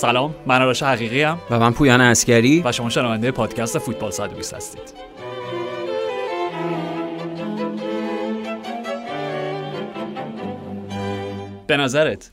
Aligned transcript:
سلام 0.00 0.34
من 0.46 0.62
آرش 0.62 0.82
حقیقی‌ام 0.82 1.38
و 1.50 1.58
من 1.58 1.72
پویان 1.72 2.00
اسکری 2.00 2.62
و 2.64 2.72
شما 2.72 2.90
شنونده 2.90 3.30
پادکست 3.30 3.78
فوتبال 3.78 4.10
120 4.10 4.54
هستید. 4.54 4.94
به 11.66 11.76
نظرت 11.76 12.32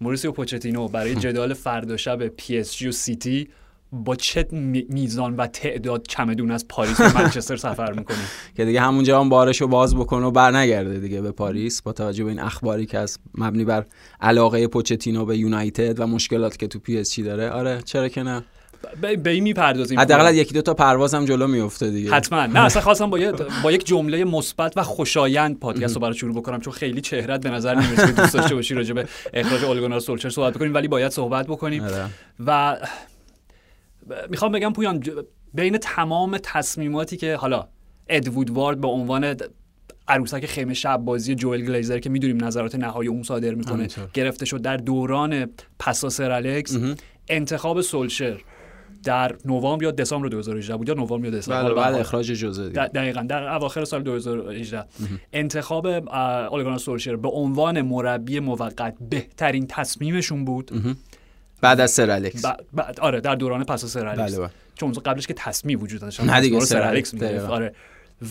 موریسیو 0.00 0.32
پوچتینو 0.32 0.88
برای 0.88 1.14
جدال 1.14 1.54
فردا 1.54 1.96
شب 1.96 2.28
پی 2.28 2.58
اس 2.58 2.76
جی 2.76 2.88
و 2.88 2.92
سیتی 2.92 3.48
با 3.92 4.16
چه 4.16 4.46
میزان 4.88 5.36
و 5.36 5.46
تعداد 5.46 6.06
چمدون 6.08 6.50
از 6.50 6.68
پاریس 6.68 7.00
به 7.00 7.14
منچستر 7.14 7.56
سفر 7.56 7.92
می‌کنه 7.92 8.16
که 8.56 8.64
دیگه 8.64 8.80
همونجا 8.80 9.20
هم 9.20 9.28
بارش 9.28 9.60
رو 9.60 9.68
باز 9.68 9.96
بکنه 9.96 10.26
و 10.26 10.30
بر 10.30 10.56
نگرده 10.56 10.98
دیگه 10.98 11.20
به 11.20 11.32
پاریس 11.32 11.82
با 11.82 11.92
توجه 11.92 12.24
به 12.24 12.30
این 12.30 12.40
اخباری 12.40 12.86
که 12.86 12.98
از 12.98 13.18
مبنی 13.34 13.64
بر 13.64 13.84
علاقه 14.20 14.66
پوچتینو 14.66 15.24
به 15.24 15.38
یونایتد 15.38 16.00
و 16.00 16.06
مشکلاتی 16.06 16.58
که 16.58 16.66
تو 16.66 16.78
پی 16.78 16.98
اس 16.98 17.20
داره. 17.20 17.50
آره 17.50 17.82
چرا 17.84 18.08
که 18.08 18.22
نه؟ 18.22 18.44
به 19.22 19.30
این 19.30 19.42
می‌پردازیم. 19.42 20.00
حداقل 20.00 20.34
یکی 20.34 20.54
دو 20.54 20.62
تا 20.62 20.74
پرواز 20.74 21.14
هم 21.14 21.24
جلو 21.24 21.46
میفته 21.46 21.90
دیگه. 21.90 22.10
حتما. 22.10 22.46
نه 22.46 22.60
اصلا 22.60 22.82
خواستم 22.86 23.10
با, 23.10 23.18
با 23.62 23.72
یک 23.72 23.86
جمله 23.86 24.24
مثبت 24.24 24.76
و 24.76 24.82
خوشایند 24.82 25.58
پادکست 25.58 25.94
رو 25.94 26.00
برای 26.00 26.14
شروع 26.14 26.34
بکنم 26.34 26.60
چون 26.60 26.72
خیلی 26.72 27.00
چهرت 27.00 27.40
به 27.40 27.50
نظر 27.50 27.74
نمی‌رسه 27.74 28.12
دوست 28.12 28.34
داشته 28.34 28.54
باشی 28.54 28.74
راجع 28.74 28.94
به 28.94 29.08
اخراج 29.34 29.64
اوله 29.64 29.79
گونار 29.79 30.00
سولشر 30.00 30.30
صحبت 30.30 30.54
بکنیم. 30.54 30.74
ولی 30.74 30.88
باید 30.88 31.12
صحبت 31.12 31.46
بکنیم. 31.46 31.82
آره. 31.82 32.04
و 32.46 32.76
می‌خوام 34.30 34.52
بگم 34.52 34.72
پویان 34.72 35.02
بین 35.54 35.78
تمام 35.78 36.38
تصمیماتی 36.42 37.16
که 37.16 37.36
حالا 37.36 37.68
اد 38.08 38.50
وودوارد 38.50 38.80
به 38.80 38.88
عنوان 38.88 39.36
عروسک 40.08 40.46
خیمه 40.46 40.74
شب 40.74 40.96
بازی 40.96 41.34
جوئل 41.34 41.64
گلیزر 41.66 41.98
که 41.98 42.10
می‌دونیم 42.10 42.44
نظرات 42.44 42.74
نهایی 42.74 43.08
اون 43.08 43.22
صادر 43.22 43.54
می‌کنه 43.54 43.88
گرفته 44.14 44.46
شد 44.46 44.62
در 44.62 44.76
دوران 44.76 45.46
پسا 45.78 46.34
الکس 46.34 46.76
انتخاب 47.28 47.80
سولشر 47.80 48.40
در 49.04 49.36
نوامبر 49.44 49.82
یا 49.84 49.90
دسامبر 49.90 50.28
2018 50.28 50.76
بود 50.76 50.88
یا 50.88 50.94
نوامبر 50.94 51.24
یا 51.24 51.30
دسامبر؟ 51.38 51.62
بله 51.62 51.74
بعد 51.74 51.94
اخراج 51.94 52.32
جوزه 52.32 52.68
دقیقا 52.68 53.22
در 53.22 53.54
اواخر 53.54 53.84
سال 53.84 54.02
2018 54.02 54.84
انتخاب 55.32 55.86
اولگانار 55.86 56.78
سولشر 56.78 57.16
به 57.16 57.28
عنوان 57.28 57.82
مربی 57.82 58.40
موقت 58.40 58.94
بهترین 59.10 59.66
تصمیمشون 59.66 60.44
بود. 60.44 60.96
بعد 61.60 61.80
از 61.80 61.90
سر 61.90 62.10
الکس. 62.10 62.44
بعد 62.72 63.00
آره 63.00 63.20
در 63.20 63.34
دوران 63.34 63.64
پس 63.64 63.84
از 63.84 63.90
سر 63.90 64.06
الکس. 64.06 64.38
بله 64.38 64.48
چون 64.74 64.92
قبلش 64.92 65.26
که 65.26 65.34
تصمیم 65.34 65.82
وجود 65.82 66.00
داشت. 66.00 66.20
نه 66.20 66.40
دیگه 66.40 66.60
سر 66.60 66.82
الکس 66.82 67.14
آره. 67.48 67.74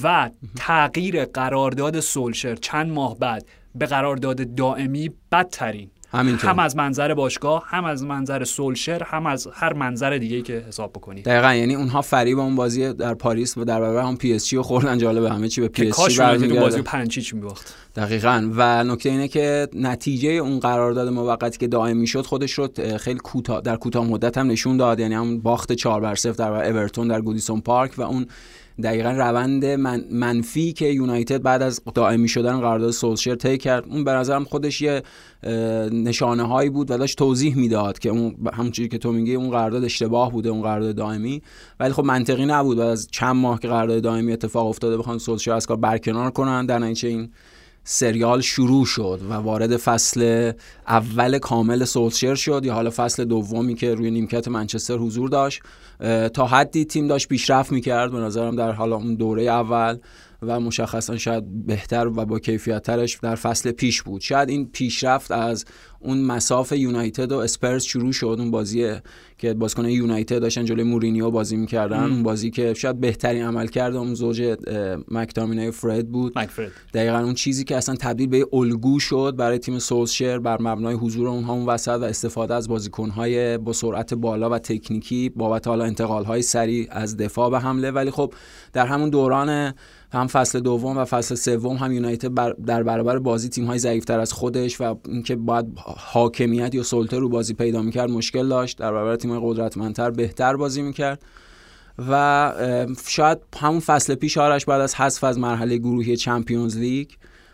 و 0.04 0.30
تغییر 0.56 1.26
قرارداد 1.26 2.00
سولشر. 2.00 2.56
چند 2.56 2.92
ماه 2.92 3.20
بعد 3.20 3.46
به 3.76 3.86
قرارداد 3.86 4.56
دائمی 4.56 5.12
بدترین 5.31 5.92
همینطور. 6.11 6.50
هم 6.50 6.59
از 6.59 6.75
منظر 6.75 7.14
باشگاه 7.14 7.64
هم 7.67 7.86
از 7.86 8.03
منظر 8.03 8.44
سولشر 8.44 9.03
هم 9.03 9.25
از 9.25 9.48
هر 9.53 9.73
منظر 9.73 10.17
دیگه 10.17 10.42
که 10.42 10.66
حساب 10.67 10.94
بکنی. 10.94 11.22
دقیقا 11.22 11.53
یعنی 11.53 11.75
اونها 11.75 12.02
فریب 12.02 12.39
اون 12.39 12.56
بازی 12.56 12.94
در 12.94 13.14
پاریس 13.14 13.58
و 13.58 13.66
در 13.66 13.80
برابر 13.80 14.02
هم 14.02 14.17
پی 14.17 14.34
اس 14.34 14.47
جی 14.47 14.58
خوردن 14.58 14.97
جالب 14.97 15.23
همه 15.23 15.50
چی 15.50 15.62
به 15.62 15.67
پی 15.67 15.89
اس 15.89 16.09
جی 16.09 16.47
بازی 16.59 16.81
پنچیچ 16.81 17.34
میباخت. 17.34 17.75
دقیقا. 17.95 18.50
و 18.56 18.84
نکته 18.84 19.09
اینه 19.09 19.28
که 19.28 19.67
نتیجه 19.73 20.30
اون 20.30 20.59
قرارداد 20.59 21.09
موقتی 21.09 21.58
که 21.58 21.67
دائمی 21.67 22.08
شد 22.08 22.25
خودش 22.25 22.52
رو 22.52 22.69
خیلی 22.97 23.19
کوتاه 23.19 23.62
در 23.62 23.75
کوتاه 23.75 24.06
مدت 24.06 24.38
هم 24.38 24.47
نشون 24.47 24.78
داد. 24.78 25.00
یعنی 25.00 25.14
هم 25.14 25.40
باخت 25.40 25.72
4 25.72 26.02
بر 26.02 26.16
0 26.16 26.34
در 26.34 26.52
اورتون 26.52 27.08
در 27.08 27.22
گودیسون 27.22 27.62
پارک 27.62 27.92
و 27.97 28.02
اون 28.02 28.28
دقیقا 28.84 29.12
روند 29.12 29.66
من 29.66 30.04
منفی 30.12 30.73
که 30.73 30.86
یونایتد 30.86 31.42
بعد 31.42 31.62
از 31.62 31.81
دائمی 31.94 32.28
شدن 32.28 32.59
قرارداد 32.59 32.92
سولشر 32.92 33.36
طی 33.36 33.58
کرد. 33.58 33.86
اون 33.90 34.04
به 34.04 34.12
نظرم 34.12 34.44
خودش 34.44 34.81
یه 34.81 35.04
نشانه 35.91 36.44
هایی 36.44 36.69
بود 36.69 36.91
و 36.91 36.97
داشت 36.97 37.18
توضیح 37.18 37.58
می‌داد 37.58 38.00
که 38.00 38.09
اون 38.09 38.35
همونجوری 38.53 38.90
که 38.90 38.97
تو 38.97 39.12
میگی 39.12 39.35
اون 39.35 39.50
قرارداد 39.50 39.84
اشتباه 39.84 40.31
بوده 40.31 40.50
اون 40.50 40.62
قرارداد 40.62 40.96
دائمی. 40.96 41.41
ولی 41.80 41.94
خب 41.94 42.03
منطقی 42.03 42.46
نبود 42.46 42.78
و 42.78 42.81
از 42.81 43.08
چند 43.12 43.35
ماه 43.35 43.59
که 43.59 43.68
قرارداد 43.68 44.02
دائمی 44.02 44.34
اتفاق 44.34 44.68
افتاده 44.68 44.97
بخوان 44.97 45.18
سولشر 45.18 45.52
از 45.52 45.66
کار 45.68 45.78
برکنار 45.78 46.31
کنن 46.31 46.66
در 46.66 46.84
این 46.84 47.30
سریال 47.88 48.41
شروع 48.41 48.85
شد 48.85 49.19
و 49.29 49.34
وارد 49.34 49.78
فصل 49.78 50.51
اول 50.88 51.38
کامل 51.38 51.85
سولشر 51.85 52.35
شد 52.35 52.62
یا 52.66 52.73
حالا 52.73 52.90
فصل 52.90 53.25
دومی 53.25 53.75
که 53.75 53.96
روی 53.96 54.12
نیمکت 54.12 54.47
منچستر 54.47 54.97
حضور 54.97 55.29
داشت. 55.29 55.62
تا 56.34 56.46
حدی 56.47 56.85
تیم 56.85 57.07
داشت 57.07 57.28
پیشرفت 57.28 57.72
می‌کرد. 57.72 58.12
به 58.12 58.18
نظرم 58.18 58.56
در 58.56 58.72
حالا 58.72 58.96
اون 58.96 59.16
دوره 59.16 59.44
اول 59.44 59.97
و 60.41 60.59
مشخصا 60.59 61.18
شاید 61.18 61.66
بهتر 61.66 62.07
و 62.07 62.25
با 62.25 62.40
کیفیتترش 62.40 63.18
در 63.22 63.35
فصل 63.35 63.72
پیش 63.72 64.01
بود. 64.01 64.22
شاید 64.22 64.50
این 64.50 64.69
پیشرفت 64.72 65.31
از 65.31 65.66
اون 66.00 66.22
مساف 66.22 66.72
یونایتد 66.72 67.31
و 67.31 67.38
اسپرز 67.38 67.84
شروع 67.84 68.12
شد 68.12 68.35
اون 68.40 68.51
بازی 68.51 68.94
که 69.38 69.53
بازیکن 69.53 69.90
یونایتد 69.90 70.40
داشتن 70.40 70.66
جلوی 70.66 70.84
مورینیو 70.84 71.31
بازی 71.31 71.57
می‌کردن 71.57 72.03
اون 72.03 72.23
بازی 72.23 72.51
که 72.51 72.73
شاید 72.73 73.00
بهترین 73.00 73.44
عمل 73.44 73.68
کرده 73.68 73.97
اون 73.97 74.13
زوج 74.13 74.57
مکتامینه 75.12 75.72
فرد 75.72 76.12
بود. 76.12 76.40
مکفرد. 76.40 76.72
دقیقا 76.94 77.17
اون 77.17 77.34
چیزی 77.34 77.63
که 77.63 77.78
اصلا 77.78 77.96
تبدیل 77.96 78.28
به 78.28 78.47
الگو 78.53 79.00
شد 79.00 79.35
برای 79.38 79.57
تیم 79.57 79.79
سولشر 79.79 80.40
بر 80.40 80.62
مبنای 80.62 80.96
حضور 80.96 81.28
اونها 81.28 81.53
اون 81.53 81.66
وسط 81.66 81.97
و 82.02 82.03
استفاده 82.03 82.53
از 82.53 82.67
بازیکنهای 82.67 83.57
با 83.57 83.73
سرعت 83.73 84.13
بالا 84.13 84.50
و 84.50 84.59
تکنیکی 84.59 85.29
بابت 85.29 85.67
حالا 85.67 85.84
انتقالهای 85.84 86.41
سریع 86.41 86.88
از 86.91 87.17
دفاع 87.17 87.50
به 87.50 87.59
حمله. 87.59 87.91
ولی 87.91 88.12
خب 88.12 88.34
در 88.73 88.85
همون 88.85 89.09
دوران 89.09 89.73
هم 90.11 90.27
فصل 90.27 90.59
دوم 90.59 90.97
و 90.97 91.05
فصل 91.05 91.35
سوم 91.35 91.75
هم 91.75 91.91
یونایتد 91.91 92.33
بر 92.33 92.55
در 92.66 92.83
برابر 92.83 93.19
بازی 93.19 93.49
تیم 93.49 93.66
های 93.66 93.79
ضعیفتر 93.79 94.19
از 94.19 94.33
خودش 94.33 94.81
و 94.81 94.95
اینکه 95.05 95.35
باید 95.35 95.66
حاکمیت 95.97 96.75
یا 96.75 96.83
سلطه 96.83 97.19
رو 97.19 97.29
بازی 97.29 97.53
پیدا 97.53 97.81
می‌کرد 97.81 98.09
مشکل 98.09 98.47
داشت. 98.47 98.77
در 98.77 98.91
برابر 98.91 99.16
تیم 99.16 99.39
قدرتمندتر 99.39 100.11
بهتر 100.11 100.55
بازی 100.55 100.81
می‌کرد. 100.81 101.21
و 102.09 102.53
شاید 103.07 103.38
همون 103.59 103.79
فصل 103.79 104.16
پیش 104.16 104.38
آرش 104.38 104.66
بعد 104.66 104.81
از 104.81 104.95
حذف 104.95 105.23
از 105.23 105.39
مرحله 105.39 105.77
گروهی 105.77 106.17
چمپیونز 106.17 106.77
لیگ 106.77 107.09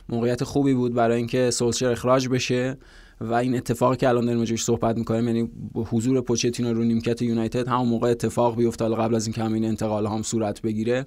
موقعیت 0.09 0.43
خوبی 0.43 0.73
بود 0.73 0.93
برای 0.93 1.17
اینکه 1.17 1.51
سولشر 1.51 1.91
اخراج 1.91 2.27
بشه. 2.29 2.77
و 3.21 3.33
این 3.33 3.55
اتفاقی 3.55 3.97
که 3.97 4.09
الان 4.09 4.25
داریم 4.25 4.39
راجعش 4.39 4.63
صحبت 4.63 4.97
می‌کنیم 4.97 5.27
یعنی 5.27 5.49
حضور 5.75 6.21
پوچتینو 6.21 6.73
رو 6.73 6.83
نیمکت 6.83 7.21
یونایتد 7.21 7.67
همون 7.67 7.87
موقع 7.87 8.09
اتفاق 8.09 8.55
بیفته. 8.55 8.85
قبل 8.85 9.15
از 9.15 9.27
اینکه 9.27 9.43
همین 9.43 9.65
انتقال 9.65 10.05
هم 10.05 10.21
صورت 10.21 10.61
بگیره. 10.61 11.05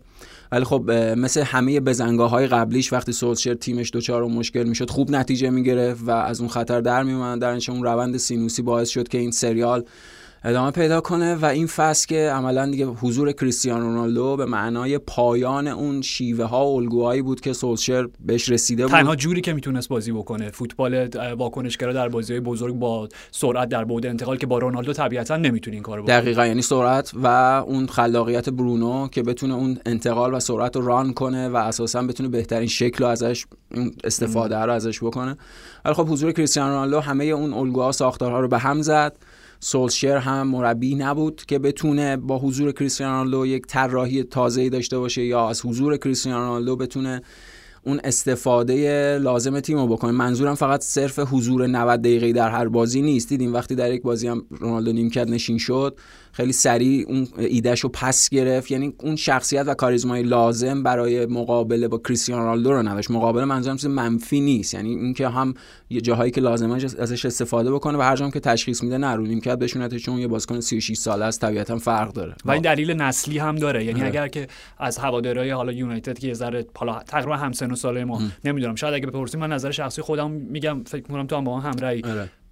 ولی 0.53 0.65
خب 0.65 0.91
مثل 0.91 1.43
همه 1.43 1.81
بزنگاه 1.81 2.31
های 2.31 2.47
قبلیش 2.47 2.93
وقتی 2.93 3.13
سولشر 3.13 3.55
تیمش 3.55 3.91
دوچار 3.93 4.25
مشکل 4.25 4.63
می‌شد 4.63 4.91
خوب 4.91 5.11
نتیجه 5.11 5.51
می‌گرفت 5.51 6.03
و 6.07 6.11
از 6.11 6.41
اون 6.41 6.49
خطر 6.49 6.81
در 6.81 7.03
میومد 7.03 7.41
در 7.41 7.59
اون 7.69 7.85
روند 7.85 8.17
سینوسی 8.17 8.63
باعث 8.63 8.89
شد 8.89 9.09
که 9.09 9.19
این 9.19 9.31
سریال 9.31 9.85
ادامه 10.47 10.71
پیدا 10.71 11.00
کنه 11.00 11.34
و 11.34 11.44
این 11.44 11.66
فصل 11.66 12.06
که 12.06 12.31
عملا 12.34 12.66
دیگه 12.66 12.87
حضور 12.87 13.32
کریستیانو 13.32 13.84
رونالدو 13.84 14.37
به 14.37 14.44
معنای 14.44 14.99
پایان 14.99 15.69
اون 15.69 16.03
شیوه 16.03 16.44
ها 16.44 16.66
و 16.66 16.77
الگوهایی 16.77 17.22
بود 17.22 17.41
که 17.41 17.53
سولشر 17.53 18.09
بهش 18.21 18.49
رسیده 18.49 18.82
بود. 18.82 18.93
تنها 18.93 19.16
جوری 19.16 19.41
که 19.41 19.53
می‌تونست 19.53 19.88
بازی 19.88 20.12
بکنه. 20.12 20.50
فوتبال 20.50 21.09
واکنشگرا 21.34 21.93
در 21.93 22.09
بازی 22.09 22.32
های 22.32 22.41
بزرگ 22.41 22.75
با 22.75 23.09
سرعت 23.31 23.69
در 23.69 23.84
بعد 23.84 24.06
انتقال 24.06 24.37
که 24.37 24.47
با 24.47 24.59
رونالدو 24.59 24.93
طبیعتا 24.93 25.37
نمی‌تونه 25.37 25.75
این 25.75 25.82
کارو 25.82 26.03
بکنه 26.03 26.21
دقیقا 26.21 26.47
یعنی 26.47 26.62
سرعت 26.62 27.12
و 27.22 27.26
اون 27.66 27.87
خلاقیت 27.87 28.50
برونو 28.50 29.09
که 29.09 29.22
بتونه 29.22 29.55
اون 29.55 29.78
انتقال 29.87 30.34
و 30.34 30.41
سرعت 30.41 30.76
رو 30.76 30.87
ران 30.87 31.12
کنه 31.12 31.49
و 31.49 31.56
اساسا 31.56 32.03
بتونه 32.03 32.28
بهترین 32.28 32.69
شکل 32.69 33.05
رو 33.05 33.11
ازش 33.11 33.47
استفاده 34.05 34.56
رو 34.56 34.72
ازش 34.72 35.03
بکنه. 35.03 35.37
ولی 35.84 35.94
خب 35.94 36.09
حضور 36.09 36.32
کریستیانو 36.32 36.72
رونالدو 36.72 37.00
همه 37.00 37.25
اون 37.25 37.53
الگوها 37.53 37.93
ساختارها 37.93 38.41
رو 38.41 38.49
به 38.49 38.59
هم 38.59 38.82
زد. 38.82 39.16
سولشر 39.65 40.17
هم 40.17 40.47
مربی 40.47 40.95
نبود 40.95 41.43
که 41.47 41.59
بتونه 41.59 42.17
با 42.17 42.39
حضور 42.39 42.73
کریستیانو 42.73 43.13
رونالدو 43.13 43.47
یک 43.47 43.67
طراحی 43.67 44.23
تازه‌ای 44.23 44.71
داشته 44.71 44.99
باشه 44.99 45.25
یا 45.25 45.49
از 45.49 45.67
حضور 45.67 45.97
کریستیانو 45.97 46.38
رونالدو 46.38 46.77
بتونه 46.77 47.23
اون 47.83 48.00
استفاده 48.05 49.19
لازم 49.19 49.61
تیم 49.61 49.79
رو 49.79 49.87
بکنه. 49.87 50.11
منظورم 50.11 50.55
فقط 50.55 50.83
صرف 50.83 51.19
حضور 51.19 51.67
90 51.67 52.00
دقیقه 52.00 52.33
در 52.33 52.50
هر 52.50 52.69
بازی 52.69 53.03
نیست. 53.03 53.29
دیدیم 53.29 53.55
وقتی 53.55 53.75
در 53.75 53.93
یک 53.93 54.03
بازی 54.03 54.29
هم 54.29 54.44
رونالدو 54.50 54.93
نیمکت 54.93 55.29
نشین 55.29 55.59
شد 55.59 55.99
خیلی 56.35 56.53
سریع 56.53 57.07
اون 57.09 57.29
ایدهش 57.39 57.81
رو 57.81 57.89
پس 57.89 58.29
گرفت. 58.29 58.71
یعنی 58.71 58.95
اون 59.01 59.17
شخصیت 59.17 59.65
و 59.67 59.75
کاریزمای 59.75 60.23
لازم 60.23 60.83
برای 60.83 61.27
مقابله 61.27 61.89
با 61.89 61.99
کریستیانو 61.99 62.43
رونالدو 62.43 62.73
رو 62.73 62.83
نداشت 62.83 63.11
مقابله 63.11 63.45
منظورم 63.45 63.77
چیز 63.77 63.87
منفی 63.87 64.41
نیست. 64.41 64.75
یعنی 64.75 64.95
اینکه 64.95 65.29
هم 65.29 65.55
یه 65.91 66.01
جاهایی 66.01 66.31
که 66.31 66.41
لازمه 66.41 66.75
ازش 66.99 67.25
استفاده 67.25 67.73
بکنه 67.73 67.99
و 67.99 68.01
هر 68.01 68.17
جام 68.17 68.31
که 68.31 68.41
تشخیص 68.41 68.83
میده 68.83 68.99
نه 68.99 69.15
رو 69.15 69.27
نیمکت 69.27 69.97
چون 69.97 70.19
یه 70.19 70.29
بازیکن 70.29 70.61
36 70.61 70.97
ساله 70.97 71.25
است 71.25 71.41
طبیعتا 71.41 71.79
فرق 71.79 72.13
داره. 72.13 72.35
و 72.45 72.51
این 72.51 72.63
دلیل 72.63 72.93
نسلی 72.93 73.39
هم 73.39 73.57
داره. 73.57 73.85
یعنی 73.85 74.03
اگر 74.03 74.29
که 74.29 74.47
از 74.79 74.99
هوادارهای 74.99 75.51
حالا 75.51 75.73
یونایتد 75.73 76.19
که 76.19 76.27
یه 76.27 76.35
ذره 76.35 76.67
حالا 76.77 76.99
تقریبا 77.07 77.37
همسن 77.37 77.71
و 77.71 77.75
سال 77.75 78.05
ما 78.05 78.23
نمی‌دونم 78.45 78.75
شاید 78.75 78.95
اگه 78.95 79.07
بپرسیم 79.07 79.41
من 79.41 79.53
نظر 79.53 79.71
شخصی 79.71 80.03
خودم 80.03 80.31
میگم 80.31 80.85
فکر 80.85 81.03
می‌کنم 81.03 81.27
تو 81.27 81.37
هم 81.37 81.45
با 81.45 81.61
هم 81.61 81.71
همراهی. 81.71 82.03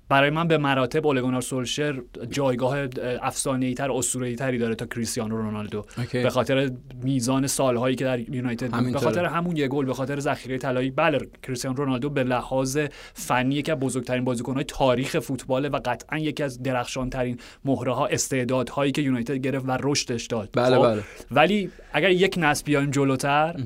برای 0.08 0.30
من 0.30 0.48
به 0.48 0.58
مراتب 0.58 1.06
اولگونار 1.06 1.40
سولشر 1.40 2.02
جایگاه 2.30 2.88
افسانه‌ای 3.22 3.74
تر 3.74 3.92
اسطوره‌ای 3.92 4.36
تری 4.36 4.58
داره 4.58 4.74
تا 4.74 4.86
کریستیانو 4.86 5.36
رونالدو. 5.36 5.84
به 6.12 6.30
خاطر 6.30 6.70
میزان 7.02 7.46
سالهایی 7.46 7.96
که 7.96 8.04
در 8.04 8.18
یونایتد 8.18 8.92
به 8.92 8.98
خاطر 8.98 9.24
همون 9.24 9.56
یه 9.56 9.68
گل 9.68 9.84
به 9.84 9.94
خاطر 9.94 10.20
ذخیره 10.20 10.58
طلایی. 10.58 10.90
بله 10.90 11.18
کریستیانو 11.42 11.76
رونالدو 11.76 12.10
به 12.10 12.22
لحاظ 12.24 12.78
فنی 13.14 13.54
یکی 13.54 13.72
از 13.72 13.78
بزرگترین 13.78 14.24
بازیکن‌های 14.24 14.64
تاریخ 14.64 15.18
فوتبال 15.18 15.68
و 15.68 15.80
قطعا 15.84 16.18
یکی 16.18 16.42
از 16.42 16.62
درخشانترین 16.62 17.38
مهره 17.64 17.94
ها 17.94 18.06
استعدادهایی 18.06 18.92
که 18.92 19.02
یونایتد 19.02 19.36
گرفت 19.36 19.68
و 19.68 19.78
رشدش 19.82 20.26
داد. 20.26 20.50
بله 20.52 20.76
خب؟ 20.76 20.82
بله. 20.82 21.02
ولی 21.30 21.70
اگر 21.92 22.10
یک 22.10 22.34
نسل 22.38 22.64
بیایم 22.64 22.90
جلوتر 22.90 23.56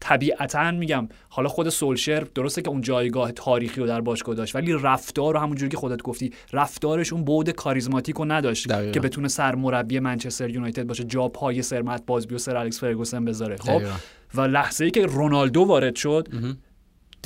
طبیعتا 0.00 0.70
میگم 0.70 1.08
حالا 1.28 1.48
خود 1.48 1.68
سولشر 1.68 2.20
درسته 2.20 2.62
که 2.62 2.68
اون 2.68 2.80
جایگاه 2.80 3.32
تاریخی 3.32 3.80
رو 3.80 3.86
در 3.86 4.00
باشگاه 4.00 4.34
داشت 4.34 4.56
ولی 4.56 4.72
رفتار 4.72 5.34
رو 5.34 5.40
همونجوری 5.40 5.70
که 5.70 5.76
خودت 5.76 6.02
گفتی 6.02 6.32
رفتارش 6.52 7.12
اون 7.12 7.24
بود 7.24 7.50
کاریزماتیک 7.50 8.16
رو 8.16 8.24
نداشت 8.24 8.68
دقیقا. 8.68 8.92
که 8.92 9.00
بتونه 9.00 9.28
سرمربی 9.28 9.98
منچستر 9.98 10.50
یونایتد 10.50 10.86
باشه 10.86 11.04
جا 11.04 11.28
پای 11.28 11.62
سرمت 11.62 12.02
بازبی 12.06 12.34
و 12.34 12.38
سر 12.38 12.56
الکس 12.56 12.80
فرگوسن 12.80 13.24
بذاره 13.24 13.56
خب 13.56 13.78
دقیقا. 13.78 13.94
و 14.34 14.40
لحظه 14.40 14.84
ای 14.84 14.90
که 14.90 15.06
رونالدو 15.06 15.62
وارد 15.62 15.96
شد 15.96 16.28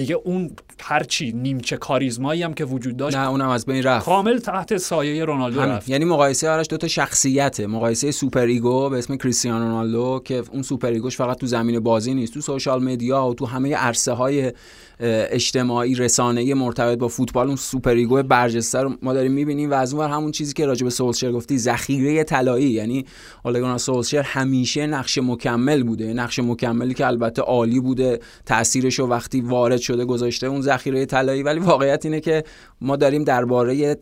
دیگه 0.01 0.15
اون 0.25 0.51
هرچی 0.81 1.33
نیمچه 1.33 1.77
کاریزمایی 1.77 2.43
هم 2.43 2.55
که 2.55 2.65
وجود 2.65 2.97
داشت 2.97 3.17
نه 3.17 3.29
اونم 3.29 3.49
از 3.49 3.67
بین 3.67 3.83
رفت. 3.83 4.07
کامل 4.07 4.39
تحت 4.39 4.77
سایه 4.77 5.25
رونالدو. 5.25 5.61
رفت. 5.61 5.89
یعنی 5.89 6.05
مقایسه 6.05 6.51
آرش 6.51 6.67
دو 6.71 6.77
تا 6.77 6.89
شخصیته. 6.89 7.67
مقایسه 7.67 8.11
super 8.11 8.47
ego 8.47 8.89
به 8.89 8.99
اسم 8.99 9.17
کریستیانو 9.17 9.65
رونالدو 9.65 10.21
که 10.25 10.43
اون 10.53 10.63
super 10.63 10.89
ego 10.89 11.06
ش 11.06 11.17
فقط 11.17 11.39
تو 11.39 11.47
زمین 11.47 11.81
بازی 11.81 12.15
نیست 12.15 12.35
تو 12.35 12.41
social 12.41 12.85
media 12.85 13.27
و 13.27 13.35
تو 13.35 13.47
همه 13.47 13.75
عرصه 13.75 14.13
های 14.13 14.53
اجتماعی 15.01 15.95
رسانه‌ای 15.95 16.55
مرتبط 16.55 16.99
با 16.99 17.09
فوتبال 17.09 17.47
اون 17.47 17.57
super 17.57 17.95
ego 17.95 18.23
برجسته 18.23 18.81
رو 18.81 18.95
ما 19.03 19.13
داریم 19.13 19.33
می‌بینیم 19.33 19.71
و 19.71 19.75
از 19.75 19.95
اون 19.95 20.11
همون 20.11 20.33
چیزی 20.33 20.53
که 20.53 20.67
راجع 20.67 20.85
به 20.85 20.91
سولشر 20.91 21.33
گفتی 21.33 21.59
ذخیره 21.59 22.25
طلایی. 22.25 22.71
یعنی 22.71 23.05
اوله 23.45 23.59
گونار 23.59 23.79
سولشر 23.79 24.23
همیشه 24.23 24.87
نقش 24.87 25.19
مکمل 25.19 25.83
بوده. 25.83 26.13
نقش 26.13 26.39
مکملی 26.39 26.95
که 26.95 27.07
البته 27.07 27.43
عالی 27.43 27.81
بوده 27.81 28.21
تاثیرش 28.47 28.99
رو 28.99 29.07
وقتی 29.07 29.41
وارد 29.41 29.81
شده 29.91 30.05
گذاشته 30.05 30.47
اون 30.47 30.61
ذخیره 30.61 31.07
طلایی 31.07 31.43
ولی 31.43 31.61
واقعیت 31.61 32.05
اینه 32.05 32.21
که 32.21 32.45
ما 32.81 32.97
داریم 32.97 33.25
درباره. 33.25 33.97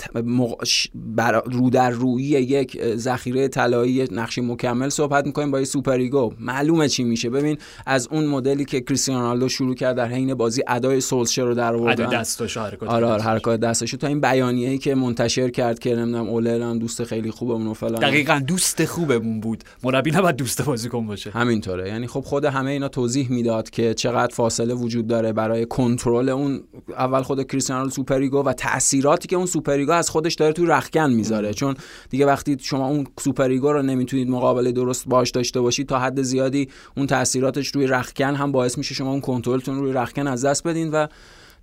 رو 1.44 1.70
در 1.70 1.90
روی 1.90 2.22
یک 2.22 2.96
ذخیره 2.96 3.48
طلایی 3.48 4.04
نقش 4.12 4.38
مکمل 4.38 4.88
صحبت 4.88 5.26
می‌کنیم 5.26 5.50
با 5.50 5.64
super 5.64 5.98
ego. 5.98 6.32
معلومه 6.40 6.88
چی 6.88 7.04
میشه. 7.04 7.30
ببین 7.30 7.58
از 7.86 8.08
اون 8.10 8.26
مدلی 8.26 8.64
که 8.64 8.80
کریستیانو 8.80 9.20
رونالدو 9.20 9.48
شروع 9.48 9.74
کرد 9.74 9.96
در 9.96 10.08
حین 10.08 10.34
بازی 10.34 10.62
ادای 10.68 11.00
سولشر 11.00 11.44
رو 11.44 11.54
در 11.54 11.74
آوردن. 11.74 12.04
ادای 12.04 12.20
دستش 12.20 12.56
حرکات 12.56 12.88
آره 12.88 13.06
آره 13.06 13.22
حرکات 13.22 13.60
دستش 13.60 13.90
تا 13.90 14.06
این 14.06 14.20
بیانیه‌ای 14.20 14.78
که 14.78 14.94
منتشر 14.94 15.50
کرد 15.50 15.78
که 15.78 15.94
نمی‌دونم 15.94 16.28
اولران 16.28 16.78
دوست 16.78 17.04
خیلی 17.04 17.30
خوبمون 17.30 17.66
و 17.66 17.74
فلان. 17.74 18.00
دقیقاً 18.00 18.42
دوست 18.46 18.84
خوبمون 18.84 19.40
بود. 19.40 19.64
مربی 19.82 20.10
نباید 20.10 20.36
دوست 20.36 20.62
بازیکن 20.62 21.06
باشه. 21.06 21.30
همینطوره. 21.30 21.88
یعنی 21.88 22.06
خب 22.06 22.20
خود 22.20 22.44
همه 22.44 22.70
اینا 22.70 22.88
توضیح 22.88 23.32
می‌داد 23.32 23.70
که 23.70 23.94
چقدر 23.94 24.34
فاصله 24.34 24.74
وجود 24.74 25.06
داره 25.06 25.32
برای 25.32 25.66
کنترل 25.78 26.28
اون 26.28 26.60
اول 26.88 27.22
خود 27.22 27.46
کریستیانو 27.46 27.90
super 27.90 28.23
ego 28.23 28.42
و 28.42 28.52
تاثیراتی 28.52 29.28
که 29.28 29.36
اون 29.36 29.46
super 29.46 29.75
ego 29.75 29.92
از 29.92 30.10
خودش 30.10 30.34
داره 30.34 30.52
تو 30.52 30.66
رخکن 30.66 31.10
می‌ذاره. 31.10 31.54
چون 31.54 31.74
دیگه 32.10 32.26
وقتی 32.26 32.56
شما 32.60 32.88
اون 32.88 33.06
super 33.20 33.53
ego 33.53 33.72
رو 33.72 33.82
نمی‌تونید 33.82 34.30
مقابله 34.30 34.72
درست 34.72 35.08
باش 35.08 35.30
داشته 35.30 35.60
باشید 35.60 35.88
تا 35.88 35.98
حد 35.98 36.22
زیادی 36.22 36.68
اون 36.96 37.06
تاثیراتش 37.06 37.68
روی 37.68 37.86
رخکن 37.86 38.34
هم 38.34 38.52
باعث 38.52 38.78
میشه 38.78 38.94
شما 38.94 39.10
اون 39.10 39.20
کنترلتون 39.20 39.78
روی 39.78 39.92
رخکن 39.92 40.26
از 40.26 40.44
دست 40.44 40.66
بدین 40.66 40.90
و 40.90 41.06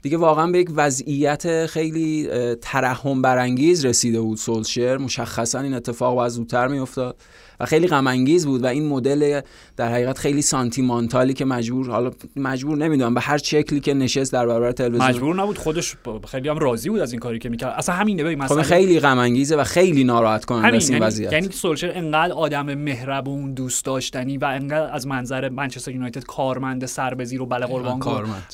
دیگه 0.01 0.17
واقعا 0.17 0.51
به 0.51 0.59
یک 0.59 0.69
وضعیت 0.75 1.65
خیلی 1.65 2.29
ترحم 2.61 3.21
برانگیز 3.21 3.85
رسیده 3.85 4.21
بود 4.21 4.37
سولشر 4.37 4.97
مشخصا 4.97 5.59
این 5.59 5.73
اتفاق 5.73 6.15
باید 6.15 6.31
زودتر 6.31 6.67
میافتاد. 6.67 7.15
و 7.59 7.65
خیلی 7.65 7.87
غم 7.87 8.07
انگیز 8.07 8.45
بود 8.45 8.63
و 8.63 8.67
این 8.67 8.87
مدل 8.87 9.41
در 9.77 9.91
حقیقت 9.91 10.17
خیلی 10.17 10.41
سانتیمانتالی 10.41 11.33
که 11.33 11.45
مجبور 11.45 11.89
حالا 11.89 12.11
مجبور 12.35 12.77
نمی‌دونم 12.77 13.13
به 13.13 13.21
هر 13.21 13.37
شکلی 13.37 13.79
که 13.79 13.93
نشست 13.93 14.33
در 14.33 14.45
برابر 14.45 14.71
تلویزیون 14.71 15.09
مجبور 15.09 15.35
نبود 15.35 15.57
خودش 15.57 15.95
خیلی 16.27 16.49
هم 16.49 16.57
راضی 16.57 16.89
بود 16.89 16.99
از 16.99 17.11
این 17.11 17.19
کاری 17.19 17.39
که 17.39 17.49
می‌کرد. 17.49 17.73
اصلا 17.77 17.95
همین 17.95 18.35
مثلا 18.35 18.57
خب 18.57 18.61
خیلی 18.61 18.99
غم 18.99 19.17
انگیزه 19.17 19.55
و 19.55 19.63
خیلی 19.63 20.03
ناراحت 20.03 20.45
کننده 20.45 20.77
این 20.77 20.81
یعنی 20.81 20.99
وضعیت. 20.99 21.33
یعنی 21.33 21.51
سولشر 21.51 21.91
انقدر 21.95 22.33
آدم 22.33 22.73
مهربون 22.73 23.53
دوست 23.53 23.85
داشتنی 23.85 24.37
و 24.37 24.45
انقدر 24.45 24.93
از 24.93 25.07
منظر 25.07 25.49
منچستر 25.49 25.91
یونایتد 25.91 26.23
کارمند 26.23 26.85
سربزیر 26.85 27.41
و 27.41 27.45
بله 27.45 27.65
قربان 27.65 27.99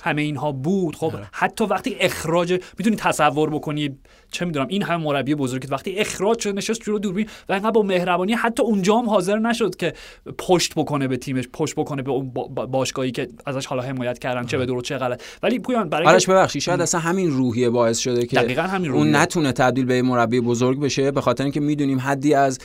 همه 0.04 0.21
اینها 0.21 0.51
بود. 0.51 0.95
خب 0.95 1.13
هره. 1.15 1.27
حتی 1.31 1.63
وقتی 1.63 1.95
اخراج 2.00 2.59
می‌تونی 2.77 2.95
تصور 2.95 3.50
بکنی 3.50 3.97
چه 4.31 4.45
می‌دونم 4.45 4.68
این 4.69 4.83
همه 4.83 5.04
مربی 5.04 5.36
بزرگی 5.36 5.68
وقتی 5.68 5.95
اخراج 5.95 6.39
شد 6.39 6.56
نشست 6.56 6.83
جلو 6.83 7.00
دوربین 7.00 7.28
و 7.50 7.54
انقدر 7.54 7.72
با 7.72 7.81
مهربانی 7.83 8.33
حتی 8.33 8.63
اونجا 8.63 8.98
هم 8.98 9.10
حاضر 9.10 9.39
نشد 9.39 9.75
که 9.75 9.94
پشت 10.38 10.74
بکنه 10.75 11.07
به 11.07 11.18
تیمش 11.18 11.48
پشت 11.54 11.75
بکنه 11.75 12.01
به 12.01 12.12
اون 12.12 12.31
باشگاهی 12.72 13.12
که 13.12 13.28
ازش 13.45 13.66
حالا 13.66 13.81
حمایت 13.81 14.19
کردن 14.19 14.45
چه 14.45 14.57
به 14.57 14.66
درست 14.66 14.86
چه 14.86 14.98
غلط. 14.98 15.22
ولی 15.44 15.60
پویان 15.60 15.89
برای 15.89 16.07
آرش 16.07 16.30
ببخشید 16.30 16.62
شاید 16.62 16.81
اصلا 16.81 17.01
همین 17.01 17.31
روحیه 17.31 17.69
باعث 17.69 17.98
شده 17.98 18.25
که 18.25 18.36
دقیقاً 18.36 18.62
همین 18.62 18.92
اون 18.92 19.16
نتونه 19.16 19.51
تبدیل 19.51 19.86
به 19.86 20.01
مربی 20.01 20.42
بزرگ 20.42 20.80
بشه 20.80 21.12
به 21.12 21.22
خاطر 21.22 21.44
اینکه 21.44 21.60
می‌دونیم 21.60 22.00
حدی 22.00 22.33
از 22.33 22.60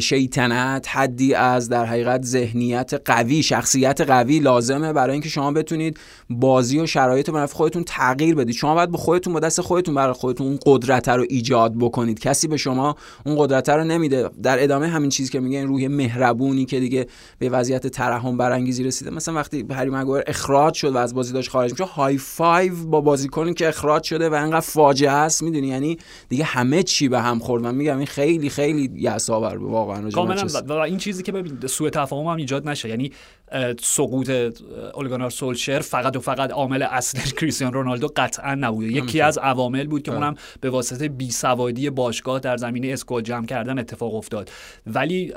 شیطنت 0.00 0.88
حدی 0.88 1.34
از 1.34 1.68
در 1.68 1.84
حقیقت 1.84 2.24
ذهنیت 2.24 2.92
قوی 3.04 3.42
شخصیت 3.42 4.00
قوی 4.00 4.38
لازمه 4.38 4.92
برای 4.92 5.12
اینکه 5.12 5.28
شما 5.28 5.52
بتونید 5.52 5.98
بازی 6.30 6.80
و 6.80 6.86
شرایط 6.86 7.28
رو 7.28 7.46
خودتون 7.46 7.84
تغییر 7.84 8.34
بدید. 8.34 8.54
شما 8.54 8.74
باید 8.74 8.90
به 8.90 8.98
خودتون 8.98 9.32
با 9.32 9.40
دست 9.40 9.60
خودتون 9.60 9.94
برای 9.94 10.12
خودتون 10.12 10.46
اون 10.46 10.58
قدرت 10.66 10.93
رو 11.08 11.24
ایجاد 11.28 11.74
بکنید. 11.78 12.18
کسی 12.18 12.48
به 12.48 12.56
شما 12.56 12.96
اون 13.26 13.36
قدرت 13.38 13.68
رو 13.68 13.84
نمیده. 13.84 14.30
در 14.42 14.62
ادامه 14.62 14.88
همین 14.88 15.10
چیزی 15.10 15.32
که 15.32 15.40
میگه 15.40 15.58
این 15.58 15.68
روح 15.68 15.86
مهربونی 15.86 16.64
که 16.64 16.80
دیگه 16.80 17.06
به 17.38 17.48
وضعیت 17.48 17.86
ترحم 17.86 18.36
برانگیزی 18.36 18.84
رسیده. 18.84 19.10
مثلا 19.10 19.34
وقتی 19.34 19.66
هری 19.70 19.90
مگوئر 19.90 20.22
اخراج 20.26 20.74
شد 20.74 20.94
و 20.94 20.96
از 20.96 21.14
بازی 21.14 21.32
داشت 21.32 21.50
خارج 21.50 21.70
میشه 21.70 21.84
های 21.84 22.18
فایو 22.18 22.74
با 22.86 23.00
بازیکنی 23.00 23.54
که 23.54 23.68
اخراج 23.68 24.02
شده 24.02 24.28
و 24.28 24.34
انقدر 24.34 24.60
فاجعه 24.60 25.10
است. 25.10 25.42
می‌دونی؟ 25.42 25.66
یعنی 25.66 25.98
دیگه 26.28 26.44
همه 26.44 26.82
چی 26.82 27.08
به 27.08 27.20
هم 27.20 27.38
خورد. 27.38 27.62
من 27.62 27.74
میگم 27.74 27.96
این 27.96 28.06
خیلی 28.06 28.50
خیلی 28.50 28.90
یساور 28.94 29.56
واقعا 29.56 30.10
کاملا. 30.10 30.46
و 30.68 30.72
این 30.72 30.98
چیزی 30.98 31.22
که 31.22 31.32
ببین 31.32 31.58
سوء 31.66 31.90
تفاهم 31.90 32.26
هم 32.26 32.36
ایجاد 32.36 32.68
نشه. 32.68 32.88
یعنی 32.88 33.12
سقوط 33.80 34.30
اولگانار 34.94 35.30
سولشر 35.30 35.80
فقط 35.80 36.16
و 36.16 36.20
فقط 36.20 36.50
عامل 36.50 36.82
اصلی 36.82 37.30
کریستیان 37.40 37.72
رونالدو 37.72 38.08
قطعا 38.16 38.54
نبوده. 38.54 38.92
یکی 38.92 39.20
از 39.20 39.38
عوامل 39.38 39.86
بود 39.86 40.02
که 40.02 40.12
اونم 40.12 40.34
به 40.60 40.70
واسطه 40.70 41.08
بیسوادی 41.08 41.90
باشگاه 41.90 42.40
در 42.40 42.56
زمینه 42.56 42.92
اسکواد 42.92 43.24
جمع 43.24 43.46
کردن 43.46 43.78
اتفاق 43.78 44.14
افتاد. 44.14 44.50
ولی 44.86 45.32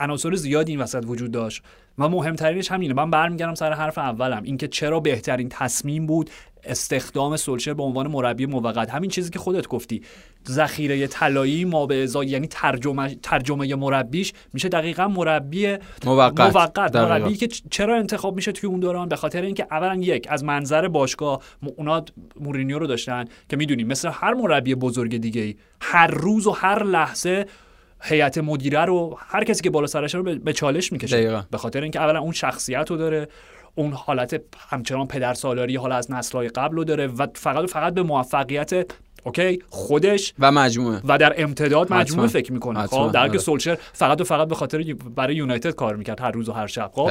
عناصر 0.00 0.34
زیادی 0.34 0.72
این 0.72 0.80
وسط 0.80 1.04
وجود 1.06 1.30
داشت. 1.30 1.62
و 1.98 2.08
مهمترینش 2.08 2.72
همینه. 2.72 2.94
من 2.94 3.10
برمیگردم 3.10 3.54
سر 3.54 3.72
حرف 3.72 3.98
اولم. 3.98 4.42
اینکه 4.42 4.68
چرا 4.68 5.00
بهترین 5.00 5.48
تصمیم 5.48 6.06
بود 6.06 6.30
استخدام 6.64 7.36
سولشر 7.36 7.74
به 7.74 7.82
عنوان 7.82 8.06
مربی 8.06 8.46
موقت. 8.46 8.90
همین 8.90 9.10
چیزی 9.10 9.30
که 9.30 9.38
خودت 9.38 9.66
گفتی. 9.66 10.02
ذخیره 10.48 11.06
طلایی 11.06 11.64
ما 11.64 11.86
به 11.86 12.02
ازای 12.02 12.26
یعنی 12.26 12.46
ترجمه 12.46 13.14
ترجمه 13.14 13.74
مربیش 13.74 14.32
میشه 14.52 14.68
دقیقا 14.68 15.08
مربی 15.08 15.76
موقت, 16.04 16.40
موقت. 16.40 16.96
مربی 16.96 17.34
که 17.34 17.48
چرا 17.48 17.96
انتخاب 17.96 18.36
میشه 18.36 18.52
توی 18.52 18.68
اون 18.68 18.80
دوران؟ 18.80 19.08
به 19.08 19.16
خاطر 19.16 19.42
اینکه 19.42 19.66
اولا 19.70 19.94
یک 19.94 20.26
از 20.30 20.44
منظر 20.44 20.88
باشگاه 20.88 21.42
اونا 21.76 22.04
مورینیو 22.40 22.78
رو 22.78 22.86
داشتن 22.86 23.24
که 23.48 23.56
می‌دونیم 23.56 23.86
مثل 23.86 24.10
هر 24.12 24.34
مربی 24.34 24.74
بزرگ 24.74 25.16
دیگه 25.16 25.42
ای 25.42 25.54
هر 25.80 26.06
روز 26.06 26.46
و 26.46 26.50
هر 26.50 26.82
لحظه 26.82 27.46
هیئت 28.04 28.38
مدیره 28.38 28.84
رو 28.84 29.18
هر 29.20 29.44
کسی 29.44 29.62
که 29.62 29.70
بالا 29.70 29.86
سرش 29.86 30.14
رو 30.14 30.22
به 30.22 30.52
چالش 30.52 30.92
می‌کشه. 30.92 31.16
به 31.50 31.58
خاطر 31.58 31.82
اینکه 31.82 32.00
اولا 32.00 32.20
اون 32.20 32.32
شخصیت 32.32 32.90
رو 32.90 32.96
داره. 32.96 33.28
اون 33.74 33.92
حالت 33.92 34.40
همچنان 34.68 35.06
پدر 35.06 35.34
سالاری 35.34 35.76
حالا 35.76 35.94
از 35.94 36.10
نسل‌های 36.10 36.48
قبل 36.48 36.76
رو 36.76 36.84
داره 36.84 37.06
و 37.06 37.26
فقط 37.34 37.70
فقط 37.70 37.94
به 37.94 38.02
موفقیت 38.02 38.92
اوکی 39.24 39.62
خودش 39.68 40.34
و 40.38 40.52
مجموعه. 40.52 41.00
و 41.04 41.18
در 41.18 41.34
امتداد 41.36 41.92
مجموعه 41.92 42.28
فکر 42.28 42.52
می‌کنه. 42.52 42.86
خب 42.86 43.10
در 43.12 43.28
که 43.28 43.38
سولشر 43.38 43.78
فقط 43.92 44.20
و 44.20 44.24
فقط 44.24 44.48
به 44.48 44.54
خاطر 44.54 44.94
برای 45.16 45.36
یونایتد 45.36 45.70
کار 45.70 45.96
می‌کرد 45.96 46.20
هر 46.20 46.30
روز 46.30 46.48
و 46.48 46.52
هر 46.52 46.66
شب. 46.66 46.90
خب 46.94 47.10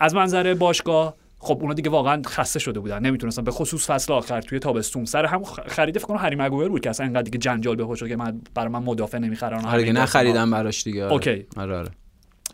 از 0.00 0.14
منظر 0.14 0.54
باشگاه 0.54 1.14
خب 1.38 1.58
اونا 1.60 1.74
دیگه 1.74 1.90
واقعا 1.90 2.22
خسته 2.26 2.58
شده 2.58 2.80
بودن. 2.80 2.98
نمی‌تونستن 2.98 3.44
به 3.44 3.50
خصوص 3.50 3.90
فصل 3.90 4.12
آخر 4.12 4.40
توی 4.40 4.58
تابستون. 4.58 5.04
سر 5.04 5.26
هم 5.26 5.42
خرید 5.44 5.98
فکر 5.98 6.06
کنم 6.06 6.16
هری 6.16 6.36
مگوئر 6.36 6.68
بود 6.68 6.80
که 6.80 6.90
اصلا 6.90 7.06
اینقدر 7.06 7.22
دیگه 7.22 7.38
جنجال 7.38 7.76
به 7.76 7.94
شد 7.94 8.08
که 8.08 8.16
من 8.16 8.40
برای 8.54 8.68
من 8.68 8.82
مدافع 8.82 9.18
نمی‌خرن 9.18 9.64
آره 9.64 9.80
دیگه 9.80 9.92
نخریدم 9.92 10.50
براش 10.50 10.84
دیگه. 10.84 11.02
okay. 11.02 11.46
آره 11.56 11.76
آره. 11.76 11.90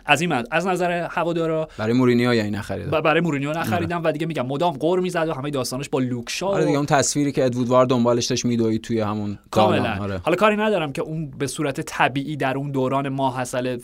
از 0.07 0.21
این 0.21 0.33
مد 0.33 0.47
از 0.51 0.67
نظر 0.67 0.91
هوادارا 1.11 1.69
برای 1.79 1.93
مورینیو 1.93 2.35
یعنی 2.35 2.51
نخریدن 2.51 3.01
برای 3.01 3.21
مورینیو 3.21 3.51
نخریدن 3.51 3.97
و 3.97 4.13
دیگه 4.13 4.27
میگم 4.27 4.47
مدام 4.47 4.75
غر 4.75 5.01
می‌زد 5.01 5.29
و 5.29 5.33
همه 5.33 5.51
داستانش 5.51 5.89
با 5.89 5.99
لوک 5.99 6.31
شا 6.31 6.47
آره 6.47 6.65
دیگه 6.65 6.77
اون 6.77 6.87
تصویری 6.87 7.33
که 7.33 7.45
ادوودوار 7.45 7.87
دنبالش 7.87 8.27
داشت 8.27 8.45
میدوید 8.45 8.83
توی 8.83 9.01
همون 9.01 9.39
کاملا 9.51 9.97
آره. 10.01 10.21
حالا 10.25 10.37
کاری 10.37 10.57
ندارم 10.57 10.93
که 10.93 11.03
اون 11.03 11.31
به 11.31 11.47
صورت 11.47 11.81
طبیعی 11.81 12.37
در 12.37 12.57
اون 12.57 12.71
دوران 12.71 13.09
ما 13.09 13.41
حسل 13.41 13.79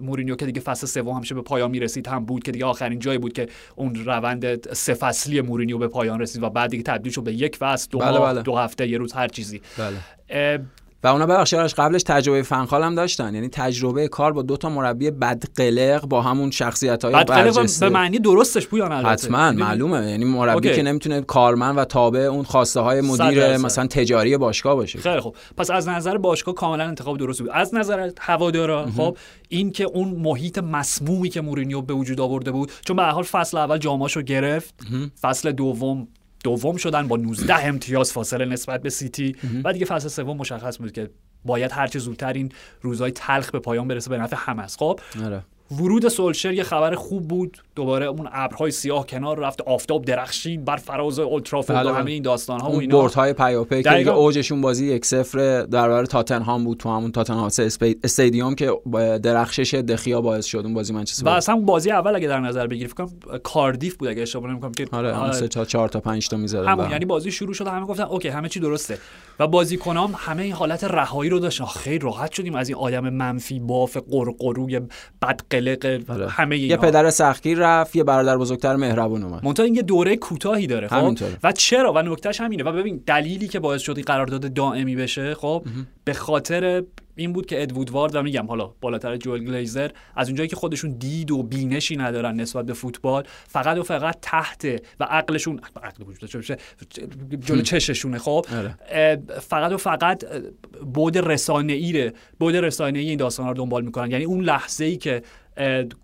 مورینیو 0.00 0.36
که 0.36 0.46
دیگه 0.46 0.60
فصل 0.60 0.86
سوم 0.86 1.14
همیشه 1.14 1.34
به 1.34 1.42
پایان 1.42 1.70
می‌رسید 1.70 2.06
هم 2.06 2.24
بود 2.24 2.42
که 2.42 2.52
دیگه 2.52 2.64
آخرین 2.64 2.98
جایی 2.98 3.18
بود 3.18 3.32
که 3.32 3.48
اون 3.76 3.94
روند 3.94 4.72
سه 4.72 4.94
فصلی 4.94 5.40
مورینیو 5.40 5.78
به 5.78 5.88
پایان 5.88 6.20
رسید 6.20 6.42
و 6.42 6.50
بعد 6.50 6.70
دیگه 6.70 6.82
تبدیل 6.82 7.12
شد 7.12 7.22
به 7.22 7.32
یک 7.32 7.56
فصل 7.56 7.88
دو, 7.90 7.98
بله 7.98 8.18
بله. 8.18 8.42
دو 8.42 8.56
هفته 8.56 8.88
یه 8.88 8.98
روز 8.98 9.12
هر 9.12 9.28
چیزی 9.28 9.60
بله. 9.78 10.60
و 11.02 11.06
اونا 11.06 11.26
ببخشید 11.26 11.58
قبلش 11.58 12.02
تجربه 12.02 12.42
فنخال 12.42 12.82
هم 12.82 12.94
داشتن. 12.94 13.34
یعنی 13.34 13.48
تجربه 13.48 14.08
کار 14.08 14.32
با 14.32 14.42
دو 14.42 14.56
تا 14.56 14.68
مربی 14.68 15.10
بدقلق 15.10 16.06
با 16.06 16.22
همون 16.22 16.50
شخصیت 16.50 17.04
های 17.04 17.24
برجسته. 17.24 17.86
به 17.86 17.94
معنی 17.94 18.18
درستش 18.18 18.66
پویان 18.66 18.92
حتما 18.92 19.38
یعنی 19.38 19.56
معلومه. 19.56 20.10
یعنی 20.10 20.24
مربی 20.24 20.74
که 20.74 20.82
نمی‌تونه 20.82 21.20
کارمند 21.20 21.78
و 21.78 21.84
تابع 21.84 22.20
اون 22.20 22.44
خواسته 22.44 22.80
های 22.80 23.00
مدیر 23.00 23.56
مثلا 23.56 23.86
تجاری 23.86 24.36
باشگاه 24.36 24.74
باشه. 24.74 24.98
خیلی 24.98 25.20
خوب. 25.20 25.36
پس 25.56 25.70
از 25.70 25.88
نظر 25.88 26.18
باشگاه 26.18 26.54
کاملا 26.54 26.84
انتخاب 26.84 27.18
درست 27.18 27.40
بود. 27.40 27.50
از 27.52 27.74
نظر 27.74 28.10
هوادارا 28.20 28.86
خب 28.96 29.16
این 29.48 29.72
که 29.72 29.84
اون 29.84 30.08
محیط 30.08 30.58
مسمومی 30.58 31.28
که 31.28 31.40
مورینیو 31.40 31.82
به 31.82 31.94
وجود 31.94 32.20
آورده 32.20 32.50
بود 32.50 32.72
چون 32.84 32.96
به 32.96 33.02
حال 33.02 33.24
فصل 33.24 33.56
اول 33.56 33.78
جاماشو 33.78 34.22
گرفت 34.22 34.74
فصل 35.20 35.52
دوم 35.52 36.08
دوم 36.44 36.76
شدن 36.76 37.08
با 37.08 37.16
19 37.16 37.66
امتیاز 37.66 38.12
فاصله 38.12 38.44
نسبت 38.44 38.82
به 38.82 38.90
سیتی. 38.90 39.36
و 39.64 39.72
دیگه 39.72 39.86
فصل 39.86 40.08
سوم 40.08 40.36
مشخص 40.36 40.78
بود 40.78 40.92
که 40.92 41.10
باید 41.44 41.72
هرچه 41.72 41.98
زودتر 41.98 42.32
این 42.32 42.52
روزهای 42.82 43.10
تلخ 43.10 43.50
به 43.50 43.58
پایان 43.58 43.88
برسه 43.88 44.10
به 44.10 44.18
نفع 44.18 44.36
همه 44.38 44.62
است. 44.62 44.78
خب 44.78 45.00
آره. 45.24 45.42
ورود 45.70 46.08
سولشر 46.08 46.52
یه 46.52 46.62
خبر 46.62 46.94
خوب 46.94 47.28
بود 47.28 47.58
دوباره 47.74 48.06
اون 48.06 48.28
ابرهای 48.32 48.70
سیاه 48.70 49.06
کنار 49.06 49.38
رفت 49.38 49.60
آفتاب 49.60 50.04
درخشید 50.04 50.64
بر 50.64 50.76
فراز 50.76 51.18
اولترافورد 51.18 51.86
و. 51.86 51.92
همه 51.92 52.10
این 52.10 52.22
داستان 52.22 52.60
ها 52.60 52.70
و 52.70 52.80
اینا 52.80 53.00
بردهای 53.00 53.32
پیاپی 53.32 53.82
که 53.82 54.10
اوجشون 54.10 54.60
بازی 54.60 54.86
یک 54.86 55.04
صفر 55.04 55.38
در 55.62 55.88
برابر 55.88 56.04
تاتنهام 56.04 56.64
بود 56.64 56.78
تو 56.78 56.88
همون 56.88 57.12
تاتنهام 57.12 57.50
استادیوم 58.04 58.54
که 58.54 58.72
درخشش 59.22 59.74
دخیا 59.74 60.20
باعث 60.20 60.46
شد 60.46 60.58
اون 60.58 60.74
بازی 60.74 60.92
منچستر 60.92 61.26
و 61.26 61.28
اصلا 61.28 61.56
بازی 61.56 61.90
اول 61.90 62.16
اگه 62.16 62.28
در 62.28 62.40
نظر 62.40 62.66
بگیری 62.66 62.88
فکر 62.88 63.04
کنم 63.04 63.38
کاردیف 63.38 63.96
بود 63.96 64.08
اگه 64.08 64.22
اشتباه 64.22 64.50
نمی‌کنم 64.50 64.72
که 64.72 64.86
آره. 64.92 65.32
سه 65.32 65.48
تا 65.48 65.64
4 65.64 65.88
تا 65.88 66.00
5 66.00 66.28
تا 66.28 66.36
می‌زدن 66.36 66.68
همون. 66.68 66.90
یعنی 66.90 67.04
بازی 67.04 67.32
شروع 67.32 67.54
شد 67.54 67.66
همه 67.66 67.86
گفتن 67.86 68.02
اوکی 68.02 68.28
همه 68.28 68.48
چی 68.48 68.60
درسته 68.60 68.98
و 69.38 69.46
بازیکنام 69.46 70.14
همه 70.16 70.42
این 70.42 70.52
حالت 70.52 70.84
رهایی 70.84 71.30
رو 71.30 71.38
داشتن 71.38 71.64
خیلی 71.64 71.98
راحت 71.98 72.32
شدیم 72.32 72.54
از 72.54 72.68
این 72.68 72.78
آدم 72.78 73.08
منفی 73.08 73.60
باف 73.60 73.96
قرقروی 73.96 74.80
بدقلق 75.60 76.10
آره. 76.10 76.28
همه 76.28 76.58
یه 76.58 76.76
پدر 76.76 77.10
سختگیر 77.10 77.58
رفت 77.58 77.96
یه 77.96 78.04
برادر 78.04 78.38
بزرگتر 78.38 78.76
مهربون 78.76 79.22
اومد. 79.22 79.44
منتها 79.44 79.66
این 79.66 79.74
یه 79.74 79.82
دوره 79.82 80.16
کوتاهی 80.16 80.66
داره 80.66 80.88
خب؟ 80.88 81.18
و 81.42 81.52
چرا؟ 81.52 81.92
و 81.92 82.02
نکتهش 82.02 82.40
همینه. 82.40 82.64
و 82.64 82.72
ببین 82.72 83.02
دلیلی 83.06 83.48
که 83.48 83.60
باعث 83.60 83.82
شد 83.82 83.96
این 83.96 84.04
قرارداد 84.04 84.52
دائمی 84.52 84.96
بشه 84.96 85.34
خب؟ 85.34 85.64
به 86.04 86.12
خاطر 86.12 86.82
این 87.16 87.32
بود 87.32 87.46
که 87.46 87.62
ادوود 87.62 87.90
وارد 87.90 88.14
و 88.14 88.22
میگم 88.22 88.46
حالا 88.46 88.70
بالاتر 88.80 89.16
جوئل 89.16 89.44
گلیزر 89.44 89.90
از 90.16 90.28
اونجایی 90.28 90.48
که 90.48 90.56
خودشون 90.56 90.90
دید 90.98 91.30
و 91.30 91.42
بینشی 91.42 91.96
ندارن 91.96 92.40
نسبت 92.40 92.66
به 92.66 92.72
فوتبال 92.72 93.24
فقط 93.48 93.78
و 93.78 93.82
فقط 93.82 94.18
تحت 94.22 94.64
و 95.00 95.04
عقلشون 95.04 95.60
عقل 95.82 96.04
جلو 97.40 97.62
چششونه 97.62 98.18
خب؟ 98.18 98.46
آره. 98.56 99.22
فقط 99.40 99.72
و 99.72 99.76
فقط 99.76 100.24
بود 100.94 101.18
رسانه 101.18 101.72
ایره 101.72 102.12
بود 102.38 102.56
رسانه 102.56 102.98
ای 102.98 103.08
این 103.08 103.18
داستان 103.18 103.48
رو 103.48 103.54
دنبال 103.54 103.84
می‌کنن. 103.84 104.10
یعنی 104.10 104.24
اون 104.24 104.44
لحظه 104.44 104.84
ای 104.84 104.96
که 104.96 105.22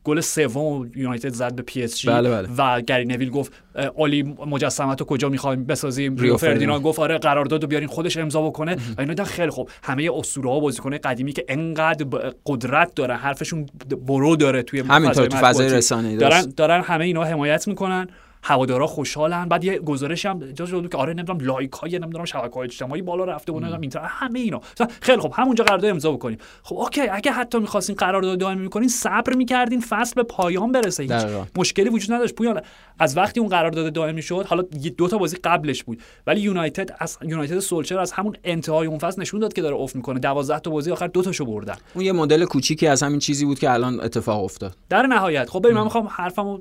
گل 0.04 0.20
سوم 0.20 0.90
یونایتد 0.96 1.32
زد 1.32 1.54
به 1.54 1.62
پی 1.62 1.82
اس 1.82 1.98
جی 1.98 2.08
بله 2.08 2.30
بله. 2.30 2.48
و 2.58 2.80
گری 2.80 3.04
نویل 3.04 3.30
گفت 3.30 3.52
اولی 3.96 4.22
مجسمت 4.22 5.00
رو 5.00 5.06
کجا 5.06 5.28
می‌خوایم 5.28 5.64
بسازیم؟ 5.64 6.16
ریو 6.16 6.36
فردیناند 6.36 6.82
گفت 6.82 6.98
آره 6.98 7.18
قرارداد 7.18 7.62
رو 7.62 7.68
بیارین 7.68 7.88
خودش 7.88 8.16
امضا 8.16 8.42
بکنه. 8.42 8.76
و 8.98 9.00
اینا 9.00 9.24
خیلی 9.24 9.50
خوب. 9.50 9.70
همه 9.82 10.10
اسطوره 10.14 10.50
ها 10.50 10.60
بازیکن 10.60 10.98
قدیمی 10.98 11.32
که 11.32 11.44
انقدر 11.48 12.06
قدرت 12.46 12.94
داره 12.94 13.14
حرفشون 13.14 13.66
برو 14.06 14.36
داره 14.36 14.62
توی 14.62 14.80
همینطور 14.80 15.26
تو 15.26 15.36
فضای 15.36 15.68
رسانه‌ای 15.68 16.16
دارن 16.16 16.52
دارن 16.56 16.80
همه 16.80 17.04
اینا 17.04 17.24
حمایت 17.24 17.68
می‌کنن. 17.68 18.08
هوادارا 18.44 18.86
خوشحالن. 18.86 19.48
بعد 19.48 19.64
یه 19.64 19.78
گزارش 19.78 20.26
هم 20.26 20.52
جا 20.52 20.66
شد 20.66 20.88
که 20.90 20.96
آره 20.96 21.12
نمی‌دونم 21.12 21.38
لایک 21.40 21.72
های 21.72 21.98
نمی‌دونم 21.98 22.24
شبکه 22.24 22.54
های 22.54 22.64
اجتماعی 22.64 23.02
بالا 23.02 23.24
رفته 23.24 23.52
و 23.52 23.60
نمی‌دونم 23.60 23.80
اینتر 23.80 24.00
همه 24.00 24.38
اینا. 24.40 24.60
خیلی 25.00 25.20
خب 25.20 25.32
همونجا 25.36 25.64
قرارداد 25.64 25.90
امضا 25.90 26.12
بکنیم. 26.12 26.38
خب 26.62 26.76
اوکی 26.76 27.00
اگه 27.00 27.32
حتی 27.32 27.58
می‌خواستین 27.58 27.96
قرارداد 27.96 28.38
دائمی 28.38 28.62
می‌کنین 28.62 28.88
صبر 28.88 29.34
می‌کردین 29.34 29.80
فصل 29.80 30.14
به 30.14 30.22
پایان 30.22 30.72
برسه. 30.72 31.02
هیچ 31.02 31.12
مشکلی 31.56 31.88
وجود 31.88 32.12
نداشت. 32.12 32.34
پویان 32.34 32.60
از 32.98 33.16
وقتی 33.16 33.40
اون 33.40 33.48
قرارداد 33.48 33.92
دائمی 33.92 34.22
شد 34.22 34.46
حالا 34.48 34.62
دو 34.98 35.08
تا 35.08 35.18
بازی 35.18 35.36
قبلش 35.44 35.84
بود 35.84 36.02
ولی 36.26 36.40
یونایتد 36.40 36.96
از 36.98 37.18
یونایتد 37.22 37.58
سولچر 37.58 37.98
از 37.98 38.12
همون 38.12 38.36
انتهای 38.44 38.86
اون 38.86 38.98
فصل 38.98 39.20
نشون 39.20 39.40
داد 39.40 39.52
که 39.52 39.62
داره 39.62 39.76
افت 39.76 39.96
می‌کنه. 39.96 40.18
12 40.18 40.58
تا 40.58 40.70
بازی 40.70 40.90
آخر 40.90 41.06
دو 41.06 41.22
تاشو 41.22 41.44
بردن. 41.44 41.76
اون 41.94 42.04
یه 42.04 42.12
مدل 42.12 42.44
کوچیکی 42.44 42.86
از 42.86 43.02
همین 43.02 43.18
چیزی 43.18 43.44
بود 43.44 43.58
که 43.58 43.70
الان 43.70 44.00
اتفاق 44.00 44.44
افتاد. 44.44 44.76
در 44.88 45.06
نهایت. 45.06 45.50
خب 45.50 45.62
ببین 45.62 45.74
من 45.76 45.84
می‌خوام 45.84 46.08
حرفمو 46.10 46.58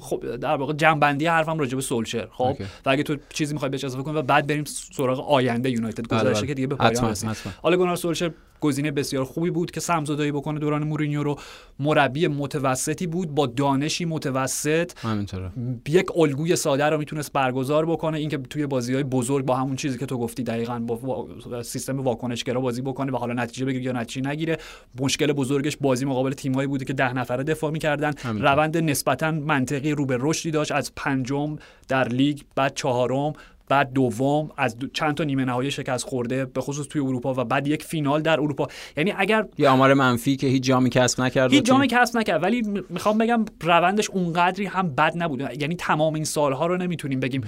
خب 0.00 0.36
در 0.36 0.56
واقع 0.56 0.72
جنبندی 0.72 1.26
حرفم 1.26 1.58
راجع 1.58 1.74
به 1.74 1.82
سولشر. 1.82 2.28
خب 2.32 2.56
و 2.86 2.90
اگه 2.90 3.02
تو 3.02 3.16
چیزی 3.28 3.52
می‌خوای 3.52 3.70
بهش 3.70 3.84
اضافه 3.84 4.02
کنی 4.02 4.14
و 4.14 4.22
بعد 4.22 4.46
بریم 4.46 4.64
سراغ 4.64 5.30
آینده 5.30 5.70
یونایتد. 5.70 6.08
بله، 6.08 6.20
گذشته 6.20 6.38
بله. 6.38 6.46
که 6.46 6.54
دیگه 6.54 6.66
به 6.66 6.74
پایان 6.74 7.10
رسید. 7.10 7.30
حالا 7.62 7.76
گونار 7.76 7.96
سولشر 7.96 8.30
گزینه 8.60 8.90
بسیار 8.90 9.24
خوبی 9.24 9.50
بود 9.50 9.70
که 9.70 9.80
سمزدایی 9.80 10.32
بکنه 10.32 10.58
دوران 10.58 10.84
مورینیو 10.84 11.22
رو. 11.22 11.36
مربی 11.78 12.28
متوسطی 12.28 13.06
بود 13.06 13.34
با 13.34 13.46
دانشی 13.46 14.04
متوسط. 14.04 14.92
همینطوره. 14.98 15.50
یک 15.88 16.06
الگوی 16.16 16.56
ساده 16.56 16.84
رو 16.84 16.98
می‌تونست 16.98 17.32
برگزار 17.32 17.86
بکنه. 17.86 18.18
اینکه 18.18 18.38
توی 18.38 18.66
بازی 18.66 18.94
های 18.94 19.02
بزرگ 19.02 19.44
با 19.44 19.56
همون 19.56 19.76
چیزی 19.76 19.98
که 19.98 20.06
تو 20.06 20.18
گفتی 20.18 20.42
دقیقا 20.42 20.78
با 20.78 21.26
سیستم 21.62 22.00
واکنشگرا 22.00 22.60
بازی 22.60 22.82
بکنه 22.82 23.12
و 23.12 23.16
حالا 23.16 23.34
نتیجه 23.34 23.66
بگیره 23.66 23.84
یا 23.84 23.92
نتیجه 23.92 24.30
نگیره. 24.30 24.58
مشکل 25.00 25.32
بزرگش 25.32 25.76
بازی 25.76 26.04
مقابل 26.04 26.32
تیمایی 26.32 26.68
بوده 26.68 26.84
که 26.84 26.92
ده 26.92 27.12
نفره 27.12 27.44
دفاع 27.44 27.70
می‌کردن. 27.70 28.12
روند 28.24 28.76
نسبتا 28.76 29.30
منطقی 29.30 29.92
رو 29.92 30.06
به 30.06 30.18
رشدی 30.20 30.50
داشت. 30.50 30.72
از 30.72 30.92
پنجم 30.96 31.56
در 31.88 32.08
لیگ 32.08 32.40
بعد 32.54 32.74
چهارم 32.74 33.32
بعد 33.70 33.92
دوم 33.92 34.50
از 34.56 34.76
چند 34.92 35.14
تا 35.14 35.24
نیمه 35.24 35.44
نهایی 35.44 35.70
شکست 35.70 36.04
خورده 36.04 36.44
به 36.44 36.60
خصوص 36.60 36.86
توی 36.86 37.00
اروپا 37.00 37.34
و 37.34 37.44
بعد 37.44 37.66
یک 37.66 37.82
فینال 37.82 38.22
در 38.22 38.40
اروپا. 38.40 38.68
یعنی 38.96 39.14
اگر 39.16 39.46
یه 39.58 39.68
آمار 39.68 39.94
منفی 39.94 40.36
که 40.36 40.46
هیچ 40.46 40.62
جامی 40.62 40.90
کسب 40.90 41.20
نکرد 41.20 41.52
هیچ 41.52 41.64
جامی 41.64 41.86
کسب 41.86 42.18
نکرد 42.18 42.42
ولی 42.42 42.62
می‌خوام 42.88 43.18
بگم 43.18 43.44
روندش 43.60 44.10
اونقدری 44.10 44.66
هم 44.66 44.94
بد 44.94 45.12
نبود. 45.16 45.40
یعنی 45.40 45.76
تمام 45.76 46.14
این 46.14 46.24
سالها 46.24 46.66
رو 46.66 46.76
نمی‌تونیم 46.76 47.20
بگیم 47.20 47.42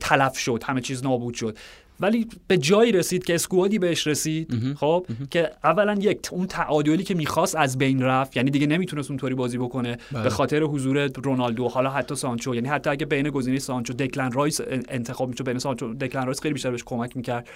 تلف 0.00 0.38
شد 0.38 0.62
همه 0.66 0.80
چیز 0.80 1.04
نابود 1.04 1.34
شد. 1.34 1.58
ولی 2.00 2.26
به 2.46 2.58
جایی 2.58 2.92
رسید 2.92 3.24
که 3.24 3.34
squad 3.34 3.71
ی 3.71 3.78
بهش 3.78 4.06
رسید 4.06 4.74
خب 4.76 5.06
که 5.30 5.50
اولا 5.64 5.94
یک 6.00 6.28
اون 6.32 6.46
تعادلی 6.46 7.04
که 7.04 7.14
می‌خواست 7.14 7.56
از 7.56 7.78
بین 7.78 8.02
رفت 8.02 8.36
یعنی 8.36 8.50
دیگه 8.50 8.66
نمی‌تونست 8.66 9.10
اونطوری 9.10 9.34
بازی 9.34 9.58
بکنه 9.58 9.98
بله. 10.12 10.22
به 10.22 10.30
خاطر 10.30 10.62
حضور 10.62 11.06
رونالدو 11.06 11.68
حالا 11.68 11.90
حتی 11.90 12.14
سانچو 12.14 12.54
یعنی 12.54 12.68
حتی 12.68 12.90
اگه 12.90 13.06
بین 13.06 13.30
گزینه 13.30 13.58
سانچو 13.58 13.92
دکلن 13.92 14.32
رایس 14.32 14.60
انتخاب 14.88 15.28
می‌شد 15.28 15.44
بین 15.44 15.58
سانچو 15.58 15.94
دکلن 15.94 16.26
رایس 16.26 16.40
خیلی 16.40 16.52
بیشتر 16.54 16.70
بهش 16.70 16.84
کمک 16.86 17.16
می‌کرد. 17.16 17.48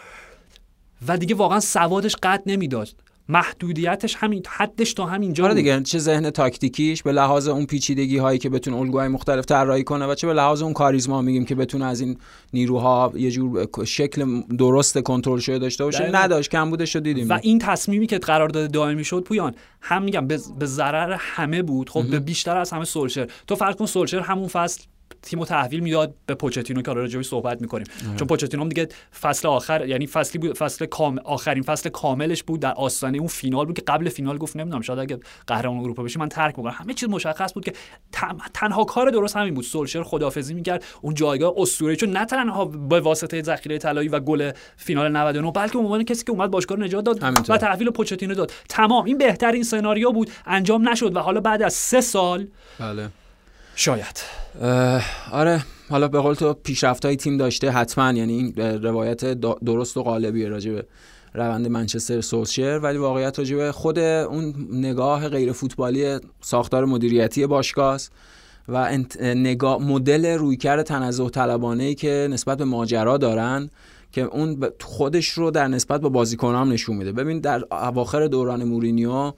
و 1.09 1.19
دیگه 1.19 1.35
واقعا 1.35 1.61
سوادش 1.61 2.17
قد 2.17 2.43
نمی‌داد 2.47 2.89
محدودیتش 3.29 4.17
همین 4.19 4.43
حدش 4.49 4.95
تا 4.95 5.07
همینجا 5.07 5.45
آره 5.45 5.55
دیگه 5.55 5.83
چه 5.83 5.99
ذهن 5.99 6.31
تاکتیکیش 6.31 7.03
به 7.03 7.13
لحاظ 7.13 7.49
اون 7.49 7.67
پیچیدگی 7.67 8.19
هایی 8.19 8.39
که 8.39 8.51
بتونه 8.51 8.77
الگوهای 8.77 9.09
مختلف 9.09 9.45
طراحی 9.45 9.85
کنه 9.85 10.07
و 10.07 10.15
چه 10.15 10.27
به 10.27 10.33
لحاظ 10.33 10.63
اون 10.63 10.73
کاریزما 10.73 11.23
میگیم 11.23 11.45
که 11.45 11.55
بتونه 11.55 11.85
از 11.85 12.01
این 12.01 12.19
نیروها 12.53 13.13
یه 13.15 13.31
جور 13.31 13.69
شکل 13.85 14.41
درست 14.59 14.99
کنترل 14.99 15.39
شده 15.39 15.59
داشته 15.59 15.85
باشه 15.85 16.11
نداشت. 16.17 16.51
کم 16.51 16.71
بودش 16.71 16.95
رو 16.95 17.01
دیدیم. 17.01 17.29
و 17.29 17.39
این 17.43 17.59
تصمیمی 17.59 18.07
که 18.07 18.19
قرارداد 18.19 18.71
دائمی 18.71 19.05
شد 19.05 19.23
پویان 19.23 19.55
هم 19.81 20.03
میگم 20.03 20.27
به 20.59 20.67
ضرر 20.67 21.17
همه 21.19 21.63
بود. 21.63 21.91
خب 21.91 22.03
به 22.11 22.21
بیشتر 22.21 22.57
از 22.57 22.71
همه 22.71 22.85
سولشر. 22.85 23.29
تو 23.47 23.57
فرض 23.57 23.75
کن 23.75 23.87
سولشر 23.87 24.21
همون 24.21 24.49
فصل 24.49 24.83
تیمو 25.23 25.45
تحویل 25.45 25.81
می‌داد 25.81 26.15
به 26.27 26.35
پوچتینو 26.35 26.83
که 26.83 26.93
راجعش 26.93 27.27
صحبت 27.27 27.61
می‌کنیم. 27.61 27.87
چون 28.17 28.29
پوچتینو 28.29 28.63
هم 28.63 28.69
دیگه 28.69 28.89
فصل 29.21 29.49
آخر 29.49 29.87
یعنی 29.87 30.07
فصلی 30.07 30.39
بود 30.39 30.59
فصل 30.59 30.87
کام 30.87 31.19
آخرین 31.25 31.63
فصل 31.63 31.89
کاملش 31.89 32.43
بود 32.43 32.61
در 32.61 32.73
آستانه 32.73 33.19
اون 33.19 33.27
فینال 33.27 33.67
بود 33.67 33.77
که 33.77 33.83
قبل 33.83 34.09
فینال 34.09 34.39
گفت 34.39 34.57
نمی‌دونم 34.57 34.83
شاید 34.83 34.99
اگه 34.99 35.19
قهرمان 35.47 35.81
اروپا 35.81 36.03
بشه 36.03 36.21
من 36.21 36.29
ترک 36.29 36.59
می‌کنم. 36.59 36.75
همه 36.77 36.95
چیز 36.95 37.09
مشخص 37.09 37.55
بود 37.55 37.65
که 37.65 37.73
تنها 38.55 38.85
کار 38.85 39.11
درست 39.11 39.37
همین 39.37 39.55
بود. 39.55 39.65
سولشر 39.65 40.03
خدافظی 40.03 40.55
می‌کرد 40.55 40.85
اون 41.03 41.15
جایگاه 41.15 41.55
اسطوره 41.57 41.97
چون 41.97 42.11
نه 42.11 42.25
تنها 42.25 42.65
به 42.65 43.01
واسطه 43.01 43.43
ذخیره 43.43 43.79
طلایی 43.79 44.09
و 44.09 44.21
گل 44.21 44.53
فینال 44.77 45.17
99 45.17 45.53
بلکه 45.53 45.73
به 45.73 45.79
عنوان 45.79 46.05
کسی 46.05 46.25
که 46.25 46.33
اومد 46.33 46.51
باشگاه 46.51 46.79
نجات 46.79 47.05
داد 47.05 47.23
همینطور. 47.23 47.57
و 47.57 47.59
تحویل 47.59 47.91
پوچتینو 47.91 48.35
داد. 48.35 48.53
تمام 48.69 49.05
این 49.05 49.19
بهترین 49.19 49.63
سناریو 49.63 50.13
بود. 50.13 50.31
انجام 50.47 50.89
نشد 50.89 51.17
و 51.17 51.19
حالا 51.19 51.41
بعد 51.41 51.63
از 51.63 51.73
سه 51.73 52.01
سال 52.01 52.47
بله. 52.81 53.09
شاید. 53.77 54.21
آره 55.33 55.65
حالا 55.91 56.09
به 56.09 56.21
قول 56.21 56.35
تو 56.35 56.55
پیشرفت 56.55 57.05
های 57.05 57.17
تیم 57.17 57.37
داشته 57.37 57.71
حتما 57.71 58.13
یعنی 58.13 58.33
این 58.33 58.55
روایت 58.83 59.25
درست 59.41 59.97
و 59.97 60.03
قالبیه 60.03 60.49
راجبه 60.49 60.87
روند 61.35 61.69
منچستر 61.69 62.21
سوسشر 62.21 62.81
ولی 62.83 62.99
واقعیت 62.99 63.39
راجع 63.39 63.71
خود 63.71 63.99
اون 63.99 64.55
نگاه 64.73 65.29
غیر 65.29 65.53
فوتبالی 65.53 66.19
ساختار 66.41 66.85
مدیریتی 66.85 67.47
باشگاه 67.47 68.01
و 68.69 68.99
نگاه 69.21 69.83
مدل 69.83 70.27
رویکرد 70.27 70.83
تنزه 70.83 71.31
طلبانه 71.31 71.85
ای 71.85 71.95
که 71.95 72.29
نسبت 72.31 72.59
به 72.59 72.65
ماجرا 72.65 73.17
دارن 73.17 73.71
که 74.13 74.23
اون 74.23 74.69
خودش 74.81 75.29
رو 75.29 75.51
در 75.51 75.69
نسبت 75.69 76.01
با 76.01 76.09
بازیکنام 76.09 76.73
نشون 76.73 76.97
میده. 76.97 77.13
ببین 77.13 77.41
در 77.41 77.65
اواخر 77.71 78.27
دوران 78.27 78.65
مورینیو 78.65 79.33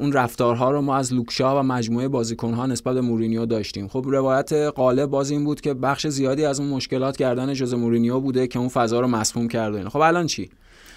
اون 0.00 0.12
رفتارها 0.12 0.70
رو 0.70 0.80
ما 0.80 0.96
از 0.96 1.14
لوکشا 1.14 1.60
و 1.60 1.62
مجموعه 1.62 2.08
بازیکنها 2.08 2.66
نسبت 2.66 2.94
به 2.94 3.00
مورینیو 3.00 3.46
داشتیم. 3.46 3.88
خب 3.88 4.04
روایت 4.06 4.52
غالب 4.52 5.10
باز 5.10 5.30
این 5.30 5.44
بود 5.44 5.60
که 5.60 5.74
بخش 5.74 6.06
زیادی 6.06 6.44
از 6.44 6.60
اون 6.60 6.68
مشکلات 6.68 7.16
کردن 7.16 7.54
جوز 7.54 7.74
مورینیو 7.74 8.20
بوده 8.20 8.46
که 8.46 8.58
اون 8.58 8.68
فضا 8.68 9.00
رو 9.00 9.06
مسموم 9.06 9.48
کرده 9.48 9.88
خب 9.88 9.98
الان 9.98 10.26
چی؟ 10.26 10.50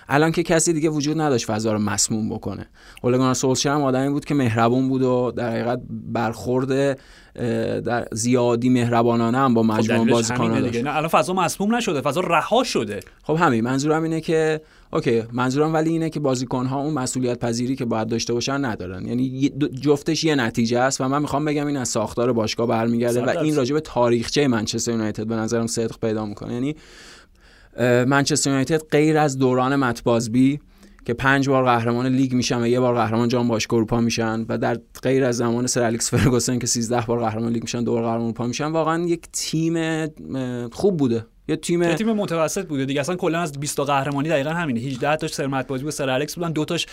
الان 0.09 0.31
که 0.31 0.43
کسی 0.43 0.73
دیگه 0.73 0.89
وجود 0.89 1.21
نداشت 1.21 1.45
فضا 1.45 1.73
رو 1.73 1.79
مسموم 1.79 2.29
بکنه. 2.29 2.67
اولگان 3.01 3.33
سولشر 3.33 3.69
هم 3.69 3.81
آدمی 3.81 4.09
بود 4.09 4.25
که 4.25 4.33
مهربون 4.33 4.89
بود 4.89 5.01
و 5.01 5.33
در 5.35 5.51
حقیقت 5.51 5.81
برخورد 5.89 6.99
در 7.83 8.07
زیادی 8.11 8.69
مهربانانه 8.69 9.37
هم 9.37 9.53
با 9.53 9.63
مجموعه 9.63 10.05
خب 10.05 10.11
بازیکن‌ها 10.11 10.59
داشت. 10.59 10.83
نه 10.83 10.95
الان 10.95 11.07
فضا 11.07 11.33
مسموم 11.33 11.75
نشده 11.75 12.01
فضا 12.01 12.21
رها 12.21 12.63
شده. 12.63 12.99
خب 13.23 13.35
همین 13.35 13.63
منظورم 13.63 14.03
اینه 14.03 14.21
که 14.21 14.61
okay 14.93 15.23
منظورم 15.31 15.73
ولی 15.73 15.89
اینه 15.89 16.09
که 16.09 16.19
بازیکن 16.19 16.65
ها 16.65 16.81
اون 16.81 16.93
مسئولیت 16.93 17.39
پذیری 17.39 17.75
که 17.75 17.85
باید 17.85 18.07
داشته 18.07 18.33
باشن 18.33 18.65
ندارن. 18.65 19.05
یعنی 19.05 19.49
جفتش 19.81 20.23
یه 20.23 20.35
نتیجه 20.35 20.79
است 20.79 21.01
و 21.01 21.07
من 21.07 21.21
می‌خوام 21.21 21.45
بگم 21.45 21.67
این 21.67 21.77
از 21.77 21.89
ساختار 21.89 22.33
باشگاه 22.33 22.67
برمیگرده 22.67 23.21
و 23.21 23.29
این 23.29 23.55
راجع 23.55 23.73
به 23.73 23.79
تاریخچه 23.79 24.47
منچستر 24.47 24.91
یونایتد 24.91 25.27
به 25.27 25.35
نظرم 25.35 25.67
صدق 25.67 25.99
پیدا 26.01 26.25
می‌کنه. 26.25 26.53
یعنی 26.53 26.75
منچستر 27.81 28.49
یونایتد 28.49 28.81
غیر 28.91 29.17
از 29.17 29.37
دوران 29.37 29.75
مت 29.75 30.03
بازبی 30.03 30.59
که 31.05 31.13
پنج 31.13 31.49
بار 31.49 31.63
قهرمان 31.63 32.05
لیگ 32.05 32.33
میشن 32.33 32.61
و 32.61 32.67
یه 32.67 32.79
بار 32.79 32.95
قهرمان 32.95 33.27
جام 33.27 33.47
باشگاه 33.47 33.77
اروپا 33.77 34.01
میشن 34.01 34.45
و 34.49 34.57
در 34.57 34.77
غیر 35.03 35.23
از 35.23 35.37
زمان 35.37 35.67
سر 35.67 35.83
الیکس 35.83 36.13
فرگوسن 36.13 36.59
که 36.59 36.67
13 36.67 37.01
بار 37.01 37.19
قهرمان 37.19 37.51
لیگ 37.51 37.63
میشن 37.63 37.83
دو 37.83 37.91
بار 37.91 38.01
قهرمان 38.01 38.23
اروپا 38.23 38.47
میشن 38.47 38.65
واقعا 38.65 39.03
یک 39.05 39.27
تیم 39.31 40.07
خوب 40.71 40.97
بوده. 40.97 41.25
یه 41.53 41.57
تیم 41.57 41.83
یه 41.83 41.95
تیم 41.95 42.13
متوسط 42.13 42.65
بوده 42.65 42.85
دیگه 42.85 43.01
اصلا 43.01 43.15
کلا 43.15 43.39
از 43.39 43.59
20 43.59 43.77
تا 43.77 43.83
قهرمانی 43.83 44.29
دقیقا 44.29 44.49
همینه 44.49 44.79
18 44.79 45.15
تاش 45.15 45.33
سر 45.33 45.50
مت 45.50 45.67
بازبی 45.67 45.83
با 45.83 45.91
سر 45.91 46.09
الکس 46.09 46.35
بودن 46.35 46.51
دو 46.51 46.65
تاش 46.65 46.87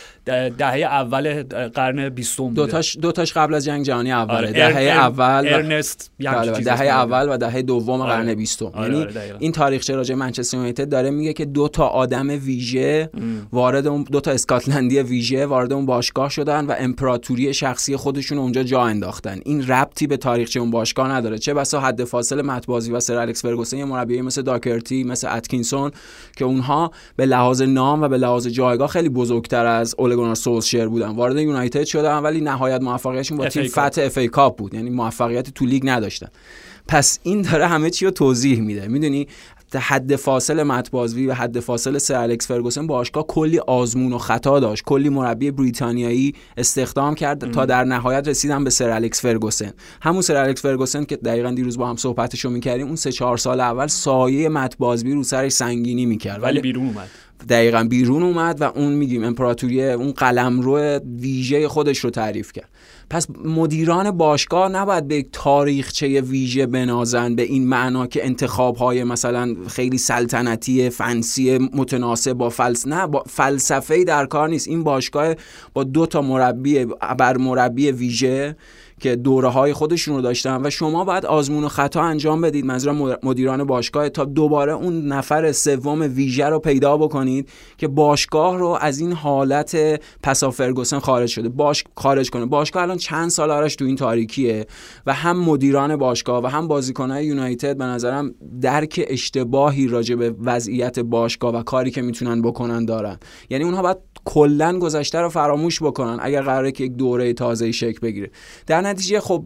دهه 0.59 0.81
اول 0.81 1.43
قرن 1.69 2.09
20 2.09 2.37
بوده 2.37 2.55
دو 2.55 2.67
تاش 2.67 2.97
دو 2.97 3.13
تاش 3.13 3.33
قبل 3.33 3.55
از 3.55 3.65
جنگ 3.65 3.85
جهانی 3.85 4.13
اوله 4.13 4.37
آره. 4.37 4.53
دهه 4.53 4.83
اول 4.83 5.49
ارنست 5.49 6.11
بله 6.19 6.61
دهه 6.61 6.83
اول 6.83 7.27
و 7.31 7.37
دهه 7.37 7.63
دوم 7.63 8.01
آره. 8.01 8.13
قرن 8.13 8.35
20 8.35 8.63
آره. 8.63 8.83
یعنی 8.83 9.03
آره. 9.03 9.37
این 9.39 9.53
تاریخچه 9.53 9.95
راجع 9.95 10.15
منچستر 10.15 10.57
یونایتد 10.57 10.89
داره 10.89 11.11
میگه 11.11 11.33
که 11.33 11.45
دو 11.45 11.69
تا 11.69 11.87
آدم 11.87 12.29
ویژه 12.29 13.11
وارد 13.53 13.87
اون 13.87 14.05
دو 14.13 14.21
تا 14.21 14.31
اسکاتلندی 14.31 14.99
ویژه 14.99 15.47
وارد 15.47 15.73
اون 15.73 15.87
باشگاه 15.87 16.31
شدن 16.31 16.67
و 16.67 16.75
امپراتوری 16.79 17.55
شخصی 17.55 17.97
خودشون 17.97 18.39
اونجا 18.39 18.63
جا 18.63 18.83
انداختن 18.83 19.41
این 19.45 19.67
ربطی 19.67 20.07
به 20.07 20.17
تاریخچه 20.17 20.61
اون 20.61 20.71
باشگاه 20.71 21.13
نداره 21.13 21.39
چه 21.39 21.55
بسا 21.55 21.81
حد 21.81 22.05
فاصله 22.05 22.43
مت 22.43 22.59
بازبی 22.59 22.93
و 22.93 23.01
سر 23.01 23.17
الکس 23.17 23.43
فرگوسن 23.43 23.77
یه 23.77 23.85
مربی 23.85 24.21
مثل 24.23 24.43
داکرتی 24.51 25.05
مثل 25.05 25.37
اتکینسون 25.37 25.91
که 26.37 26.45
اونها 26.45 26.91
به 27.17 27.27
لحاظ 27.27 27.63
نام 27.63 28.03
و 28.03 28.09
به 28.09 28.19
لحاظ 28.19 28.47
جایگاه 28.47 28.89
خیلی 28.89 29.09
بزرگتر 29.09 29.67
از 29.67 29.95
اوله 29.99 30.14
گونار 30.14 30.35
سولشر 30.35 30.89
بودن. 30.89 31.09
وارد 31.09 31.37
یونایتد 31.37 31.85
شدن 31.85 32.19
ولی 32.19 32.41
نهایت 32.41 32.81
موفقیتشون 32.81 33.39
با 33.39 33.49
تیم 33.49 33.69
فتح 33.69 34.03
FA 34.03 34.19
Cup 34.19 34.59
بود. 34.59 34.75
یعنی 34.75 34.91
موفقیت 34.91 35.51
تو 35.51 35.67
لیگ 35.67 35.83
نداشتن. 35.89 36.29
پس 36.89 37.19
این 37.23 37.43
داره 37.43 37.67
همه 37.67 37.91
چی 37.91 38.05
رو 38.05 38.11
توضیح 38.11 38.61
میده. 38.61 38.89
می‌دونی؟ 38.89 39.29
حد 39.79 40.17
فاصل 40.17 40.63
مت 40.63 40.84
بازبی 40.84 41.27
و 41.27 41.35
حد 41.35 41.61
فاصل 41.61 41.99
سر 41.99 42.15
الکس 42.15 42.49
فرگوسن 42.49 42.87
باشگاه 42.87 43.27
کلی 43.27 43.59
آزمون 43.59 44.13
و 44.13 44.19
خطا 44.19 44.61
داشت. 44.61 44.85
کلی 44.85 45.09
مربی 45.09 45.51
بریتانیایی 45.51 46.35
استخدام 46.57 47.15
کرد 47.15 47.53
تا 47.53 47.67
در 47.67 47.85
نهایت 47.85 48.29
رسیدن 48.29 48.65
به 48.65 48.71
سر 48.71 48.91
الکس 48.91 49.21
فرگوسن. 49.21 49.73
همون 50.03 50.23
سر 50.23 50.37
الکس 50.37 50.63
فرگوسن 50.63 51.05
که 51.05 51.17
دقیقا 51.17 51.51
دیروز 51.51 51.79
با 51.79 51.89
هم 51.89 51.97
صحبتشو 51.97 52.51
می‌کردیم 52.51 52.87
اون 52.87 52.97
سه 52.97 53.13
چهار 53.13 53.37
سال 53.37 53.61
اول 53.61 53.87
سایه 53.87 54.49
مت 54.49 54.70
بازبی 54.70 55.13
رو 55.13 55.23
سرش 55.23 55.53
سنگینی 55.53 56.07
می‌کرد. 56.07 56.43
ولی 56.43 56.61
بیرون 56.61 56.87
اومد. 56.87 57.09
دقیقا 57.49 57.87
بیرون 57.91 58.23
اومد 58.23 58.61
و 58.61 58.65
اون 58.65 58.93
میگیم 58.93 59.25
امپراتوری 59.25 59.91
اون 59.91 60.13
قلمرو 60.13 60.99
ویژه 61.21 61.69
خودش 61.69 61.99
رو 61.99 62.11
تعریف 62.11 62.53
کرد. 62.53 62.69
پس 63.11 63.27
مدیران 63.45 64.11
باشگاه 64.11 64.69
نباید 64.69 65.09
به 65.09 65.17
یک 65.17 65.29
تاریخچه 65.33 66.21
ویژه 66.21 66.67
بنازن 66.67 67.35
به 67.35 67.43
این 67.43 67.69
معنا 67.69 68.07
که 68.07 68.27
انتخاب 68.27 68.77
های 68.77 69.05
مثلا 69.05 69.57
خیلی 69.69 69.99
سلطنتی 69.99 70.91
فنسی 70.91 71.59
متناسب 71.59 72.33
با 72.33 72.49
فلس 72.49 72.87
نه 72.87 73.07
با 73.07 73.25
فلسفه 73.27 74.05
در 74.05 74.27
کار 74.27 74.49
نیست. 74.49 74.69
این 74.69 74.85
باشگاه 74.85 75.35
با 75.75 75.85
دو 75.85 76.07
تا 76.07 76.23
مربی 76.23 76.85
بر 77.19 77.37
مربی 77.37 77.91
ویژه 77.91 78.57
که 79.01 79.17
دوره 79.17 79.49
های 79.49 79.73
خودشون 79.73 80.17
رو 80.17 80.23
داشتن 80.23 80.67
و 80.67 80.71
شما 80.71 81.05
باید 81.05 81.27
آزمون 81.27 81.65
و 81.65 81.69
خطا 81.69 82.03
انجام 82.03 82.41
بدید. 82.41 82.65
منظورم 82.65 83.19
مدیران 83.23 83.65
باشگاه 83.65 84.09
تا 84.09 84.25
دوباره 84.25 84.73
اون 84.73 85.07
نفر 85.07 85.53
سوم 85.53 86.01
ویژه 86.01 86.47
رو 86.47 86.59
پیدا 86.59 86.97
بکنید 86.97 87.49
که 87.79 87.89
باشگاه 87.89 88.59
رو 88.59 88.79
از 88.81 88.99
این 88.99 89.13
حالت 89.13 90.01
پسا 90.23 90.51
فرگوسن 90.51 90.99
خارج 90.99 91.29
شده. 91.29 91.49
باش 91.49 91.85
خارج 91.97 92.31
کنه. 92.31 92.47
باشگاه 92.47 92.83
الان 92.83 92.97
چند 92.97 93.29
سال 93.29 93.51
آرش 93.51 93.77
تو 93.77 93.85
این 93.85 93.97
تاریکیه 93.97 94.67
و 95.07 95.15
هم 95.15 95.45
مدیران 95.45 95.97
باشگاه 95.97 96.45
و 96.45 96.47
هم 96.47 96.69
بازیکنهای 96.69 97.27
یونایتد 97.27 97.77
به 97.77 97.85
نظرم 97.85 98.35
درک 98.61 99.05
اشتباهی 99.09 99.89
راجع 99.89 100.15
به 100.15 100.35
وضعیت 100.41 100.99
باشگاه 100.99 101.55
و 101.55 101.63
کاری 101.63 101.91
که 101.91 102.03
می‌تونن 102.03 102.43
بکنن 102.43 102.85
دارن. 102.85 103.19
یعنی 103.51 103.65
اونها 103.65 103.83
باید 103.83 103.97
کلا 104.25 104.79
گذشته 104.79 105.19
رو 105.21 105.29
فراموش 105.29 105.83
بکنن 105.83 106.19
اگر 106.21 106.43
قراره 106.43 106.73
که 106.73 106.85
یک 106.85 106.93
دوره 106.93 107.33
تازه 107.33 107.73
شکل 107.73 107.99
بگیره. 108.01 108.31
در 108.67 108.81
نتیجه 108.81 109.21
خب 109.21 109.45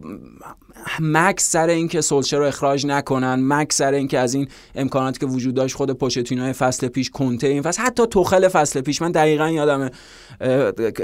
مکس 0.99 1.51
سر 1.51 1.69
اینکه 1.69 2.01
سولشر 2.01 2.37
رو 2.37 2.45
اخراج 2.45 2.85
نکنن 2.85 3.39
مکس 3.41 3.77
سر 3.77 3.93
اینکه 3.93 4.19
از 4.19 4.33
این 4.33 4.47
امکاناتی 4.75 5.19
که 5.19 5.25
وجود 5.25 5.53
داشت 5.55 5.75
خود 5.75 5.91
پوچتینو 5.91 6.53
فصل 6.53 6.87
پیش 6.87 7.09
کنته 7.09 7.47
این 7.47 7.61
فصل. 7.61 7.81
حتی 7.81 8.07
توخل 8.07 8.47
فصل 8.47 8.81
پیش 8.81 9.01
من 9.01 9.11
دقیقا 9.11 9.49
یادم 9.49 9.89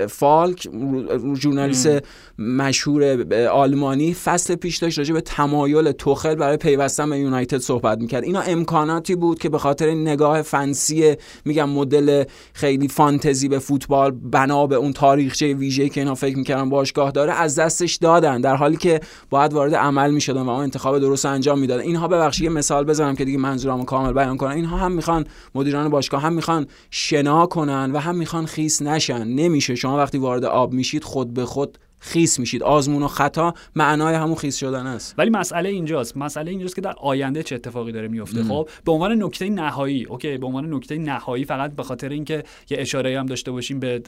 فالک 0.09 0.69
ژورنالیست 1.35 1.89
مشهور 2.39 3.33
آلمانی 3.47 4.13
فصل 4.13 4.55
پیش 4.55 4.77
داشت 4.77 4.97
راجع 4.97 5.13
به 5.13 5.21
تمایل 5.21 5.91
توخل 5.91 6.35
برای 6.35 6.57
پیوستن 6.57 7.09
به 7.09 7.19
یونایتد 7.19 7.57
صحبت 7.57 7.97
می‌کرد. 7.97 8.23
اینا 8.23 8.41
امکاناتی 8.41 9.15
بود 9.15 9.39
که 9.39 9.49
به 9.49 9.57
خاطر 9.57 9.91
نگاه 9.91 10.41
فنسی 10.41 11.15
میگم 11.45 11.69
مدل 11.69 12.23
خیلی 12.53 12.87
فانتزی 12.87 13.47
به 13.47 13.59
فوتبال 13.59 14.11
بنا 14.11 14.67
به 14.67 14.75
اون 14.75 14.93
تاریخچه 14.93 15.53
ویژه‌ای 15.53 15.89
که 15.89 16.01
اینا 16.01 16.15
فکر 16.15 16.37
می‌کردن 16.37 16.69
باشگاه 16.69 17.11
داره 17.11 17.33
از 17.33 17.59
دستش 17.59 17.95
دادن. 17.95 18.41
در 18.41 18.55
حالی 18.55 18.77
که 18.77 18.99
باید 19.29 19.53
وارد 19.61 19.75
عمل 19.75 20.11
می‌شدن 20.11 20.41
و 20.41 20.49
اون 20.49 20.63
انتخاب 20.63 20.99
درست 20.99 21.25
انجام 21.25 21.59
می‌دادن. 21.59 21.81
اینها 21.81 22.07
ببخشید 22.07 22.43
یه 22.43 22.49
مثال 22.49 22.83
بزنم 22.83 23.15
که 23.15 23.25
دیگه 23.25 23.37
منظورمو 23.37 23.85
کامل 23.85 24.13
بیان 24.13 24.37
کنم 24.37 24.51
اینها 24.51 24.77
هم 24.77 24.91
می‌خوان 24.91 25.25
مدیران 25.55 25.89
باشگاه 25.89 26.21
هم 26.21 26.33
می‌خوان 26.33 26.67
شنا 26.91 27.45
کنن 27.45 27.91
و 27.91 27.97
هم 27.97 28.15
می‌خوان 28.15 28.45
خیس 28.45 28.81
نشن. 28.81 29.27
نمیشه. 29.27 29.75
شما 29.75 29.97
وقتی 29.97 30.17
وارد 30.17 30.45
آب 30.45 30.73
میشید 30.73 31.03
خود 31.03 31.33
به 31.33 31.45
خود 31.45 31.77
خیس 31.99 32.39
میشید. 32.39 32.63
آزمون 32.63 33.03
و 33.03 33.07
خطا 33.07 33.53
معنای 33.75 34.15
همون 34.15 34.35
خیس 34.35 34.57
شدن 34.57 34.87
است. 34.87 35.15
ولی 35.17 35.29
مسئله 35.29 35.69
اینجاست. 35.69 36.17
مسئله 36.17 36.51
اینجاست 36.51 36.75
که 36.75 36.81
در 36.81 36.93
آینده 36.97 37.43
چه 37.43 37.55
اتفاقی 37.55 37.91
داره 37.91 38.07
میفته 38.07 38.43
خب 38.43 38.69
به 38.85 38.91
عنوان 38.91 39.23
نکته 39.23 39.49
نهایی 39.49 40.05
اوکی 40.05 40.37
به 40.37 40.47
عنوان 40.47 40.73
نکته 40.73 40.97
نهایی 40.97 41.45
فقط 41.45 41.75
به 41.75 41.83
خاطر 41.83 42.09
اینکه 42.09 42.43
یه 42.69 42.77
اشاره 42.79 43.19
هم 43.19 43.25
داشته 43.25 43.51
باشیم 43.51 43.79
به 43.79 44.01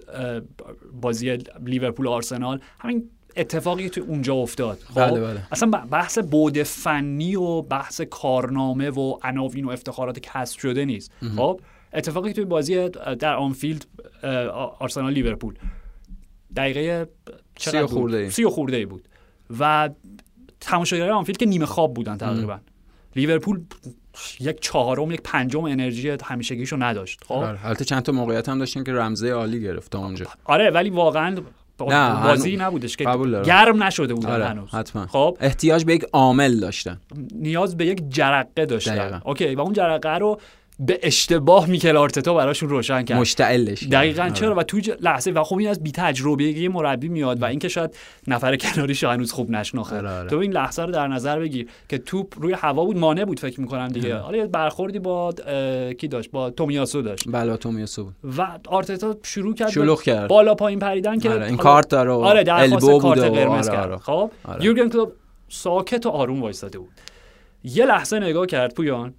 بازی 1.02 1.38
لیورپول 1.66 2.08
آرسنال. 2.08 2.60
همین 2.80 3.10
اتفاقی 3.36 3.89
تو 3.89 4.02
اونجا 4.02 4.34
افتاد. 4.34 4.80
خب 4.80 5.02
بله 5.02 5.19
بله. 5.19 5.48
اصلا 5.52 5.69
بحث 5.69 6.19
بود 6.19 6.63
فنی 6.63 7.36
و 7.36 7.62
بحث 7.62 8.02
کارنامه 8.02 8.89
و 8.89 9.17
عناوین 9.24 9.65
و 9.65 9.69
افتخارات 9.69 10.19
کسب 10.19 10.60
شده 10.60 10.86
نیست. 10.86 11.12
خب 11.38 11.62
اتفاقی 11.93 12.34
توی 12.34 12.46
بازی 12.46 12.89
در 13.19 13.36
آنفیلد 13.36 13.86
آرسنال 14.80 15.13
لیورپول. 15.13 15.54
دقیقه 16.56 17.10
سی 17.58 17.82
خورده 17.82 18.30
سی 18.30 18.46
خورده 18.46 18.78
ای 18.78 18.86
بود. 18.86 19.08
و 19.60 19.89
تماشاگرای 20.60 21.10
آنفیلد 21.10 21.38
که 21.38 21.46
نیمه 21.46 21.65
خواب 21.65 21.93
بودن 21.93 22.17
تقریبا. 22.17 22.60
لیورپول 23.15 23.62
یک 24.39 24.60
چهارم 24.60 25.12
یک 25.12 25.22
پنجم 25.24 25.63
انرژی 25.63 26.17
همیشگیشو 26.24 26.76
نداشت. 26.80 27.24
خب؟ 27.24 27.41
بله، 27.41 27.65
البته 27.65 27.86
چند 27.86 28.02
تا 28.02 28.12
موقعیت 28.12 28.50
هم 28.50 28.60
داشتن 28.60 28.84
که 28.84 28.93
رمزه 28.93 29.30
عالی 29.30 29.62
گرفت 29.62 29.96
اونجا. 29.96 30.26
آره 30.43 30.69
ولی 30.69 30.89
واقعا 30.89 31.41
نه 31.81 32.23
بازی 32.23 32.57
نبودش 32.57 32.97
که 32.97 33.05
گرم 33.45 33.83
نشده 33.83 34.13
بود 34.13 34.25
آره، 34.25 34.45
هنوز. 34.45 34.69
حتما. 34.69 35.07
خب. 35.07 35.38
احتیاج 35.39 35.86
به 35.86 35.93
یک 35.93 36.05
عامل 36.13 36.59
داشتن. 36.59 36.99
نیاز 37.36 37.77
به 37.77 37.86
یک 37.86 38.03
جرقه 38.09 38.65
داشتن. 38.65 39.21
اوکی 39.25 39.55
و 39.55 39.62
اون 39.62 39.73
جرقه 39.73 40.17
رو 40.17 40.39
به 40.79 40.99
اشتباه 41.03 41.69
میکل 41.69 41.97
آرتتا 41.97 42.33
براشون 42.33 42.69
روشن 42.69 43.03
کرد. 43.03 43.17
مشتعلش 43.17 43.83
دقیقا. 43.83 44.23
آره. 44.23 44.31
چرا؟ 44.31 44.55
و 44.55 44.63
تو 44.63 44.79
لحظه 44.99 45.31
و 45.31 45.43
خب 45.43 45.57
این 45.57 45.69
از 45.69 45.83
بی 45.83 45.91
تجربه 45.91 46.43
یه 46.43 46.69
مربی 46.69 47.07
میاد 47.09 47.41
و 47.41 47.45
اینکه 47.45 47.67
شاید 47.67 47.95
نفر 48.27 48.55
کناریش 48.55 49.03
هنوز 49.03 49.31
خوب 49.31 49.49
نشناخه 49.49 49.97
آره، 49.97 50.09
آره. 50.09 50.29
تو 50.29 50.38
این 50.38 50.53
لحظه 50.53 50.81
رو 50.81 50.91
در 50.91 51.07
نظر 51.07 51.39
بگیر 51.39 51.67
که 51.89 51.97
توپ 51.97 52.33
روی 52.38 52.53
هوا 52.53 52.86
بود 52.86 52.97
مانع 52.97 53.25
بود 53.25 53.39
فکر 53.39 53.62
می‌کنم 53.62 53.88
دیگه. 53.88 54.15
حالا 54.15 54.38
یه 54.38 54.47
برخوردی 54.47 54.99
با 54.99 55.33
کی 55.97 56.07
داشت؟ 56.07 56.31
با 56.31 56.49
تومیاسو 56.49 57.01
داشت. 57.01 57.23
بله 57.27 57.57
تومیاسو 57.57 58.03
بود. 58.03 58.15
و 58.38 58.47
آرتتا 58.67 59.17
شروع 59.23 59.55
کرد 59.55 59.69
شلوغ 59.69 60.01
کرد. 60.01 60.27
بالا 60.27 60.55
پایین 60.55 60.79
پریدن 60.79 61.19
که 61.19 61.43
این 61.43 61.57
کارت 61.57 61.89
داره 61.89 62.12
آره 62.12 62.43
درخواست 62.43 63.01
کارت 63.01 63.19
قرمز 63.19 63.69
کرد. 63.69 63.97
خب 63.97 64.31
یورگن 64.59 64.89
کلوپ 64.89 65.12
ساکت 65.49 66.05
و 66.05 66.09
آروم 66.09 66.41
وایساده 66.41 66.79
بود. 66.79 66.91
یه 67.63 67.86
لحظه 67.86 68.19
نگاه 68.19 68.45
کرد 68.45 68.73
پویان 68.73 69.13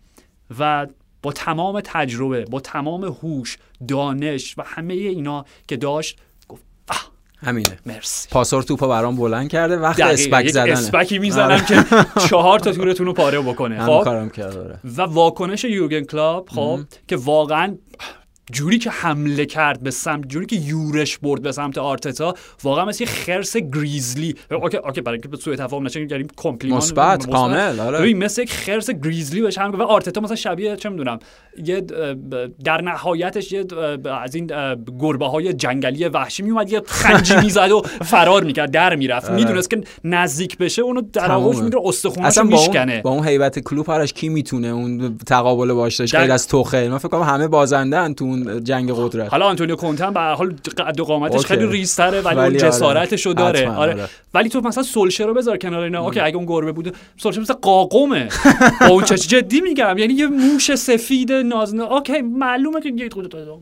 و 0.59 0.87
با 1.25 1.33
تمام 1.33 1.81
تجربه 1.85 2.45
با 2.45 2.61
تمام 2.61 3.05
هوش 3.05 3.59
دانش 3.89 4.59
و 4.59 4.63
همه 4.67 4.95
اینا 4.95 5.45
که 5.69 5.77
داشت 5.77 6.19
گفت 6.49 6.63
همینه. 7.37 7.79
مرسی. 7.87 8.29
پاسور 8.31 8.63
توپو 8.63 8.89
برام 8.89 9.17
بلند 9.17 9.49
کرده 9.49 9.77
وقت 9.77 10.01
اسپک 10.01 10.49
زدنه. 10.49 10.73
اسپکی 10.73 11.19
می‌زنم 11.19 11.51
آره. 11.51 11.65
که 11.65 11.85
چهار 12.29 12.59
تا 12.59 12.73
تورتون 12.73 13.07
رو 13.07 13.13
پاره 13.13 13.41
بکنه. 13.41 13.87
خب؟ 13.87 14.01
کارم 14.05 14.31
کرده 14.31 14.79
و 14.85 15.03
واکنش 15.03 15.65
یورگن 15.65 16.05
کلوپ 16.05 16.49
خب؟ 16.49 16.81
که 17.09 17.17
واقعا 17.17 17.77
جوری 18.53 18.79
که 18.79 18.91
حمله 18.91 19.47
کرد 19.47 19.83
به 19.83 19.91
سمت 19.91 20.29
جوری 20.29 20.47
که 20.47 20.57
یورش 20.57 21.19
برد 21.19 21.43
به 21.43 21.53
سمت 21.53 21.79
آرتتا 21.79 22.35
واقعا 22.63 22.85
مثل 22.85 23.05
یه 23.05 23.11
خرس 23.11 23.57
grizzly. 23.57 24.35
okay 24.51 24.77
okay 24.77 25.01
برای 25.01 25.21
اینکه 25.23 25.43
سوء 25.43 25.57
تفاهم 25.57 25.87
نشه 25.87 26.01
یعنی 26.01 26.27
compliment 26.37 26.79
مثبت 26.79 27.31
کامل 27.31 27.81
آره. 27.81 28.15
مثل 28.15 28.43
یک 28.43 28.53
خرس 28.53 28.91
grizzly 28.91 29.43
بهش 29.43 29.59
هم 29.59 29.73
و 29.73 29.83
آرتتا 29.83 30.21
مثلا 30.21 30.37
شبیه 30.37 30.77
چه 30.77 30.89
می‌دونم 30.89 31.19
یه 31.65 31.81
در 32.65 32.81
نهایتش 32.81 33.53
یه 33.53 33.65
از 34.23 34.35
این 34.35 34.47
گربه 35.01 35.27
های 35.27 35.53
جنگلی 35.53 36.09
وحشی 36.09 36.43
میومد 36.43 36.73
یه 36.73 36.83
چنگی 36.87 37.37
می‌زد 37.37 37.71
و 37.71 37.83
فرار 38.13 38.45
می‌کرد 38.45 38.71
در 38.71 38.95
می‌رفت. 38.97 39.27
آره. 39.27 39.37
می‌دونست 39.37 39.71
که 39.71 39.81
نزدیک 40.05 40.59
بشه 40.59 40.83
اونو 40.83 41.01
در 41.01 41.33
آغوش 41.33 41.57
می‌گیره 41.57 41.81
استخوناشو 41.85 42.45
میشکنه. 42.45 43.03
با 43.03 43.11
اون 43.11 43.29
هیبت 43.29 43.59
کلوپ 43.59 43.89
آرش 43.89 44.13
کی 44.13 44.29
می‌تونه 44.29 44.69
اون 44.69 45.19
تقابل 45.27 45.73
باشه 45.73 46.05
غیر 46.05 46.33
از 46.33 46.49
توخل؟ 46.49 46.89
من 46.89 46.99
فکر 46.99 47.09
کنم 47.09 47.23
همه 47.23 47.49
بازنده 47.49 48.15
تو 48.15 48.34
اون 48.35 48.65
جنگ 48.65 48.93
قدرت. 48.93 49.31
حالا 49.31 49.47
آنتونیو 49.47 49.77
کونته 49.77 50.11
به 50.11 50.21
حال 50.21 50.55
قد 50.79 51.01
و 51.01 51.05
قامتش 51.05 51.47
خیلی 51.47 51.67
ریزتره 51.67 52.21
ولی, 52.21 52.37
ولی 52.37 52.37
اون 52.37 52.47
آره. 52.47 52.59
جسارتشو 52.59 53.33
داره. 53.33 53.69
آره. 53.69 53.93
آره. 53.93 54.09
ولی 54.35 54.49
تو 54.49 54.61
مثلا 54.61 54.83
سولشر 54.83 55.27
رو 55.27 55.35
بذار 55.35 55.57
کنار 55.57 55.83
اینا. 55.83 56.05
okay 56.05 56.21
اگه 56.21 56.37
اون 56.37 56.47
گربه 56.47 56.73
بوده 56.73 56.93
سولشر 57.17 57.41
مثلا 57.41 57.57
قاقمه. 57.63 58.29
با 58.81 58.87
اون 58.87 59.05
جدی 59.05 59.61
میگم. 59.61 59.99
یعنی 59.99 60.15
یه 60.15 60.27
موش 60.27 60.75
سفید 60.75 61.33
نازنه. 61.33 61.93
okay 61.93 62.23
معلومه 62.23 62.81
که 62.81 63.09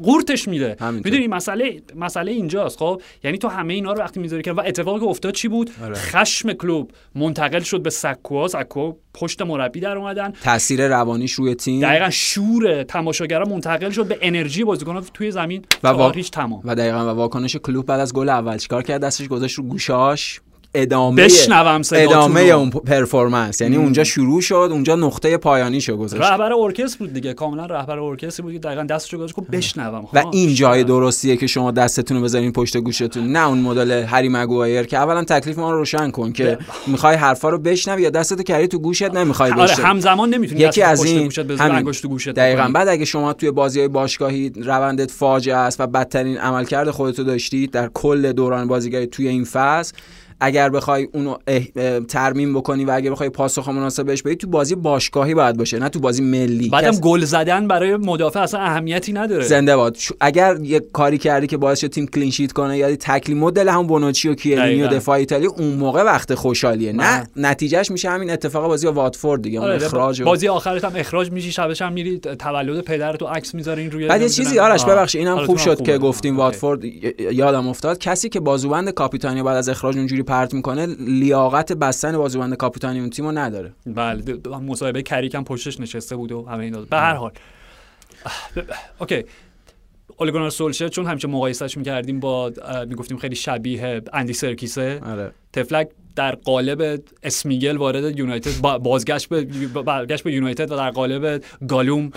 قورتش 0.03 0.49
میده. 0.49 0.77
می‌دونی 0.91 1.27
مسئله 1.27 1.83
مسئله 1.97 2.33
اینجاست. 2.33 2.79
خب 2.79 3.03
یعنی 3.25 3.39
تو 3.39 3.49
همه 3.49 3.75
اینا 3.75 3.93
رو 3.93 3.99
وقتی 3.99 4.21
می‌ذاری 4.21 4.43
که 4.43 4.53
و 4.53 4.63
اتفاقی 4.67 5.01
که 5.01 5.07
افتاد 5.07 5.35
چی 5.35 5.49
بود؟ 5.49 5.71
آره. 5.85 5.95
خشم 5.95 6.53
کلوپ 6.53 6.91
منتقل 7.15 7.61
شد 7.61 7.83
به 7.83 7.91
سکوها 7.91 8.49
سکو 8.49 8.93
پشت 9.15 9.43
مربی 9.43 9.81
در 9.81 9.97
اومدن. 9.97 10.33
تاثیر 10.43 10.89
روانیش 10.89 11.33
روی 11.33 11.55
تیم. 11.55 11.81
دقیقا 11.81 12.11
شور 12.11 12.83
تماشاگرا 12.83 13.45
منتقل 13.45 13.91
شد 13.91 14.07
به 14.07 14.19
انرژی 14.23 14.65
بازیکن‌ها 14.65 15.01
توی 15.01 15.31
زمین. 15.31 15.65
و 15.83 15.89
وا... 15.89 16.11
تمام. 16.11 16.61
و 16.65 16.75
دقیقا 16.75 16.99
و 16.99 17.09
واکنش 17.09 17.57
کلوب 17.57 17.87
بعد 17.87 18.01
از 18.01 18.13
گل 18.13 18.29
اول. 18.29 18.59
چیکار 18.59 18.83
کرد؟ 18.83 19.01
دستش 19.01 19.29
گذاشت 19.29 19.59
رو 19.59 19.65
گوشاش. 19.65 20.41
ادامه 20.75 21.25
بشنوم 21.25 21.83
ادامه 21.93 22.41
اون 22.41 22.71
پرفورمنس. 22.71 23.61
یعنی 23.61 23.77
اونجا 23.77 24.05
شروع 24.05 24.41
شد 24.41 24.69
اونجا 24.71 24.97
نقطه 24.97 25.37
پایانی 25.37 25.81
شو 25.81 25.97
گذاشت. 25.97 26.23
رهبر 26.23 26.53
ارکستر 26.53 26.99
بود 26.99 27.13
دیگه. 27.13 27.35
کاملا 27.35 27.67
رهبر 27.67 27.99
ارکستر 27.99 28.43
بود 28.43 28.53
که 28.53 28.59
دقیقاً 28.59 28.83
دستشو 28.83 29.17
گذاشت. 29.17 29.35
گفت 29.35 29.51
بشنوم. 29.51 30.09
و 30.13 30.25
این 30.33 30.55
جای 30.55 30.85
درستیه 30.85 31.37
که 31.37 31.47
شما 31.47 31.71
دستتون 31.71 32.17
رو 32.17 32.23
بذارین 32.23 32.53
پشت 32.53 32.77
گوشتون. 32.77 33.33
نه 33.33 33.49
اون 33.49 33.59
مدل 33.59 33.91
هری 33.91 34.29
مگوایر 34.29 34.83
که 34.83 34.97
اولا 34.97 35.25
تکلیف 35.25 35.59
ما 35.59 35.71
رو 35.71 35.79
روشن 35.79 36.11
کن 36.11 36.33
که 36.33 36.59
می‌خوای 36.87 37.17
حرفا 37.17 37.49
رو 37.49 37.59
بشنوی 37.59 38.03
یا 38.03 38.11
دستتو 38.11 38.43
کردی 38.43 38.69
تو 38.69 38.79
گوشت 38.79 39.15
نمی‌خوای 39.15 39.53
آره 39.53 39.75
همزمان 39.75 40.31
نمی‌تونی 40.35 40.61
یکی 40.61 40.83
از 40.83 41.05
این 41.05 41.29
تو 41.29 42.09
گوشت 42.09 42.31
دقیقاً. 42.31 42.71
بعد 42.75 42.89
اگه 42.89 43.05
شما 43.05 43.33
توی 43.33 43.51
بازی 43.51 43.79
های 43.79 43.89
باشگاهی 43.89 44.53
روندت 44.57 45.11
فاجعه 45.11 45.57
است 45.57 45.81
و 45.81 45.87
بدترین 45.87 46.39
عملکرد 46.39 46.91
خودتو 46.91 47.25
داشتی 47.25 47.67
در 47.67 47.91
کل 47.95 48.33
دوران 48.33 48.69
بازیگری 48.69 49.07
توی 49.07 49.29
این 49.29 49.45
فصل 49.45 49.95
اگر 50.45 50.69
بخوای 50.69 51.09
اونو 51.13 51.37
ترمیم 52.09 52.55
بکنی 52.55 52.85
و 52.85 52.91
اگر 52.91 53.11
بخوای 53.11 53.29
پاسخ 53.29 53.69
مناسب 53.69 54.07
بهش 54.07 54.23
بدی 54.23 54.37
تو 54.37 54.47
بازی 54.47 54.75
باشگاهی 54.75 55.35
باید 55.35 55.57
باشه 55.57 55.79
نه 55.79 55.89
تو 55.89 56.01
بازی 56.01 56.23
ملی. 56.23 56.69
بعدم 56.69 56.91
کس... 56.91 57.01
گل 57.01 57.25
زدن 57.25 57.69
برای 57.69 57.97
مدافع 57.97 58.41
اصلا 58.41 58.61
اهمیتی 58.61 59.13
نداره. 59.13 59.45
زنده 59.45 59.77
باد. 59.77 59.97
اگر 60.21 60.59
یه 60.63 60.81
کاری 60.81 61.19
کردی 61.19 61.47
که 61.47 61.57
باعث 61.57 61.85
تیم 61.85 62.07
کلین 62.07 62.31
شیت 62.31 62.53
کنه 62.53 62.79
یا 62.79 62.97
تکلی 62.97 63.35
مدل 63.35 63.69
هم 63.69 63.87
بونوچی 63.87 64.29
و 64.29 64.35
کیلینی 64.35 64.83
و 64.83 64.89
دفاع 64.89 65.17
ایتالیا 65.17 65.51
اون 65.51 65.73
موقع 65.75 66.03
وقت 66.03 66.35
خوشحالیه. 66.35 66.93
نه, 66.93 67.03
نه. 67.03 67.27
نتیجهش 67.37 67.91
میشه 67.91 68.11
همین 68.11 68.31
اتفاق 68.31 68.67
بازی 68.67 68.87
با 68.87 68.93
واتفورد 68.93 69.43
دیگه 69.43 69.61
آره 69.61 69.75
اخراج 69.75 70.23
بازی 70.23 70.49
آخرت 70.49 70.85
هم 70.85 70.93
اخراج 70.97 71.33
میشی 71.33 71.53
شبش 71.53 71.83
هم 71.83 71.93
میری 71.93 72.19
تولد 72.19 72.85
پدرتو 72.85 73.27
عکس 73.27 73.55
می‌ذارین 73.55 73.91
روی 73.91 74.09
بعد 74.09 74.23
یه 74.23 74.29
چیزی 74.29 74.59
آرش 74.59 74.85
ببخشید 74.85 75.19
اینم 75.19 75.47
خوب 75.47 75.57
شد 75.57 75.83
که 75.83 75.99
گفتیم 75.99 76.37
واتفورد 76.37 76.85
یادم 77.33 77.69
افتاد. 77.69 77.99
کسی 77.99 78.29
که 78.29 78.41
بازوبند 78.41 78.91
کاپیتانی 78.91 79.43
بعد 79.43 79.57
از 79.57 79.69
اخراج 79.69 79.97
اونجوری 79.97 80.23
پرت 80.33 80.55
می‌کنه 80.55 80.87
لیاقت 80.99 81.73
بستن 81.73 82.17
بازوبند 82.17 82.55
کاپیتانی 82.55 83.01
اون 83.01 83.11
تیمو 83.11 83.33
نداره. 83.33 83.73
بله 83.87 84.37
مصاحبه 84.47 85.03
کریکم 85.03 85.45
پشتش 85.45 85.81
نشسته 85.81 86.17
بود 86.17 86.33
و 86.33 86.45
همه 86.45 86.65
اینا. 86.65 86.81
به 86.81 86.97
هر 86.97 87.15
حال. 87.15 87.33
اوکی. 88.99 89.25
اولگونار 90.17 90.51
سولشر 90.51 90.89
چون 90.89 91.07
همیشه 91.07 91.29
مقایسهش 91.29 91.77
می‌کردیم 91.77 92.21
با 92.21 92.53
می‌گفتیم 92.89 93.17
خیلی 93.17 93.37
شبیه 93.37 94.03
اندی 94.13 94.33
سرکیسه. 94.33 95.01
آره. 95.07 95.33
تفلک 95.53 95.89
در 96.17 96.35
قالب 96.35 97.03
اسمیگل 97.23 97.77
وارد 97.77 98.19
یونایتد 98.19 98.61
بازگشت 98.61 99.29
به 99.29 99.45
برگشت 99.83 100.25
به 100.25 100.33
یونایتد 100.33 100.73
و 100.73 100.77
در 100.77 100.91
قالب 100.91 101.45
گالوم 101.69 102.11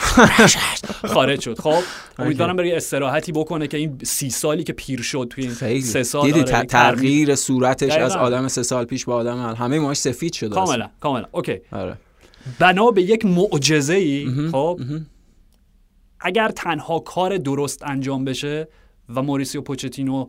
خارج 1.14 1.42
شد. 1.42 1.60
خب 1.60 1.80
امیدوارم 2.20 2.56
برای 2.56 2.72
استراحتی 2.72 3.32
بکنه 3.32 3.68
که 3.68 3.78
این 3.78 3.98
سی 4.04 4.30
سالی 4.30 4.64
که 4.64 4.74
پیر 4.74 5.02
شد 5.02 5.28
توی 5.30 5.44
این 5.62 5.82
سه 5.82 6.04
سال 6.04 6.26
دیدی 6.26 6.40
آره 6.40 6.66
تغییر 6.66 7.36
صورتش 7.36 7.92
از 7.92 8.16
آدم 8.16 8.48
سه 8.48 8.64
سال 8.64 8.86
پیش 8.86 9.06
به 9.06 9.14
آدم 9.14 9.56
همه 9.60 9.80
ماش 9.80 9.98
سفید 9.98 10.34
شده 10.34 10.56
کاملا 10.56 10.90
کاملا. 11.00 11.26
اوکی. 11.32 11.60
آره. 11.72 11.98
بنا 12.60 12.92
به 12.92 13.02
یک 13.02 13.26
معجزه 13.26 13.94
ای 13.94 14.50
خب 14.52 14.80
اگر 16.20 16.50
تنها 16.50 17.00
کار 17.00 17.38
درست 17.38 17.84
انجام 17.84 18.26
بشه 18.26 18.68
و 19.16 19.22
موریسیو 19.22 19.62
پوچتینو 19.62 20.28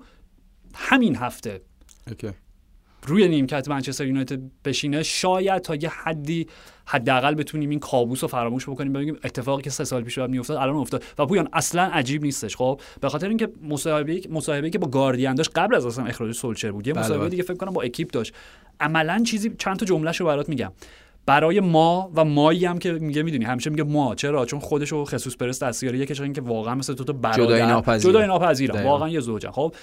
همین 0.74 1.16
هفته 1.16 1.61
okay. 2.09 2.31
روی 3.07 3.29
نیمکت 3.29 3.69
منچستر 3.69 4.07
یونایتد 4.07 4.40
بشینه 4.64 5.03
شاید 5.03 5.62
تا 5.62 5.75
یه 5.75 5.88
حدی 5.88 6.47
حداقل 6.87 7.35
بتونیم 7.35 7.71
این 7.71 7.79
کابوس 7.79 8.25
رو 8.25 8.29
فراموش 8.29 8.69
بکنیم 8.69 8.92
ببینیم 8.92 9.16
اتفاقی 9.25 9.62
که 9.62 9.71
سه 9.71 9.85
سال 9.85 10.03
پیش 10.03 10.19
بعد 10.19 10.31
میافتاد 10.31 10.57
الان 10.57 10.77
افتاد. 10.77 11.05
و 11.19 11.27
پویان 11.27 11.49
اصلا 11.53 11.83
عجیب 11.83 12.23
نیستش 12.23 12.57
خب؟ 12.57 12.81
به 13.01 13.09
خاطر 13.09 13.29
اینکه 13.29 13.49
مصاحبه 13.69 14.21
مصاحبه 14.31 14.71
که 14.71 14.79
با 14.79 14.88
گاردین 14.88 15.35
داشت 15.35 15.51
قبل 15.55 15.75
از 15.75 15.87
اصلا 15.87 16.05
اخراج 16.05 16.35
سولشر 16.35 16.70
بود. 16.71 16.87
یه 16.87 16.92
بله، 16.92 17.05
مصاحبه 17.05 17.21
بله. 17.21 17.31
دیگه 17.31 17.42
فکر 17.42 17.57
کنم 17.57 17.73
با 17.73 17.83
اکیپ 17.83 18.11
داشت. 18.11 18.35
عملا 18.81 19.23
چیزی 19.27 19.53
چند 19.59 19.77
تا 19.77 19.87
جملهشو 19.87 20.25
برات 20.25 20.49
میگم. 20.49 20.73
برای 21.27 21.61
ما 21.61 22.11
و 22.14 22.25
مایی 22.25 22.64
هم 22.64 22.79
که 22.79 22.92
میگه 22.92 23.23
می‌دونی 23.23 23.45
همیشه 23.45 23.71
میگه 23.71 23.83
ما. 23.83 24.14
چرا؟ 24.14 24.47
چون 24.47 24.61
خودش 24.61 24.92
و 24.92 25.05
خسوس 25.05 25.37
پرز 25.37 25.62
دستیاری 25.62 25.99
یکیش 25.99 26.21
که 26.21 26.40
واقعا 26.40 26.75
مثل 26.75 26.95
دو 26.94 27.05
تا 27.05 27.12
برادر 27.12 27.45
جدای 27.45 28.27
ناپذیر. 28.27 28.73
واقعا 28.73 29.09
یه 29.09 29.21
زوجن 29.21 29.51
خب؟ 29.51 29.75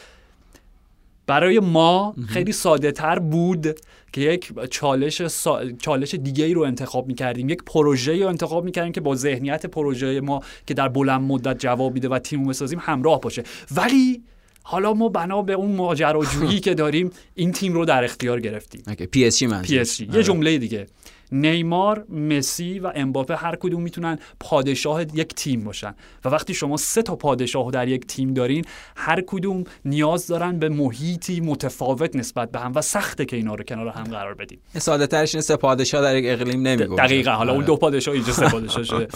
برای 1.28 1.60
ما 1.60 2.16
خیلی 2.28 2.52
ساده 2.52 2.92
تر 2.92 3.20
بود 3.20 3.68
که 4.14 4.22
یک 4.22 4.52
چالش 4.70 5.28
سا... 5.28 5.72
چالش 5.72 6.16
دیگه 6.16 6.46
ای 6.46 6.54
رو 6.54 6.62
انتخاب 6.62 7.08
می‌کردیم. 7.08 7.50
یک 7.50 7.64
پروژه 7.64 8.24
رو 8.24 8.28
انتخاب 8.28 8.64
می‌کردیم 8.64 8.92
که 8.92 9.02
با 9.02 9.16
ذهنیت 9.16 9.66
پروژه 9.66 10.22
ما 10.22 10.42
که 10.68 10.74
در 10.74 10.88
بلند 10.88 11.22
مدت 11.22 11.60
جواب 11.60 11.94
میده 11.94 12.10
و 12.10 12.20
تیم 12.20 12.48
بسازیم 12.48 12.80
همراه 12.82 13.22
باشه. 13.22 13.44
ولی 13.76 14.24
حالا 14.64 14.94
ما 14.94 15.10
بنا 15.10 15.42
به 15.42 15.54
اون 15.54 15.76
ماجراجویی 15.76 16.60
که 16.66 16.74
داریم 16.74 17.10
این 17.36 17.52
تیم 17.52 17.74
رو 17.74 17.86
در 17.86 18.04
اختیار 18.04 18.40
گرفتیم. 18.40 18.82
پی 19.12 19.26
اس 19.26 19.38
جی 19.38 19.48
پی 19.48 19.80
اس 19.80 19.98
جی. 19.98 20.10
یه 20.14 20.24
جمله 20.24 20.58
دیگه. 20.58 20.86
نیمار 21.34 22.06
مسی 22.10 22.80
و 22.80 22.92
امباپه 22.96 23.36
هر 23.36 23.56
کدوم 23.56 23.82
می‌تونن 23.82 24.20
پادشاه 24.40 25.02
یک 25.02 25.36
تیم 25.36 25.64
باشن. 25.64 25.96
و 26.26 26.30
وقتی 26.30 26.54
شما 26.54 26.78
سه 26.78 27.02
تا 27.02 27.16
پادشاه 27.16 27.72
در 27.72 27.88
یک 27.88 28.08
تیم 28.08 28.34
دارین 28.34 28.66
هر 28.96 29.22
کدوم 29.28 29.64
نیاز 29.86 30.28
دارن 30.28 30.60
به 30.60 30.70
محیطی 30.70 31.40
متفاوت 31.40 32.16
نسبت 32.16 32.52
به 32.52 32.60
هم 32.60 32.72
و 32.76 32.82
سخته 32.82 33.26
که 33.26 33.36
اینا 33.36 33.56
رو 33.56 33.64
کنار 33.64 33.88
هم 33.88 34.04
قرار 34.04 34.34
بدیم 34.34 34.60
ساده 34.78 35.08
ترش 35.08 35.40
سه 35.40 35.56
پادشاه 35.56 36.02
در 36.02 36.16
یک 36.16 36.26
اقلیم 36.28 36.68
نمیگه 36.68 36.96
دقیقا. 36.96 37.32
حالا 37.32 37.52
اون 37.52 37.62
آره. 37.62 37.68
دو 37.68 37.76
پادشاه 37.76 38.14
اینجا 38.14 38.34
سه 38.34 38.50
پادشاه 38.50 38.84
شده. 38.84 39.08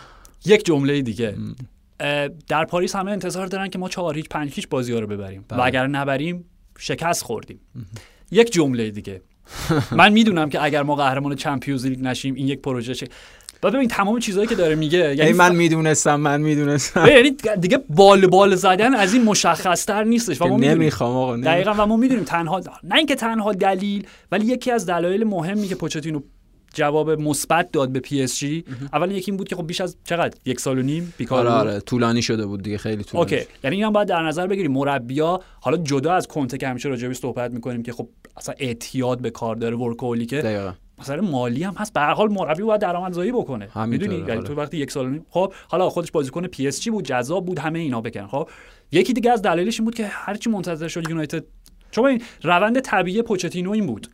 یک 0.52 0.64
جمله 0.64 1.02
دیگه. 1.02 1.34
در 2.48 2.64
پاریس 2.64 2.96
همه 2.96 3.10
انتظار 3.10 3.46
دارن 3.46 3.68
که 3.68 3.78
ما 3.78 3.88
چهار 3.88 4.16
هیچ 4.16 4.28
پنج 4.28 4.52
هیچ 4.54 4.68
بازی 4.68 4.92
ها 4.92 4.98
رو 4.98 5.06
ببریم. 5.06 5.40
و 5.40 5.44
بله. 5.54 5.64
اگر 5.64 5.86
نبریم 5.86 6.44
شکست 6.78 7.22
خوردیم. 7.22 7.60
یک 8.30 8.52
جمله 8.52 8.90
دیگه. 8.90 9.22
من 9.92 10.12
می‌دونم 10.12 10.48
که 10.48 10.62
اگر 10.62 10.82
ما 10.82 10.94
قهرمان 10.94 11.34
چمپیونز 11.34 11.86
لیگ 11.86 12.00
نشیم 12.00 12.34
این 12.34 12.48
یک 12.48 12.60
پروژه 12.60 12.94
شه. 12.94 13.06
بعد 13.62 13.72
ببین 13.72 13.88
تمام 13.88 14.18
چیزهایی 14.18 14.48
که 14.48 14.54
داره 14.54 14.74
میگه 14.74 15.16
یعنی 15.16 15.32
من 15.32 15.54
می‌دونستم 15.54 16.20
من 16.20 16.40
می‌دونستم 16.40 17.06
یعنی 17.06 17.36
دیگه 17.60 17.78
بال 17.88 18.26
بال 18.26 18.54
زدن 18.54 18.94
از 18.94 19.14
این 19.14 19.24
مشخصتر 19.24 20.04
نیستش 20.04 20.42
و 20.42 20.46
ما 20.46 20.56
نمی‌خوام 20.56 21.16
آقا 21.16 21.36
دقیقاً 21.36 21.74
و 21.78 21.86
ما 21.86 21.96
می‌دونیم 21.96 22.24
تنها 22.24 22.60
نه 22.82 22.94
اینکه 22.96 23.14
تنها 23.14 23.52
دلیل 23.52 24.06
ولی 24.32 24.46
یکی 24.46 24.70
از 24.70 24.86
دلایل 24.86 25.24
مهمی 25.24 25.68
که 25.68 25.74
پوچتینو 25.74 26.20
جواب 26.76 27.10
مثبت 27.10 27.72
داد 27.72 27.92
به 27.92 28.00
پی 28.00 28.22
اس 28.22 28.38
جی 28.38 28.64
اول 28.92 29.10
یکی 29.10 29.30
این 29.30 29.36
بود 29.36 29.48
که 29.48 29.56
خب 29.56 29.66
بیش 29.66 29.80
از 29.80 29.96
چقدر؟ 30.04 30.38
یک 30.44 30.60
سال 30.60 30.78
و 30.78 30.82
نیم؟ 30.82 31.14
بیکار 31.16 31.46
آره 31.46 31.70
آره 31.70 31.80
طولانی 31.80 32.22
شده 32.22 32.46
بود 32.46 32.62
دیگه 32.62 32.78
خیلی 32.78 33.04
طولانی 33.04 33.34
okay. 33.34 33.46
یعنی 33.64 33.76
اینم 33.76 33.92
باید 33.92 34.08
در 34.08 34.22
نظر 34.22 34.46
بگیریم. 34.46 34.72
مربیا 34.72 35.40
حالا 35.60 35.76
جدا 35.76 36.12
از 36.12 36.26
کنته 36.26 36.58
که 36.58 36.68
همیشه 36.68 36.88
راجع 36.88 37.12
صحبت 37.12 37.50
می‌کنیم 37.50 37.82
که 37.82 37.92
خب 37.92 38.08
اصلا 38.36 38.54
اعتیاد 38.58 39.20
به 39.20 39.30
کار 39.30 39.56
داره 39.56 39.76
workaholic 39.76 40.36
ه 40.36 40.42
دقیقاً. 40.42 40.72
مسئله 40.98 41.20
مالی 41.20 41.62
هم 41.62 41.74
هست. 41.78 41.92
به 41.92 42.00
هر 42.00 42.14
حال 42.14 42.32
مربی 42.32 42.62
باید 42.62 42.80
درآمدزایی 42.80 43.32
بکنه. 43.32 43.86
می‌دونی؟ 43.86 44.24
یعنی 44.28 44.42
تو 44.42 44.54
وقتی 44.54 44.76
یک 44.76 44.90
سال 44.90 45.10
نیم 45.10 45.26
خب 45.30 45.52
حالا 45.68 45.90
خودش 45.90 46.10
بازیکن 46.10 46.46
پی 46.46 46.68
اس 46.68 46.80
جی 46.80 46.90
بود 46.90 47.04
جذاب 47.04 47.46
بود 47.46 47.58
همه 47.58 47.78
اینا 47.78 48.00
بکن 48.00 48.26
خب 48.26 48.48
یکی 48.92 49.12
دیگه 49.12 49.30
از 49.30 49.42
دلایلش 49.42 49.80
این 49.80 49.84
بود 49.84 49.94
که 49.94 50.06
هرچی 50.06 50.50
منتظر 50.50 50.88
شد 50.88 51.08
یونایتد 51.10 51.44
چون 51.90 52.06
این 52.06 52.22
روند 52.42 52.80
طبیعی 52.80 53.22
پوچتینو 53.22 53.70
این 53.70 53.86
بود. 53.86 54.08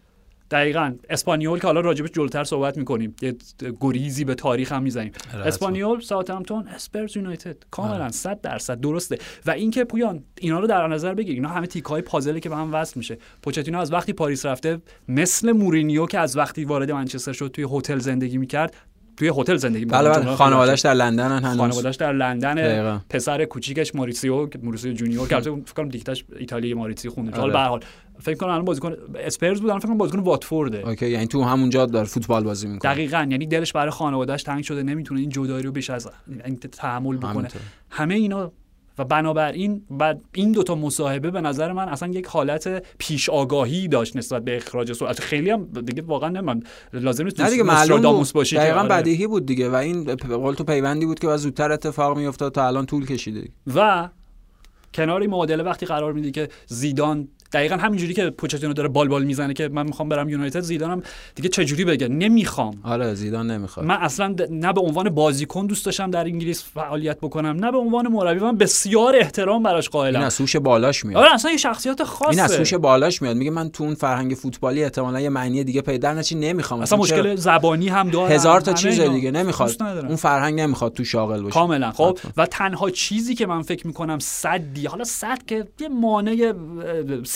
دقیقا. 0.53 0.95
اسپانیول 1.11 1.59
که 1.59 1.67
حالا 1.67 1.81
راجبش 1.81 2.11
جلوتر 2.11 2.45
صحبت 2.45 2.79
می‌کنیم. 2.79 3.15
یه 3.23 3.37
گریزی 3.81 4.25
به 4.25 4.35
تاریخ 4.35 4.73
هم 4.73 4.83
می‌زنیم. 4.83 5.13
اسپانیول 5.45 6.01
ساوثهمپتون 6.01 6.69
اسپرز 6.69 7.17
یونایتد 7.17 7.57
کاملا 7.71 8.11
100 8.11 8.29
آره. 8.29 8.39
درصد 8.43 8.81
درسته. 8.81 9.19
و 9.47 9.51
اینکه 9.51 9.85
پویان 9.85 10.25
اینا 10.39 10.61
رو 10.61 10.67
در 10.67 10.87
نظر 10.87 11.15
بگیر. 11.15 11.35
اینا 11.35 11.49
همه 11.49 11.67
تیک 11.67 11.85
های 11.85 12.03
پازلی 12.03 12.41
که 12.41 12.49
به 12.49 12.57
هم 12.57 12.75
وصل 12.75 12.93
میشه. 12.97 13.19
پوچتینو 13.43 13.79
از 13.79 13.93
وقتی 13.93 14.13
پاریس 14.13 14.47
رفته 14.47 14.79
مثل 15.09 15.53
مورینیو 15.53 16.07
که 16.07 16.19
از 16.19 16.37
وقتی 16.37 16.65
وارد 16.65 16.91
منچستر 16.91 17.33
شد 17.33 17.49
توی 17.49 17.67
هتل 17.71 17.99
زندگی 17.99 18.39
می‌کرد 18.39 18.77
توی 19.17 19.33
هتل 19.37 19.57
زندگی 19.57 19.85
بله 19.85 20.11
بله 20.11 20.35
خانواده‌اش 20.35 20.81
در 20.81 20.95
لندن 20.95 21.39
هنوز. 21.43 21.57
خانواده‌اش 21.57 21.97
در 21.97 22.13
لندن. 22.13 22.99
پسر 23.11 23.45
کوچیکش 23.45 23.95
موریسیو 23.95 24.49
موریسیو 24.63 24.93
جونیور 24.93 25.29
که 25.29 25.41
فکر 25.41 25.51
کنم 25.77 25.89
دیکته‌اش 25.89 26.25
ایتالیایی 26.39 26.75
موریسیو 26.75 27.11
خونده. 27.11 27.41
حالا 27.41 27.53
به 27.53 27.59
هر 27.59 27.69
حال 27.69 27.81
فکر 28.21 28.37
کنم 28.37 28.51
الان 28.51 28.65
بازیکن 28.65 28.93
اسپرز 29.15 29.61
بود 29.61 29.71
الان 29.71 29.81
فکر 29.81 29.89
کنم 29.89 29.99
بازیکن 29.99 30.19
واتفورده. 30.19 30.89
okay 30.89 31.11
یعنی 31.11 31.27
تو 31.27 31.43
همونجا 31.43 31.87
داره 31.87 32.07
فوتبال 32.07 32.45
بازی 32.45 32.67
می‌کنه. 32.67 32.93
دقیقاً 32.93 33.27
یعنی 33.31 33.47
دلش 33.47 33.73
برای 33.73 33.91
خانواده‌اش 33.91 34.43
تنگ 34.43 34.65
شده 34.65 34.83
نمی‌تونه 34.83 35.21
این 35.21 35.29
جدایی 35.29 35.63
رو 35.63 35.73
بیش 35.73 35.91
از 35.91 36.09
این 36.45 36.57
تحمل 36.57 37.17
بکنه. 37.17 37.49
همه 37.91 38.15
اینا 38.15 38.53
و 38.99 39.05
بنابراین 39.05 39.83
بعد 39.91 40.23
این 40.35 40.53
دوتا 40.53 40.75
مصاحبه 40.75 41.31
به 41.31 41.41
نظر 41.41 41.73
من 41.73 41.89
اصلا 41.89 42.09
یک 42.09 42.27
حالت 42.27 42.85
پیش 42.99 43.31
آگاهی 43.31 43.89
داشت 43.89 44.17
نسبت 44.17 44.45
به 44.45 44.57
اخراج 44.57 44.93
سولشر 44.93 45.21
خیلی 45.21 45.51
هم 45.51 45.65
دیگه 45.65 46.03
واقعا 46.03 46.29
نمیم 46.29 46.61
لازم 46.93 47.25
نیست 47.25 47.41
دیگه 47.41 47.63
معلوم 47.63 48.25
باشی 48.35 48.57
دقیقاً 48.57 48.79
آره. 48.79 48.89
بدیهی 48.89 49.27
بود 49.27 49.47
دیگه 49.47 49.69
و 49.69 49.75
به 49.75 50.15
قول 50.15 50.55
تو 50.55 50.65
پیوندی 50.65 51.07
بود 51.07 51.19
که 51.19 51.37
زودتر 51.37 51.73
اتفاق 51.73 52.19
میافتاد 52.19 52.53
تا 52.53 52.67
الان 52.67 52.87
طول 52.87 53.07
کشیده. 53.07 53.49
و 53.75 54.09
کنار 54.95 55.21
این 55.21 55.31
معادله 55.31 55.63
وقتی 55.63 55.87
قرار 55.87 56.13
میدی 56.13 56.31
که 56.31 56.49
زیدان 56.67 57.29
دقیقا 57.53 57.77
همینجوری 57.77 58.15
که 58.15 58.31
پوچتینو 58.31 58.73
داره 58.73 58.89
بال 58.89 59.09
بال 59.09 59.25
می‌زنه 59.25 59.55
که 59.55 59.69
من 59.69 59.87
می‌خوام 59.87 60.09
برم 60.09 60.29
یونایتد 60.29 60.61
زیدانم 60.61 61.03
دیگه 61.35 61.49
چه 61.49 61.65
جوری 61.65 61.85
بگه؟ 61.85 62.09
نمی‌خوام. 62.09 62.75
آره 62.85 63.15
زیدان 63.15 63.51
نمی‌خواد. 63.51 63.87
من 63.87 63.97
اصلا 64.01 64.35
نه 64.51 64.73
به 64.73 64.81
عنوان 64.81 65.11
بازیکن 65.11 65.67
دوست 65.67 65.87
داشتم 65.87 66.11
در 66.11 66.25
انگلیس 66.25 66.65
فعالیت 66.75 67.19
بکنم 67.21 67.65
نه 67.65 67.73
به 67.73 67.79
عنوان 67.79 68.09
مربی 68.09 68.41
من 68.41 68.57
بسیار 68.57 69.17
احترام 69.17 69.63
براش 69.63 69.89
قائلم. 69.89 70.17
این 70.17 70.27
از 70.27 70.41
بالاش 70.63 71.05
میاد. 71.05 71.23
آره 71.23 71.35
اصلا 71.35 71.51
یه 71.51 71.57
شخصیت 71.57 72.05
خاصه. 72.05 72.31
این 72.31 72.41
از 72.41 72.75
بالاش 72.75 73.23
میاد. 73.23 73.37
میگه 73.37 73.51
من 73.51 73.69
تو 73.69 73.85
اون 73.85 73.95
فرهنگ 73.95 74.35
فوتبالی 74.35 74.85
احتمالاً 74.85 75.21
یه 75.21 75.29
معنی 75.29 75.65
دیگه 75.65 75.81
پیدا 75.81 76.13
نچی 76.13 76.35
نمی‌خوام. 76.35 76.81
اصلا 76.81 76.99
مشکل 76.99 77.35
زبانی 77.35 77.89
هم 77.89 78.11
داره 78.11 78.35
هزار 78.35 78.61
تا 78.61 78.73
چیز 78.73 79.01
دیگه 79.01 79.31
نمی‌خواد. 79.31 79.83
اون 79.83 80.17
فرهنگ 80.17 80.61
نمی‌خواد 80.61 80.93
تو 80.93 81.05
شاغل 81.05 81.43
باشه. 81.43 81.55
کاملا. 81.55 81.91
خب 81.91 82.19
و 82.37 82.47
تنها 82.47 82.91
چیزی 82.91 83.35
که 83.35 83.47
من 83.47 83.63
فکر 83.63 83.87
می‌کنم 83.87 84.19
صدی 84.19 84.87
حالا 84.87 85.05
صد 85.05 85.47
که 85.47 85.67
یه 85.81 85.89
مانع 85.89 86.53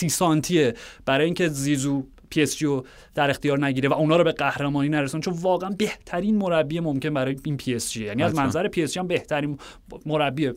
سی 0.09 0.17
سانتیه 0.17 0.75
برای 1.07 1.25
اینکه 1.25 1.49
زیزو 1.49 2.03
پی 2.31 2.43
اس 2.43 2.57
جی 2.57 2.83
در 3.15 3.31
اختیار 3.31 3.65
نگیره 3.65 3.89
و 3.89 3.93
اونا 3.93 4.17
رو 4.17 4.25
به 4.25 4.33
قهرمانی 4.33 4.89
نرسون 4.89 5.21
چون 5.21 5.35
واقعا 5.35 5.71
بهترین 5.71 6.39
مربی 6.39 6.81
ممکن 6.81 7.15
برای 7.15 7.37
این 7.45 7.57
پی 7.57 7.75
اس 7.75 7.93
جی 7.93 8.05
یعنی 8.05 8.23
از 8.23 8.35
منظر 8.35 8.69
پی 8.69 8.83
اس 8.83 8.93
جی 8.93 9.01
هم 9.01 9.07
بهترین 9.07 9.59
مربی 10.07 10.53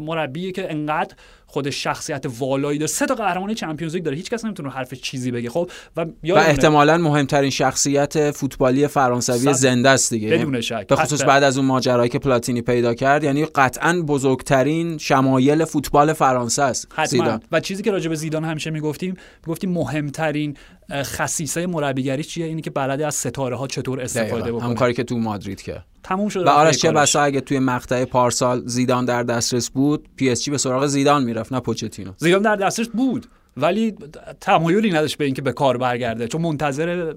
مربی 0.00 0.52
که 0.52 0.72
انقدر 0.72 1.14
خود 1.46 1.70
شخصیت 1.70 2.24
والایی 2.38 2.78
داره. 2.78 2.86
سه 2.86 3.06
تا 3.06 3.14
قهرمانی 3.14 3.54
Champions 3.54 3.94
League 3.94 4.04
داره. 4.04 4.16
هیچ 4.16 4.30
کس 4.30 4.44
نمی‌تونه 4.44 4.70
حرف 4.70 4.94
چیزی 4.94 5.30
بگه. 5.30 5.50
خب 5.50 5.70
و, 5.96 6.04
و 6.04 6.34
احتمالا 6.34 6.98
مهمترین 6.98 7.50
شخصیت 7.50 8.30
فوتبالی 8.30 8.86
فرانسوی 8.86 9.54
زنده 9.54 9.88
است 9.88 10.10
دیگه. 10.10 10.28
بدون 10.28 10.60
شک. 10.60 10.86
به 10.86 10.96
خصوص 10.96 11.22
بعد 11.22 11.42
از 11.42 11.58
اون 11.58 11.66
ماجرایی 11.66 12.10
که 12.10 12.18
پلاتینی 12.18 12.62
پیدا 12.62 12.94
کرد 12.94 13.24
یعنی 13.24 13.44
قطعا 13.44 14.02
بزرگترین 14.06 14.98
شمایل 14.98 15.64
فوتبال 15.64 16.12
فرانسه 16.12 16.62
است. 16.62 16.88
زیدان. 17.06 17.40
و 17.52 17.60
چیزی 17.60 17.82
که 17.82 17.90
راجع 17.90 18.08
به 18.08 18.14
زیدان 18.14 18.44
همیشه 18.44 18.70
می‌گفتیم 18.70 19.14
می‌گفتیم 19.46 19.70
مهمترین 19.70 20.56
خصیصه 20.92 21.66
مربیگری 21.66 22.24
چیه؟ 22.24 22.46
اینی 22.46 22.62
که 22.62 22.70
بلده 22.70 23.06
از 23.06 23.14
ستاره 23.14 23.56
ها 23.56 23.66
چطور 23.66 24.00
استفاده 24.00 24.52
بکنه 24.52 24.62
همون 24.62 24.74
کاری 24.74 24.94
که 24.94 25.04
تو 25.04 25.18
مادرید 25.18 25.62
کرد 25.62 25.84
تموم 26.02 26.28
شد 26.28 26.46
و 26.46 26.48
آرش 26.48 26.78
چه 26.78 26.92
بسا 26.92 27.22
اگه 27.22 27.40
توی 27.40 27.58
مقطع 27.58 28.04
پارسال 28.04 28.62
زیدان 28.66 29.04
در 29.04 29.22
دسترس 29.22 29.70
بود 29.70 30.08
پی 30.16 30.30
اس 30.30 30.44
جی 30.44 30.50
به 30.50 30.58
سراغ 30.58 30.86
زیدان 30.86 31.24
می‌رفت 31.24 31.52
نه 31.52 31.60
پوچتینو. 31.60 32.12
زیدان 32.16 32.42
در 32.42 32.56
دسترس 32.56 32.88
بود 32.88 33.26
ولی 33.56 33.94
تمایلی 34.40 34.90
نداشت 34.90 35.18
به 35.18 35.24
اینکه 35.24 35.42
به 35.42 35.52
کار 35.52 35.76
برگرده 35.76 36.28
چون 36.28 36.40
منتظر 36.40 37.12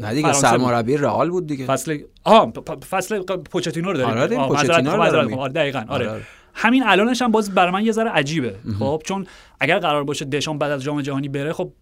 نه 0.00 0.14
دیگه 0.14 0.32
سرمربی 0.32 0.96
رئال 0.96 1.30
بود 1.30 1.46
دیگه. 1.46 1.64
فصل 1.66 1.98
آها 2.24 2.52
فصل 2.90 3.22
پوچتینو 3.22 3.92
رو 3.92 3.98
داریم. 3.98 4.18
آره 4.18 4.48
پوچتینو 4.48 4.96
رو 4.96 5.10
داریم. 5.10 5.38
آره 5.38 5.52
دقیقاً 5.52 5.84
آره. 5.88 6.08
آره. 6.08 6.22
همین 6.54 6.82
الانش 6.86 7.22
هم 7.22 7.30
باز 7.30 7.54
برای 7.54 7.72
من 7.72 7.84
یه 7.84 7.92
ذره 7.92 8.10
عجیبه. 8.10 8.54
خب 8.78 9.02
چون 9.04 9.26
اگر 9.60 9.78
قرار 9.78 10.04
باشه 10.04 10.24
دشان 10.24 10.58
بعد 10.58 10.70
از 10.70 10.82
جام 10.82 11.02
جهانی 11.02 11.28
بره 11.28 11.52
خب 11.52 11.72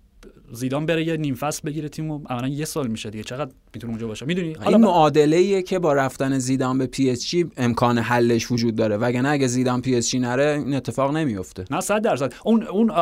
زیدان 0.55 0.87
بره 0.87 1.05
یه 1.05 1.17
نیم 1.17 1.35
فصل 1.35 1.61
بگیره 1.65 1.88
تیمو 1.88 2.21
عملا 2.29 2.49
یه 2.49 2.65
سال 2.65 2.87
میشه 2.87 3.11
دیگه. 3.11 3.25
چقدر 3.25 3.51
می‌تونه 3.75 3.91
اونجا 3.93 4.07
باشه؟ 4.07 4.27
می‌دونی؟ 4.27 4.57
این 4.67 4.77
معادله 4.77 5.37
ایه 5.37 5.62
که 5.62 5.79
با 5.79 5.93
رفتن 5.93 6.38
زیدان 6.38 6.79
به 6.79 6.87
پی 6.87 7.11
اس 7.11 7.27
جی 7.27 7.47
امکان 7.57 7.99
حلش 7.99 8.51
وجود 8.51 8.77
داره. 8.77 8.97
وگرنه 8.97 9.29
اگه 9.29 9.47
زیدان 9.47 9.83
پی 9.83 9.97
اس 9.97 10.11
جی 10.11 10.19
نره 10.19 10.62
این 10.67 10.75
اتفاق 10.75 11.17
نمیفته 11.17 11.65
نه 11.71 11.81
100 11.81 12.03
درصد. 12.03 12.35
اون 12.45 12.62
اون 12.62 12.93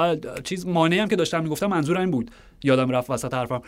چیز 0.45 0.67
مانعی 0.67 0.99
هم 0.99 1.09
که 1.09 1.17
داشتم 1.17 1.43
می‌گفتم 1.43 1.67
منظور 1.67 1.99
این 1.99 2.11
بود. 2.11 2.31
یادم 2.65 2.91
رفت 2.91 3.11
وسط 3.11 3.35
حرفم. 3.35 3.63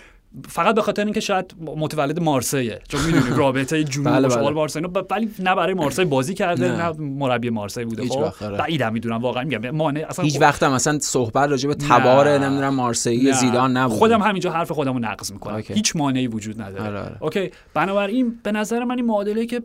فقط 0.49 0.75
به 0.75 0.83
خاطر 0.83 1.05
اینکه 1.05 1.21
شاید 1.21 1.55
متولد 1.61 2.21
مارسیه. 2.21 2.81
چون 2.89 3.01
می‌دونی 3.01 3.37
رابطه 3.43 3.85
جنوب 3.85 4.09
بله 4.09 4.29
بله. 4.29 4.51
مارسی 4.51 4.81
ولی 5.11 5.31
نه 5.39 5.55
برای 5.55 5.75
مارسی 5.75 6.05
بازی 6.05 6.35
کرده 6.35 6.69
نه, 6.69 6.77
نه 6.77 7.01
مربی 7.01 7.51
مارسی 7.51 7.85
بوده. 7.85 8.09
خب 8.09 8.45
آره. 8.45 8.57
بعیدم 8.59 8.93
می‌دونم 8.93 9.23
واقعا 9.23 9.45
میگم. 9.45 9.71
مانع 9.71 10.07
اصلا 10.09 10.25
هیچ 10.25 10.41
وقت 10.41 10.63
هم 10.63 10.73
مثلا 10.73 10.99
صحبت 10.99 11.51
راجع 11.51 11.69
به 11.69 11.75
تبار 11.75 12.39
نمی‌دونم 12.39 12.75
مارسی 12.75 13.33
زیدان 13.33 13.77
نبود. 13.77 13.99
خودم 13.99 14.23
همینجا 14.23 14.53
حرف 14.53 14.73
خودمو 14.73 14.99
نقض 14.99 15.33
می‌کنم. 15.33 15.63
هیچ 15.69 15.97
مانعی 15.97 16.27
وجود 16.27 16.63
نداره. 16.63 16.89
آره 16.89 16.99
آره. 16.99 17.17
اوکی. 17.21 17.51
بنابراین 17.75 18.39
به 18.43 18.53
نظر 18.53 18.85
من 18.85 18.97
این 18.97 19.07
معادله 19.07 19.47
که 19.47 19.63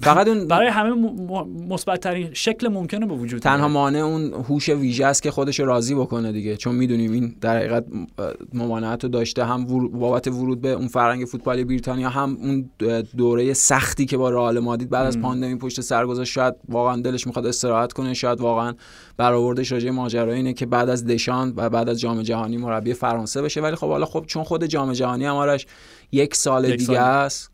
فقط 0.00 0.28
اون 0.28 0.48
برای 0.48 0.68
همه 0.68 1.12
مثبت 1.68 2.00
ترین 2.00 2.30
شکل 2.32 2.68
ممکنه 2.68 3.06
به 3.06 3.14
وجود 3.14 3.42
تنها 3.42 3.68
مانع 3.68 3.98
اون 3.98 4.32
هوش 4.32 4.68
ویژه 4.68 5.06
است 5.06 5.22
که 5.22 5.30
خودش 5.30 5.60
راضی 5.60 5.94
بکنه 5.94 6.32
دیگه. 6.32 6.56
چون 6.56 6.74
می‌دونیم 6.74 7.12
این 7.12 7.36
در 7.40 7.56
حقیقت 7.56 7.84
ممانعت 8.54 9.04
رو 9.04 9.10
داشته. 9.10 9.44
هم 9.44 9.64
بابت 9.88 10.28
ورود 10.28 10.60
به 10.60 10.68
اون 10.68 10.88
فرهنگ 10.88 11.24
فوتبالی 11.24 11.64
بریتانیا 11.64 12.08
هم 12.08 12.36
اون 12.42 12.70
دوره 13.16 13.52
سختی 13.52 14.06
که 14.06 14.16
با 14.16 14.30
رئال 14.30 14.58
مادید 14.58 14.90
بعد 14.90 15.06
از 15.06 15.20
پاندمی 15.20 15.56
پشت 15.56 15.80
سر 15.80 16.06
گذاشت 16.06 16.32
شاید 16.32 16.54
واقعا 16.68 17.00
دلش 17.00 17.26
می‌خواد 17.26 17.46
استراحت 17.46 17.92
کنه. 17.92 18.14
شاید 18.14 18.40
واقعا 18.40 18.74
برآوردش 19.16 19.72
راجع 19.72 19.90
ماجرا 19.90 20.32
اینه 20.32 20.52
که 20.52 20.66
بعد 20.66 20.88
از 20.88 21.06
دشان 21.06 21.52
و 21.56 21.70
بعد 21.70 21.88
از 21.88 22.00
جام 22.00 22.22
جهانی 22.22 22.56
مربی 22.56 22.94
فرانسه 22.94 23.42
بشه. 23.42 23.60
ولی 23.60 23.76
خب 23.76 23.88
حالا 23.88 24.06
خب 24.06 24.24
چون 24.26 24.44
خود 24.44 24.64
جام 24.64 24.92
جهانی 24.92 25.24
هم 25.24 25.56
یک 26.12 26.34
سال 26.34 26.76
دیگه 26.76 27.00
است 27.00 27.53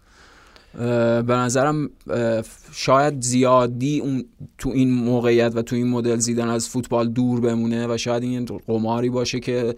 به 1.26 1.34
نظرم 1.34 1.90
شاید 2.72 3.20
زیادی 3.20 4.00
اون 4.00 4.24
تو 4.58 4.68
این 4.68 4.92
موقعیت 4.92 5.52
و 5.56 5.62
تو 5.62 5.76
این 5.76 5.88
مدل 5.88 6.16
زیدن 6.16 6.48
از 6.48 6.68
فوتبال 6.68 7.08
دور 7.08 7.40
بمونه 7.40 7.86
و 7.86 7.96
شاید 7.96 8.22
این 8.22 8.44
قماری 8.66 9.10
باشه 9.10 9.40
که 9.40 9.74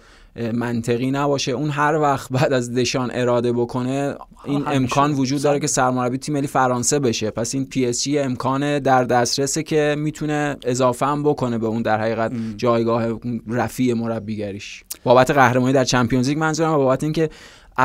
منطقی 0.55 1.11
نباشه. 1.11 1.53
اون 1.53 1.71
هر 1.71 1.95
وقت 1.95 2.33
بعد 2.33 2.53
از 2.53 2.75
دشان 2.75 3.11
اراده 3.15 3.53
بکنه 3.53 4.15
این 4.45 4.63
امکان 4.67 5.13
وجود 5.13 5.43
داره 5.43 5.61
که 5.61 5.67
سرمربی 5.67 6.19
تیم 6.19 6.35
ملی 6.35 6.47
فرانسه 6.47 6.99
بشه. 6.99 7.31
پس 7.31 7.55
این 7.55 7.67
پی 7.67 7.87
اس 7.87 8.03
جی 8.03 8.19
امکان 8.19 8.79
در 8.79 9.05
دسترسه 9.05 9.63
که 9.63 9.95
می‌تونه 9.99 10.57
اضافه 10.65 11.07
هم 11.07 11.23
بکنه 11.23 11.59
به 11.59 11.67
اون 11.67 11.83
در 11.83 12.01
حقیقت 12.01 12.33
جایگاه 12.57 13.21
رفیع 13.49 13.95
مربیگریش. 13.95 14.85
بابت 15.05 15.31
قهرمانی 15.31 15.73
در 15.73 15.85
چمپیونز 15.85 16.29
لیگ 16.29 16.39
منظورم 16.39 16.77
بابت 16.77 17.03
اینکه 17.03 17.31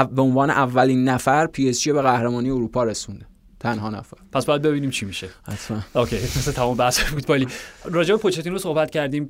به 0.03 0.21
عنوان 0.21 0.49
اولین 0.49 1.10
نفر 1.10 1.47
پی 1.47 1.69
اس 1.69 1.88
به 1.88 2.01
قهرمانی 2.01 2.49
اروپا 2.49 2.83
رسونده. 2.83 3.25
تنها 3.60 3.89
نفر. 3.89 4.17
پس 4.31 4.45
باید 4.45 4.62
ببینیم 4.62 4.89
چی 4.89 5.05
میشه. 5.05 5.29
حتما. 5.43 5.81
okay 5.95 6.15
مثل 6.15 6.51
تمام 6.51 6.77
بحث 6.77 6.99
فوتبالی. 6.99 7.47
راجع 7.86 8.15
به 8.15 8.21
پوچتینو 8.21 8.57
صحبت 8.57 8.91
کردیم. 8.91 9.29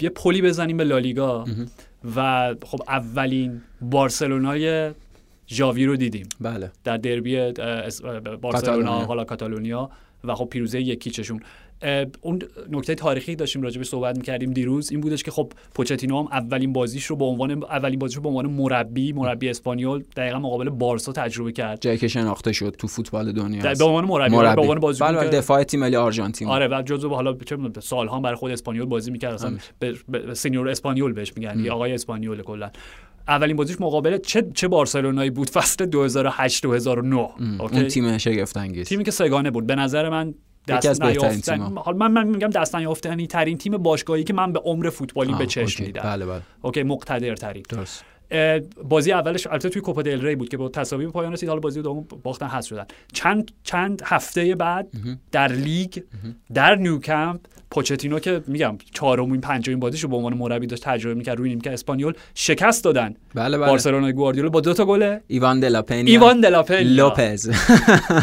یه 0.00 0.08
پلی 0.10 0.42
بزنیم 0.42 0.76
به 0.76 0.84
لالیگا. 0.84 1.44
و 2.16 2.54
خب 2.66 2.82
اولین 2.88 3.62
بارسلونای 3.80 4.92
ژاوی 5.48 5.86
رو 5.86 5.96
دیدیم. 5.96 6.28
بله. 6.40 6.72
در 6.84 6.96
دربی 6.96 7.52
بارسلونا 8.40 9.04
حالا 9.04 9.24
کاتالونیا. 9.24 9.90
و 10.24 10.34
خب 10.34 10.44
پیروزی 10.44 10.80
یک 10.80 10.95
هیچشون. 10.95 11.40
اون 12.20 12.38
نکته 12.70 12.94
تاریخی 12.94 13.36
داشتیم 13.36 13.62
راجع 13.62 13.78
به 13.78 13.84
صحبت 13.84 14.16
می‌کردیم 14.16 14.52
دیروز. 14.52 14.90
این 14.90 15.00
بودش 15.00 15.22
که 15.22 15.30
خب 15.30 15.52
پوچتینو 15.74 16.18
هم 16.18 16.26
اولین 16.32 16.72
بازیش 16.72 17.04
رو 17.06 17.16
به 17.16 17.24
عنوان 17.24 17.50
اولین 17.50 17.98
بازیش 17.98 18.16
رو 18.16 18.22
به 18.22 18.28
عنوان 18.28 18.46
مربی 18.46 19.12
مربی 19.12 19.48
اسپانیول 19.48 20.02
دقیقا 20.16 20.38
مقابل 20.38 20.68
بارسا 20.68 21.12
تجربه 21.12 21.52
کرد. 21.52 21.80
جایی 21.80 21.98
که 21.98 22.08
شناخته 22.08 22.52
شد 22.52 22.74
تو 22.78 22.86
فوتبال 22.86 23.32
دنیا 23.32 23.74
به 23.74 23.84
عنوان 23.84 24.04
مربی, 24.04 24.36
مربی. 24.36 24.54
به 24.54 24.62
عنوان 24.62 24.80
بازیکن 24.80 25.12
بله 25.12 25.28
دفاع 25.28 25.62
تیم 25.62 25.80
ملی 25.80 25.96
آرژانتین. 25.96 26.48
آره 26.48 26.68
و 26.68 26.82
جزو 26.82 27.08
حالا 27.08 27.34
چه 27.34 27.56
سالها 27.80 28.20
برای 28.20 28.36
خود 28.36 28.50
اسپانیول 28.50 28.86
بازی 28.86 29.10
می‌کرد. 29.10 29.34
اصلا 29.34 29.56
به 29.78 30.34
señor 30.34 30.68
اسپانیول 30.68 31.12
بهش 31.12 31.32
میگن 31.36 31.60
یا 31.60 31.74
آقای 31.74 31.92
اسپانیول 31.92 32.42
کلا. 32.42 32.70
اولین 33.28 33.56
بازیش 33.56 33.80
مقابل 33.80 34.18
چه 34.18 34.46
چه 34.54 34.68
بارسلونایی 34.68 35.30
بود؟ 35.30 35.50
فصل 35.50 35.86
2008 35.86 36.62
2009 36.62 37.28
اون 37.60 37.88
تیم 37.88 38.18
شگفت 38.18 38.56
انگیز 38.56 38.88
تیمی 38.88 39.04
که 39.04 39.10
سه 39.10 39.26
گانه 39.26 39.50
بود. 39.50 39.66
به 39.66 39.74
نظر 39.74 40.08
من 40.08 40.34
دست 40.68 41.02
حالا 41.76 41.98
من 41.98 42.12
من 42.12 42.26
میگم 42.26 42.50
دست 42.50 42.76
نیافتنی 42.76 43.26
ترین 43.26 43.58
تیم 43.58 43.76
باشگاهی 43.76 44.24
که 44.24 44.32
من 44.32 44.52
به 44.52 44.58
عمر 44.58 44.90
فوتبالی 44.90 45.34
به 45.34 45.46
چشم 45.46 45.84
دیدم 45.84 46.02
بله 46.02 46.26
بله. 46.26 46.42
okay 46.62 46.82
مقتدر 46.82 47.34
ترین 47.34 47.62
درست 47.68 48.04
بازی 48.84 49.12
اولش 49.12 49.46
البته 49.46 49.68
توی 49.68 49.82
کوپا 49.82 50.02
دل 50.02 50.26
ری 50.26 50.36
بود 50.36 50.48
که 50.48 50.56
با 50.56 50.68
تساوی 50.68 51.06
به 51.06 51.12
پایان 51.12 51.32
رسید. 51.32 51.48
حالا 51.48 51.60
بازی 51.60 51.82
دوم 51.82 52.06
باختن 52.22 52.46
حذف 52.46 52.68
شدن. 52.68 52.86
چند 53.12 53.50
چند 53.62 54.02
هفته 54.04 54.54
بعد 54.54 54.88
در 55.32 55.52
لیگ 55.52 56.02
در 56.54 56.74
نیوکمپ 56.74 57.40
پوچتینو 57.70 58.18
که 58.18 58.42
میگم 58.46 58.78
چهارمین 58.94 59.40
پنجمین 59.40 59.80
بازیشو 59.80 60.08
به 60.08 60.16
عنوان 60.16 60.34
مربی 60.34 60.66
داشت 60.66 60.84
تجربه 60.84 61.14
می‌کرد. 61.14 61.38
روی 61.38 61.48
نیمکت 61.48 61.66
اسپانیول 61.66 62.12
شکست 62.34 62.84
دادن. 62.84 63.14
بله 63.34 63.58
بله. 63.58 63.66
بارسلونا 63.66 64.12
گواردیولا 64.12 64.48
با 64.48 64.60
دو 64.60 64.74
تا 64.74 64.84
گل. 64.84 65.16
ایوان 65.26 65.60
دلاپنیا 65.60 66.04
ایوان 66.04 66.40
دلاپنیا 66.40 66.80
لوپز. 66.80 67.50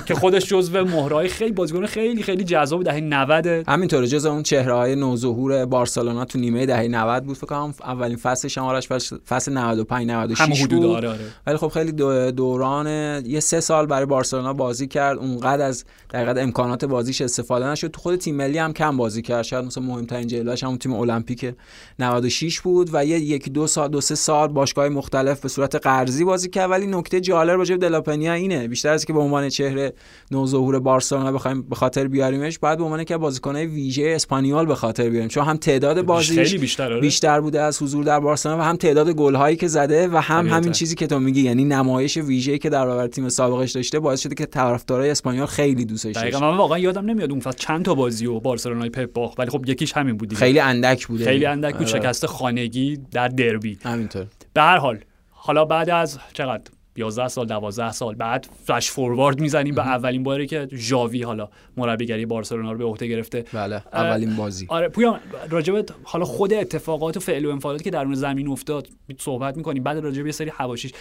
که 0.05 0.15
خودش 0.15 0.45
جزو 0.45 0.85
مهرهای 0.85 1.27
خیلی 1.27 1.51
بازیکن 1.51 1.85
خیلی 1.85 2.23
خیلی 2.23 2.43
جذاب 2.43 2.83
دهه 2.83 2.99
90 2.99 3.47
همینطور 3.47 4.05
جزو 4.05 4.29
اون 4.29 4.43
چهره 4.43 4.73
های 4.73 4.95
نوظهور 4.95 5.65
بارسلونا 5.65 6.25
تو 6.25 6.39
نیمه 6.39 6.65
دهه 6.65 6.87
90 6.87 7.23
بود 7.23 7.37
فکر 7.37 7.47
کنم 7.47 7.73
اولین 7.83 8.17
فصل 8.17 8.47
شمارش 8.47 8.87
فصل 9.27 9.53
95 9.53 10.07
96 10.07 10.65
بود. 10.65 10.85
آره 10.85 11.09
آره. 11.09 11.19
ولی 11.47 11.57
خب 11.57 11.67
خیلی 11.67 11.91
دوران 12.31 12.87
یه 13.25 13.39
سه 13.39 13.59
سال 13.59 13.85
برای 13.85 14.05
بارسلونا 14.05 14.53
بازی 14.53 14.87
کرد. 14.87 15.17
اونقدر 15.17 15.65
از 15.65 15.85
دقیقاً 16.13 16.41
امکانات 16.41 16.85
بازیش 16.85 17.21
استفاده 17.21 17.65
نشد. 17.65 17.87
تو 17.87 18.01
خود 18.01 18.15
تیم 18.15 18.35
ملی 18.35 18.57
هم 18.57 18.73
کم 18.73 18.97
بازی 18.97 19.21
کرد. 19.21 19.36
شاید 19.43 19.65
مثلا 19.65 19.83
مهمترین 19.83 20.27
جلوهش 20.27 20.63
همون 20.63 20.77
تیم 20.77 20.93
المپیک 20.93 21.53
96 21.99 22.61
بود 22.61 22.89
و 22.93 23.05
یه 23.05 23.19
یکی 23.19 23.49
دو 23.49 23.67
سال 23.67 23.89
دو 23.89 24.01
سه 24.01 24.15
سال 24.15 24.47
باشگاه 24.47 24.89
مختلف 24.89 25.39
به 25.39 25.49
صورت 25.49 25.75
قرضی 25.75 26.23
بازی 26.23 26.49
کرد. 26.49 26.71
ولی 26.71 26.87
نکته 26.87 27.21
جالب 27.21 27.57
راجع 27.57 27.75
به 27.75 27.81
دلاپنیا 27.81 28.33
اینه 28.33 28.67
بیشتر 28.67 28.89
از 28.89 29.05
که 29.05 29.13
به 29.13 29.19
عنوان 29.19 29.49
چهره 29.49 29.93
نوظهور 30.31 30.79
بارسلونا 30.79 31.31
بخوایم 31.31 31.61
به 31.61 31.75
خاطر 31.75 32.07
بیاریمش 32.07 32.59
بعد 32.59 32.77
به 32.77 32.83
عنوان 32.83 33.03
که 33.03 33.17
بازیکنای 33.17 33.65
ویژه 33.65 34.11
اسپانیول 34.15 34.65
به 34.65 34.75
خاطر 34.75 35.09
بیاریم. 35.09 35.27
چون 35.27 35.45
هم 35.45 35.57
تعداد 35.57 36.01
بازیش 36.01 36.55
بیشتر, 36.55 36.83
آره. 36.83 37.01
بیشتر 37.01 37.41
بوده 37.41 37.61
از 37.61 37.81
حضور 37.81 38.03
در 38.03 38.19
بارسلونا 38.19 38.61
و 38.61 38.65
هم 38.65 38.75
تعداد 38.75 39.09
گل‌هایی 39.09 39.55
که 39.55 39.67
زده 39.67 40.07
و 40.07 40.17
هم 40.17 40.47
همین 40.47 40.71
چیزی 40.71 40.95
که 40.95 41.07
تو 41.07 41.19
میگی 41.19 41.41
یعنی 41.41 41.65
نمایش 41.65 42.17
ویژه‌ای 42.17 42.59
که 42.59 42.69
در 42.69 42.85
برابر 42.85 43.07
تیم 43.07 43.29
سابقش 43.29 43.71
داشته 43.71 43.99
باعث 43.99 44.19
شده 44.19 44.35
که 44.35 44.45
طرفدارای 44.45 45.09
اسپانیول 45.09 45.45
خیلی 45.45 45.85
دوستش 45.85 46.15
داشته 46.15 46.41
من 46.41 46.57
واقعا 46.57 46.79
یادم 46.79 47.05
نمیاد 47.05 47.31
اون 47.31 47.39
فصل 47.39 47.57
چند 47.57 47.85
تا 47.85 47.95
بازی 47.95 48.25
و 48.25 48.39
بارسلونای 48.39 48.89
پپ 48.89 49.11
باخت 49.27 49.39
ولی 49.39 49.49
خب 49.49 49.69
یکیش 49.69 49.93
همین 49.93 50.17
بود 50.17 50.33
خیلی 50.33 50.59
اندک 50.59 51.07
بوده 51.07 51.25
خیلی 51.25 51.45
اندک 51.45 51.73
بود 51.75 51.89
آره. 51.89 51.99
شکست 51.99 52.25
خانگی 52.25 52.97
در 53.11 53.27
دربی. 53.27 53.79
همینطور. 53.83 54.25
به 54.53 54.61
هر 54.61 54.77
حال 54.77 54.99
حالا 55.29 55.65
بعد 55.65 55.89
از 55.89 56.19
چقدر؟ 56.33 56.63
11 56.95 57.27
سال 57.27 57.45
12 57.45 57.91
سال 57.91 58.15
بعد 58.15 58.47
فلش 58.65 58.91
فوروارد 58.91 59.39
می‌زنیم 59.41 59.75
به 59.75 59.87
اولین 59.87 60.23
باری 60.23 60.47
که 60.47 60.67
ژاوی 60.73 61.23
حالا 61.23 61.49
مربیگری 61.77 62.25
بارسلونا 62.25 62.71
رو 62.71 62.77
به 62.77 62.85
عهده 62.85 63.07
گرفته. 63.07 63.45
بله 63.53 63.83
اولین 63.93 64.35
بازی. 64.35 64.65
آره 64.69 64.89
پویان 64.89 65.19
راجب 65.49 65.85
حالا 66.03 66.25
خود 66.25 66.53
اتفاقات 66.53 67.17
و 67.17 67.19
فعل 67.19 67.45
و 67.45 67.49
انفعالاتی 67.49 67.83
که 67.83 67.89
درون 67.89 68.15
زمین 68.15 68.47
افتاد 68.47 68.87
صحبت 69.19 69.57
می‌کنیم. 69.57 69.83
بعد 69.83 69.97
راجب 69.97 70.25
یه 70.25 70.31
سری 70.31 70.49
حواشیش. 70.49 70.91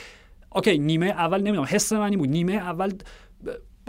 اوکی 0.54 0.78
نیمه 0.78 1.06
اول 1.06 1.40
نمی‌دونم 1.40 1.66
حس 1.70 1.92
من 1.92 2.10
بود. 2.10 2.28
نیمه 2.28 2.52
اول 2.52 2.92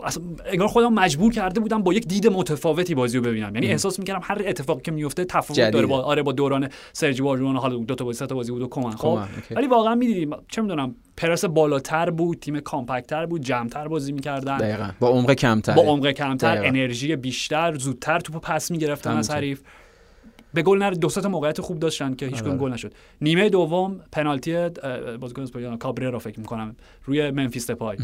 اصلا 0.04 0.24
انگار 0.46 0.68
خودم 0.68 0.94
مجبور 0.94 1.34
کرده 1.34 1.60
بودم 1.60 1.84
با 1.84 1.94
یک 1.94 2.08
دید 2.08 2.28
متفاوتی 2.28 2.96
بازی 2.96 3.18
رو 3.18 3.24
ببینم. 3.24 3.56
یعنی 3.56 3.68
احساس 3.68 4.00
می‌کردم 4.00 4.22
هر 4.24 4.42
اتفاقی 4.46 4.82
که 4.82 4.92
میفته 4.92 5.26
تفاوت 5.26 5.72
داره 5.72 5.86
با 5.86 6.02
آره 6.02 6.24
با 6.24 6.32
دوران 6.32 6.70
سرجی 6.94 7.22
بارجوان 7.22 7.56
حالا 7.56 7.78
دو 7.78 7.96
تا 7.96 8.06
بازی 8.06 8.26
تا 8.26 8.36
بازی 8.36 8.52
بود 8.52 8.62
و 8.62 8.68
کمان 8.68 8.96
خب؟ 8.96 9.20
ولی 9.52 9.68
واقعا 9.68 9.96
می‌دیدیم 9.96 10.30
چه 10.48 10.62
می‌دونم 10.62 10.96
پرس 11.18 11.46
بالاتر 11.46 12.10
بود 12.10 12.40
تیم 12.40 12.60
کامپکتر 12.60 13.26
بود 13.26 13.42
جمعتر 13.42 13.88
بازی 13.88 14.12
می‌کردن. 14.12 14.58
دقیقاً. 14.58 14.90
با 15.00 15.10
عمق 15.10 15.34
کمتر. 15.34 15.74
با 15.74 15.82
عمق 15.82 16.12
کمتر 16.12 16.66
انرژی 16.66 17.16
بیشتر 17.16 17.78
زودتر 17.78 18.20
توپو 18.20 18.40
پس 18.40 18.72
می‌گرفتن 18.72 19.18
از 19.18 19.32
حریف. 19.32 19.62
به 20.54 20.62
گل 20.62 20.78
نر 20.78 20.92
دو 20.92 21.08
تا 21.08 21.30
موقعیت 21.30 21.62
خوب 21.62 21.80
داشتن 21.80 22.16
که 22.16 22.26
هیچ 22.26 22.44
آره. 22.44 22.58
گل 22.58 22.74
نشد. 22.74 22.94
نیمه 23.22 23.50
دوم 23.50 24.00
پنالتی 24.12 24.70
بازیکن 25.20 25.42
اسپانیا 25.42 25.78
کابررا 25.78 26.20
فکر 26.20 26.40
می‌کنم 26.40 26.76
روی 27.06 27.32
منفیس 27.32 27.72
پای 27.72 27.98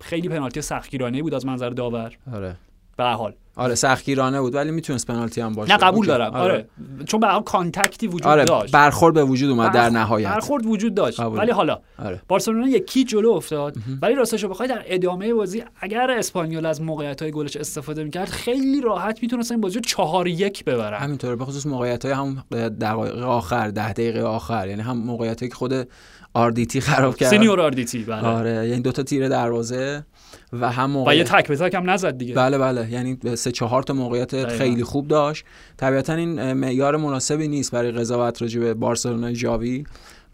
خیلی 0.00 0.28
پنالتی 0.28 0.60
سختگیرانه 0.60 1.22
بود 1.22 1.34
از 1.34 1.46
منظر 1.46 1.70
داور. 1.70 2.16
آره. 2.32 2.56
به 2.96 3.04
حال. 3.04 3.34
آره 3.56 3.74
سختگیرانه 3.74 4.40
بود 4.40 4.54
ولی 4.54 4.70
می‌تونست 4.70 5.06
پنالتی 5.06 5.40
هم 5.40 5.52
باشه. 5.52 5.72
نه 5.72 5.78
قبول 5.78 6.06
دارم. 6.06 6.34
آره. 6.34 6.52
آره. 6.52 6.68
چون 7.06 7.20
به 7.20 7.26
حال 7.26 7.42
contact 7.42 7.98
ی 7.98 8.06
وجود 8.06 8.26
آره. 8.26 8.44
داشت. 8.44 8.72
برخورد 8.72 9.14
به 9.14 9.24
وجود 9.24 9.50
اومد 9.50 9.72
در 9.72 9.90
نهایت. 9.90 10.28
برخورد 10.28 10.66
وجود 10.66 10.94
داشت. 10.94 11.20
ولی 11.20 11.50
حالا 11.50 11.78
آره. 11.98 12.22
بارسلونا 12.28 12.68
یکی 12.68 13.04
جلو 13.04 13.30
افتاد. 13.30 13.74
ولی 14.02 14.14
راستش 14.14 14.42
رو 14.42 14.48
بخوای 14.48 14.68
در 14.68 14.82
ادامه 14.86 15.34
بازی 15.34 15.62
اگر 15.80 16.10
اسپانیول 16.10 16.66
از 16.66 16.82
موقعیت 16.82 17.22
های 17.22 17.30
گلش 17.30 17.56
استفاده 17.56 18.04
می‌کرد 18.04 18.28
خیلی 18.28 18.80
راحت 18.80 19.22
می‌تونست 19.22 19.52
این 19.52 19.60
بازی 19.60 19.74
رو 19.74 19.80
4 19.80 20.28
یک 20.28 20.64
ببرن. 20.64 20.98
همینطوره 20.98 21.36
به 21.36 21.44
خصوص 21.44 21.66
موقعیت 21.66 22.04
های 22.04 22.14
هم 22.14 22.44
دقایق 22.80 23.16
آخر 23.16 23.68
ده 23.68 23.92
دقیقه 23.92 24.22
آخر. 24.22 24.68
یعنی 24.68 24.82
هم 24.82 24.98
موقعیتی 24.98 25.48
که 25.48 25.54
خود 25.54 25.88
آردیتی 26.34 26.80
خراب 26.80 27.16
کرد. 27.16 27.30
سینیور 27.30 27.60
آردیتی 27.60 28.04
بله. 28.04 28.26
آره 28.26 28.68
یعنی 28.68 28.80
دو 28.80 28.92
تا 28.92 29.02
تیر 29.02 29.28
دروازه 29.28 30.04
و 30.52 30.70
هم 30.72 30.90
موقع... 30.90 31.12
و 31.12 31.14
یه 31.14 31.24
تک 31.24 31.48
به 31.48 31.56
تک 31.56 31.74
هم 31.74 31.90
نزد 31.90 32.18
دیگه. 32.18 32.34
بله 32.34 32.58
بله 32.58 32.92
یعنی 32.92 33.18
سه 33.34 33.52
چهار 33.52 33.82
تا 33.82 33.94
موقعیت 33.94 34.48
خیلی 34.48 34.84
خوب 34.84 35.08
داشت. 35.08 35.44
طبیعتا 35.76 36.14
این 36.14 36.52
معیار 36.52 36.96
مناسبی 36.96 37.48
نیست 37.48 37.72
برای 37.72 37.92
قضاوت 37.92 38.42
راجع 38.42 38.60
به 38.60 38.74
بارسلونا 38.74 39.32
جاوی 39.32 39.84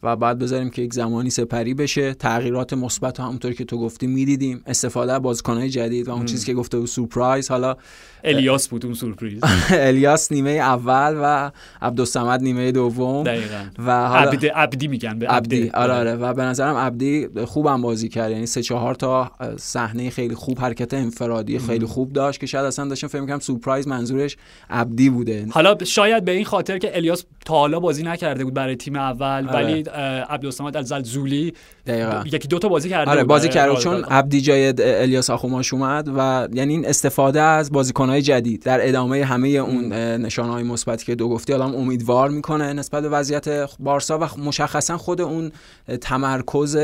و 0.05 0.17
بعد 0.17 0.39
بذاریم 0.39 0.71
که 0.71 0.83
یک 0.83 0.95
زمانی 0.95 1.31
سپری 1.31 1.75
بشه. 1.75 2.15
تغییرات 2.15 2.73
مثبت 2.73 3.21
همونطور 3.21 3.53
که 3.53 3.65
تو 3.65 3.79
گفتی 3.79 4.07
می‌دیدیم. 4.07 4.63
استفاده 4.67 5.13
از 5.13 5.23
بازیکن‌های 5.23 5.69
جدید 5.69 6.09
و 6.09 6.13
اون 6.13 6.25
چیزی 6.27 6.47
که 6.47 6.55
گفته 6.55 6.79
بود 6.79 6.87
سورپرایز. 6.87 7.51
حالا 7.51 7.77
الیاس 8.25 8.69
بود 8.69 8.85
اون 8.85 8.95
سورپرایز. 8.95 9.41
الیاس 9.71 10.33
نیمه 10.33 10.51
اول 10.51 11.17
و 11.23 11.51
عبدالصمد 11.83 12.43
نیمه 12.43 12.73
دوم. 12.73 13.25
دقیقاً. 13.25 13.65
و 13.79 14.09
حالا 14.09 14.31
عبدی, 14.31 14.47
عبدی 14.47 14.89
میگن 14.89 15.19
به 15.19 15.29
عبدی. 15.29 15.71
آره 15.71 15.93
آره. 15.93 16.15
و 16.15 16.35
به 16.35 16.43
نظرم 16.43 16.77
عبدی 16.77 17.29
خوبم 17.45 17.83
بازی 17.83 18.09
کرد. 18.09 18.31
یعنی 18.31 18.47
سه 18.47 18.63
چهار 18.63 18.95
تا 18.95 19.33
صحنه 19.59 20.11
خیلی 20.11 20.35
خوب 20.35 20.59
حرکت 20.59 20.95
انفرادی 20.95 21.59
خیلی 21.59 21.87
خوب 21.87 22.13
داشت 22.13 22.41
که 22.41 22.47
شاید 22.47 22.65
اصلا 22.65 22.89
داشتم 22.89 23.07
فکر 23.07 23.27
کنم 23.27 23.39
سورپرایز 23.39 23.89
منظورش 23.89 24.37
عبدی 24.71 25.11
بوده. 25.11 25.47
حالا 25.51 25.77
شاید 25.85 26.25
به 26.25 26.33
این 26.33 26.45
خاطر 26.45 26.79
که 26.79 26.97
الیاس 26.97 27.25
تا 27.45 27.55
حالا 27.55 27.81
بازی 27.81 28.03
نکرده 28.03 28.45
بود 28.45 28.55
برای 28.55 28.77
تیم 28.77 28.97
اول 28.97 29.49
آره. 29.49 29.65
ولی 29.65 29.85
عبدالصمد 30.29 30.77
از 30.77 30.87
زلزولی 30.87 31.53
یکی 32.25 32.49
دو 32.49 32.59
تا 32.59 32.69
بازی 32.69 32.89
کرده 32.89 33.11
آره 33.11 33.25
بازی 33.25 33.49
کرد 33.49 33.79
چون 33.79 34.05
عبدی 34.05 34.41
جای 34.41 34.75
الیاس 34.79 35.31
آخوماش 35.31 35.73
اومد 35.73 36.09
و 36.17 36.49
یعنی 36.53 36.73
این 36.73 36.87
استفاده 36.87 37.41
از 37.41 37.73
بازیکنهای 37.73 38.23
جدید 38.23 38.63
در 38.63 38.89
ادامه 38.89 39.25
همه 39.25 39.49
اون 39.49 39.93
نشانهای 39.93 40.63
مثبتی 40.63 41.07
که 41.07 41.15
دو 41.15 41.29
گفتی 41.29 41.53
الان 41.53 41.75
امیدوار 41.75 42.31
می‌کنه 42.31 42.73
نسبت 42.73 43.03
به 43.03 43.09
وضعیت 43.09 43.69
بارسا 43.81 44.19
و 44.19 44.41
مشخصا 44.41 44.99
خود 44.99 45.21
اون 45.21 45.53
تمرکز 46.01 46.77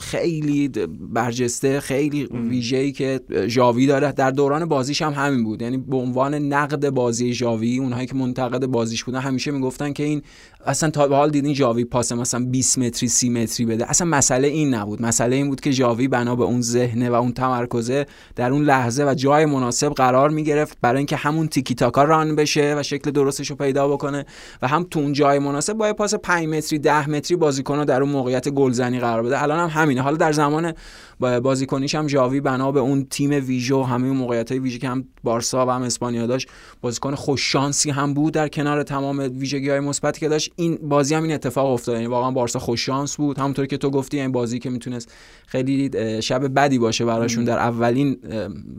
خیلی 0.00 0.68
برجسته 1.00 1.80
خیلی 1.80 2.24
ویژه‌ای 2.24 2.92
که 2.92 3.20
ژاوی 3.46 3.86
داره. 3.86 4.12
در 4.12 4.30
دوران 4.30 4.64
بازیش 4.64 5.02
هم 5.02 5.12
همین 5.12 5.44
بود. 5.44 5.62
یعنی 5.62 5.76
به 5.76 5.96
عنوان 5.96 6.34
نقد 6.34 6.90
بازی 6.90 7.34
ژاوی 7.34 7.78
اونهایی 7.78 8.06
که 8.06 8.14
منتقد 8.14 8.66
بازیش 8.66 9.04
بودن 9.04 9.20
همیشه 9.20 9.50
می‌گفتن 9.50 9.92
که 9.92 10.02
این 10.02 10.22
اصلا 10.66 10.90
تا 10.90 11.08
به 11.08 11.16
حال 11.16 11.30
دیدین 11.30 11.54
ژاوی 11.54 11.84
پاس 11.84 12.12
مثلا 12.12 12.44
20 12.44 12.78
متری 12.78 13.08
30 13.08 13.30
متری 13.30 13.66
بده. 13.66 13.90
اصلا 13.90 14.06
مسئله 14.06 14.48
این 14.48 14.74
نبود. 14.74 15.02
مسئله 15.02 15.36
این 15.36 15.48
بود 15.48 15.60
که 15.60 15.70
ژاوی 15.70 16.08
بنا 16.08 16.36
به 16.36 16.44
اون 16.44 16.62
ذهنه 16.62 17.10
و 17.10 17.14
اون 17.14 17.32
تمرکزه 17.32 18.06
در 18.36 18.52
اون 18.52 18.62
لحظه 18.62 19.04
و 19.04 19.14
جای 19.14 19.46
مناسب 19.46 19.92
قرار 19.92 20.30
می‌گرفت 20.30 20.78
برای 20.82 20.98
اینکه 20.98 21.16
همون 21.16 21.48
تیکی 21.48 21.74
تاکا 21.74 22.04
ران 22.04 22.36
بشه 22.36 22.74
و 22.78 22.82
شکل 22.82 23.10
درستش 23.10 23.50
رو 23.50 23.56
پیدا 23.56 23.88
بکنه 23.88 24.26
و 24.62 24.68
هم 24.68 24.86
تو 24.90 25.00
اون 25.00 25.12
جای 25.12 25.38
مناسب 25.38 25.72
با 25.72 25.92
پاس 25.92 26.14
5 26.14 26.46
متری 26.46 26.78
10 26.78 27.10
متری 27.10 27.36
بازیکن 27.36 27.84
در 27.84 28.02
اون 28.02 28.12
موقعیت 28.12 28.48
گلزنی 28.48 29.00
قرار 29.10 29.22
بده. 29.22 29.42
الان 29.42 29.58
هم 29.70 29.82
همینه. 29.82 30.02
حالا 30.02 30.16
در 30.16 30.32
زمان 30.32 30.74
بازیکنیش 31.20 31.94
هم 31.94 32.06
جاوی 32.06 32.40
بنا 32.40 32.72
به 32.72 32.80
اون 32.80 33.06
تیم 33.10 33.30
ویژو 33.30 33.82
همه 33.82 34.06
اون 34.06 34.16
موقعیت 34.16 34.50
های 34.50 34.60
ویژه 34.60 34.78
که 34.78 34.88
هم 34.88 35.04
بارسا 35.22 35.66
و 35.66 35.70
هم 35.70 35.82
اسپانیا 35.82 36.26
داشت 36.26 36.48
بازیکن 36.80 37.14
خوش 37.14 37.52
شانسی 37.52 37.90
هم 37.90 38.14
بود 38.14 38.34
در 38.34 38.48
کنار 38.48 38.82
تمام 38.82 39.18
ویژگی 39.18 39.70
های 39.70 39.80
مثبتی 39.80 40.20
که 40.20 40.28
داشت. 40.28 40.52
این 40.56 40.78
بازی 40.82 41.14
هم 41.14 41.22
این 41.22 41.32
اتفاق 41.32 41.66
افتاد. 41.72 41.94
یعنی 41.94 42.06
واقعا 42.06 42.30
بارسا 42.30 42.58
خوش 42.58 42.86
شانس 42.86 43.16
بود. 43.16 43.38
همونطوری 43.38 43.68
که 43.68 43.76
تو 43.76 43.90
گفتی 43.90 44.20
این 44.20 44.32
بازی 44.32 44.58
که 44.58 44.70
می‌تونست 44.70 45.12
خیلی 45.46 45.90
شب 46.22 46.54
بدی 46.54 46.78
باشه 46.78 47.04
براشون 47.04 47.44
در 47.44 47.58
اولین 47.58 48.18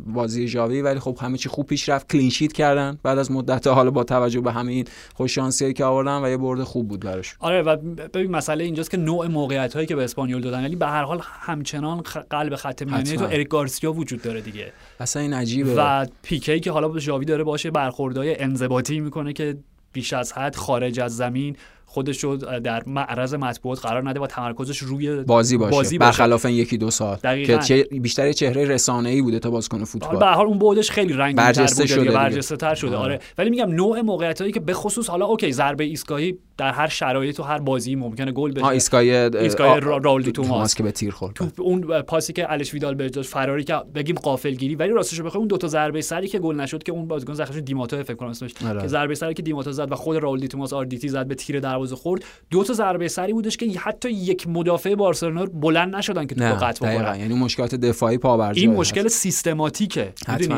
بازی 0.08 0.48
جاوی 0.48 0.82
ولی 0.82 1.00
خب 1.00 1.18
همه 1.22 1.38
چی 1.38 1.50
خوب 1.50 1.66
پیش 1.66 1.90
رفت. 1.90 2.12
کلین 2.12 2.30
شیت 2.30 2.54
کردن. 2.54 3.00
بعد 3.04 3.18
از 3.18 3.32
مدت 3.32 3.68
حالا 3.68 3.92
با 3.92 4.04
توجه 4.04 4.42
به 4.42 4.52
همین 4.52 4.86
خوش 5.16 5.36
شانسی 5.36 5.74
که 5.74 5.86
آوردن 5.86 6.24
و 6.24 6.30
یه 6.30 6.38
برد 6.38 6.64
خوب 6.64 6.88
بود 6.88 7.00
براش 7.00 7.36
آره 7.40 7.62
و 7.62 7.76
ببین 8.14 8.32
مسئله 8.32 8.64
اینجاست 8.64 8.92
که 8.92 8.98
نوع 8.98 9.28
موقعیت 9.28 9.74
هایی 9.74 9.88
که 9.88 9.96
به 9.96 10.04
اسپانیول 10.04 10.42
دادن. 10.42 10.64
ولی 10.64 10.76
به 10.76 10.86
هر 10.86 11.04
حال 11.04 11.22
همچنان 11.24 12.04
قلب 12.30 12.56
خط 12.56 12.84
میانی 12.84 13.18
تو 13.18 13.26
اریک 13.26 13.48
گارسیا 13.48 13.94
وجود 13.94 14.22
داره 14.22 14.42
دیگه. 14.42 14.74
اصلا 15.00 15.22
این 15.22 15.34
عجیبه. 15.34 15.74
و 15.78 16.06
پیکی 16.24 16.60
که 16.60 16.72
حالا 16.72 17.00
جاوی 17.00 17.26
داره 17.26 17.44
باشه 17.44 17.72
برخوردهای 17.72 18.42
انضباطی 18.42 19.00
می‌کنه 19.00 19.34
که 19.34 19.58
بیش 19.94 20.14
از 20.14 20.34
حد 20.34 20.56
خارج 20.56 21.00
از 21.00 21.18
زمین. 21.18 21.56
خودش 21.90 22.24
رو 22.24 22.38
در 22.38 22.84
معرض 22.88 23.34
مطبوعات 23.34 23.80
قرار 23.80 24.10
نده 24.10 24.20
و 24.20 24.28
تمرکزش 24.28 24.78
روی 24.78 25.24
بازی 25.24 25.58
باشه, 25.58 25.72
بازی 25.72 25.98
باشه. 25.98 26.10
برخلاف 26.10 26.46
این 26.46 26.56
یکی 26.56 26.78
دو 26.78 26.92
سال. 26.92 27.16
دقیقا. 27.16 27.58
که 27.58 27.88
بیشتر 27.92 28.32
چهره 28.32 28.66
رسانه 28.66 29.10
ای 29.10 29.22
بوده 29.22 29.40
تا 29.40 29.52
بازیکن 29.52 29.84
فوتبال. 29.84 30.20
به 30.20 30.26
حال 30.26 30.46
اون 30.46 30.60
بعدش 30.60 30.92
خیلی 30.92 31.14
رنگین 31.14 31.52
تر 31.52 31.66
بوده 31.66 31.88
شده 31.88 32.12
برجسته 32.12 32.56
تر 32.56 32.76
شده. 32.76 32.96
آره. 32.96 33.14
آره. 33.14 33.20
ولی 33.38 33.50
میگم 33.50 33.72
نوع 33.72 34.02
موقعیت 34.02 34.42
هایی 34.42 34.54
که 34.54 34.60
به 34.60 34.74
خصوص 34.74 35.10
حالا 35.10 35.26
okay 35.26 35.52
ضربه 35.52 35.84
ایستگاهی 35.84 36.38
در 36.58 36.72
هر 36.72 36.88
شرایط 36.88 37.40
و 37.40 37.44
هر 37.44 37.58
بازی 37.58 37.96
ممکنه 37.96 38.32
گل 38.32 38.52
بشه. 38.52 38.66
ایستگاهی 38.66 39.12
ایستگاهی 39.12 39.80
راول 39.80 40.22
دی 40.22 40.32
توماس. 40.32 40.76
که 40.76 40.84
به 40.84 40.92
تیر 40.92 41.12
خورد. 41.12 41.36
تو 41.36 41.64
اون 41.64 42.02
پاسی 42.02 42.34
که 42.34 42.52
الش 42.52 42.74
ویدال 42.74 42.96
داد 42.96 43.22
فراری 43.26 43.64
که 43.64 43.76
بگیم 43.96 44.16
غافلگیری 44.16 44.76
ولی 44.76 44.90
راستش 44.90 45.22
بخوای 45.22 45.40
اون 45.40 45.48
دو 45.48 45.58
تا 45.58 45.68
ضربه 45.68 46.02
سری 46.02 46.28
که 46.28 46.40
گل 46.40 46.56
نشد 46.56 46.84
که 46.84 46.92
اون 46.92 47.08
بازیکن 47.08 47.34
زخمش 47.34 47.56
دیماتو 47.58 48.04
فکر 48.04 48.14
کنم 48.14 48.30
اسمش 48.30 48.52
آره. 48.66 48.82
که 48.82 48.88
ضربه 48.88 49.16
سری 49.16 49.34
که 49.34 49.42
دیماتو 49.42 49.72
زد 49.72 49.92
و 49.92 49.96
خود 49.96 50.18
راول 50.18 50.40
دی 50.40 50.48
توماس 50.48 50.74
آردیتی 50.74 51.08
زد 51.08 51.28
به 51.28 51.36
تیر 51.36 51.60
دروازه 51.80 51.96
خورد. 51.96 52.24
دو 52.50 52.64
تا 52.64 52.74
ضربه 52.74 53.08
سری 53.08 53.34
بودش 53.34 53.58
که 53.58 53.80
حتی 53.80 54.10
یک 54.10 54.48
مدافع 54.48 54.96
بارسلونا 54.96 55.46
بلند 55.46 55.96
نشدن 55.96 56.26
که 56.28 56.36
توپو 56.36 56.44
قطع 56.44 56.96
بکنن 56.96 57.20
یعنی 57.20 57.34
مشکلات 57.34 57.76
دفاعی 57.76 58.18
پا 58.18 58.50
این 58.52 58.74
مشکل 58.74 59.08
سیستماتیکه 59.08 60.14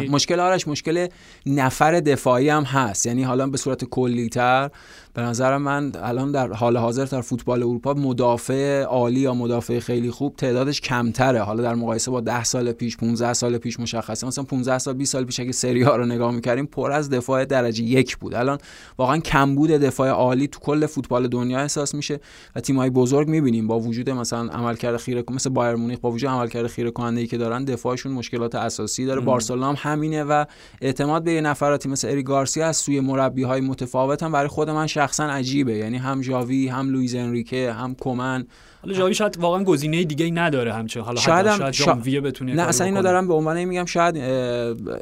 مشکل 0.09 0.39
آرش 0.39 0.67
مشکل 0.67 1.07
نفر 1.45 1.99
دفاعی 1.99 2.49
هم 2.49 2.63
هست. 2.63 3.05
یعنی 3.05 3.23
حالا 3.23 3.47
به 3.47 3.57
صورت 3.57 3.85
کلیتر 3.85 4.69
به 5.13 5.21
نظر 5.21 5.57
من 5.57 5.91
الان 5.95 6.31
در 6.31 6.53
حال 6.53 6.77
حاضر 6.77 7.05
در 7.05 7.21
فوتبال 7.21 7.63
اروپا 7.63 7.93
مدافع 7.93 8.83
عالی 8.83 9.19
یا 9.19 9.33
مدافع 9.33 9.79
خیلی 9.79 10.11
خوب 10.11 10.35
تعدادش 10.35 10.81
کمتره. 10.81 11.41
حالا 11.41 11.63
در 11.63 11.75
مقایسه 11.75 12.11
با 12.11 12.21
10 12.21 12.43
سال 12.43 12.71
پیش 12.71 12.97
15 12.97 13.33
سال 13.33 13.57
پیش 13.57 13.79
مشخصه. 13.79 14.27
مثلا 14.27 14.43
15 14.43 14.77
سال 14.77 14.93
20 14.93 15.13
سال 15.13 15.25
پیش 15.25 15.39
اگه 15.39 15.51
سری 15.51 15.81
آ 15.81 15.95
رو 15.95 16.05
نگاه 16.05 16.31
می‌کردیم 16.31 16.65
پر 16.65 16.91
از 16.91 17.09
دفاع 17.09 17.45
درجه 17.45 17.83
یک 17.83 18.17
بود. 18.17 18.33
الان 18.35 18.57
واقعا 18.97 19.17
کمبود 19.17 19.69
دفاع 19.69 20.09
عالی 20.09 20.47
تو 20.47 20.59
کل 20.59 20.85
فوتبال 20.85 21.27
دنیا 21.27 21.59
احساس 21.59 21.95
میشه 21.95 22.19
و 22.55 22.59
تیم‌های 22.59 22.89
بزرگ 22.89 23.27
می‌بینیم. 23.27 23.67
با 23.67 23.79
وجود 23.79 24.09
مثلا 24.09 24.49
عملکرد 24.51 24.97
خیره 24.97 25.23
مثل 25.31 25.49
بایر 25.49 25.75
مونیخ 25.75 25.99
با 25.99 26.11
وجود 26.11 26.29
عملکرد 26.29 26.67
خیره 26.67 26.91
کننده 26.91 27.21
ای 27.21 27.27
که 27.27 27.37
دارن 27.37 27.63
دفاعشون 27.63 28.11
مشکلات 28.11 28.55
اساسی 28.55 29.05
داره. 29.05 29.21
بارسلونا 29.21 29.69
هم 29.69 29.75
همینه 29.77 30.23
و 30.23 30.45
اعتماد 30.81 31.23
به 31.23 31.41
نفراتی 31.41 31.89
مثل 31.89 32.07
اری 32.07 32.23
گارسیا 32.23 32.67
از 32.67 32.77
سوی 32.77 32.99
مربی‌های 32.99 33.61
متفاوت 33.61 34.23
هم 34.23 34.31
برای 34.31 34.47
خود 34.47 34.69
من 34.69 34.87
شخصا 35.01 35.23
عجیبه. 35.23 35.73
یعنی 35.73 35.97
هم 35.97 36.21
جاوی 36.21 36.67
هم 36.67 36.89
لویز 36.89 37.15
انریکه 37.15 37.73
هم 37.73 37.95
کومن. 37.95 38.47
حالا 38.83 38.93
جاوی 38.93 39.13
شاید 39.13 39.37
واقعا 39.37 39.63
گزینه 39.63 40.03
دیگه 40.03 40.25
ای 40.25 40.31
نداره 40.31 40.73
همچه 40.73 41.01
حالا 41.01 41.21
شاید, 41.21 41.47
هم 41.47 41.71
شاید 41.71 42.23
بتونه 42.23 42.53
نه 42.53 42.61
اصلا 42.61 42.87
اینو 42.87 43.01
دارم 43.01 43.27
به 43.27 43.33
عنوان 43.33 43.63
میگم 43.63 43.85
شاید 43.85 44.17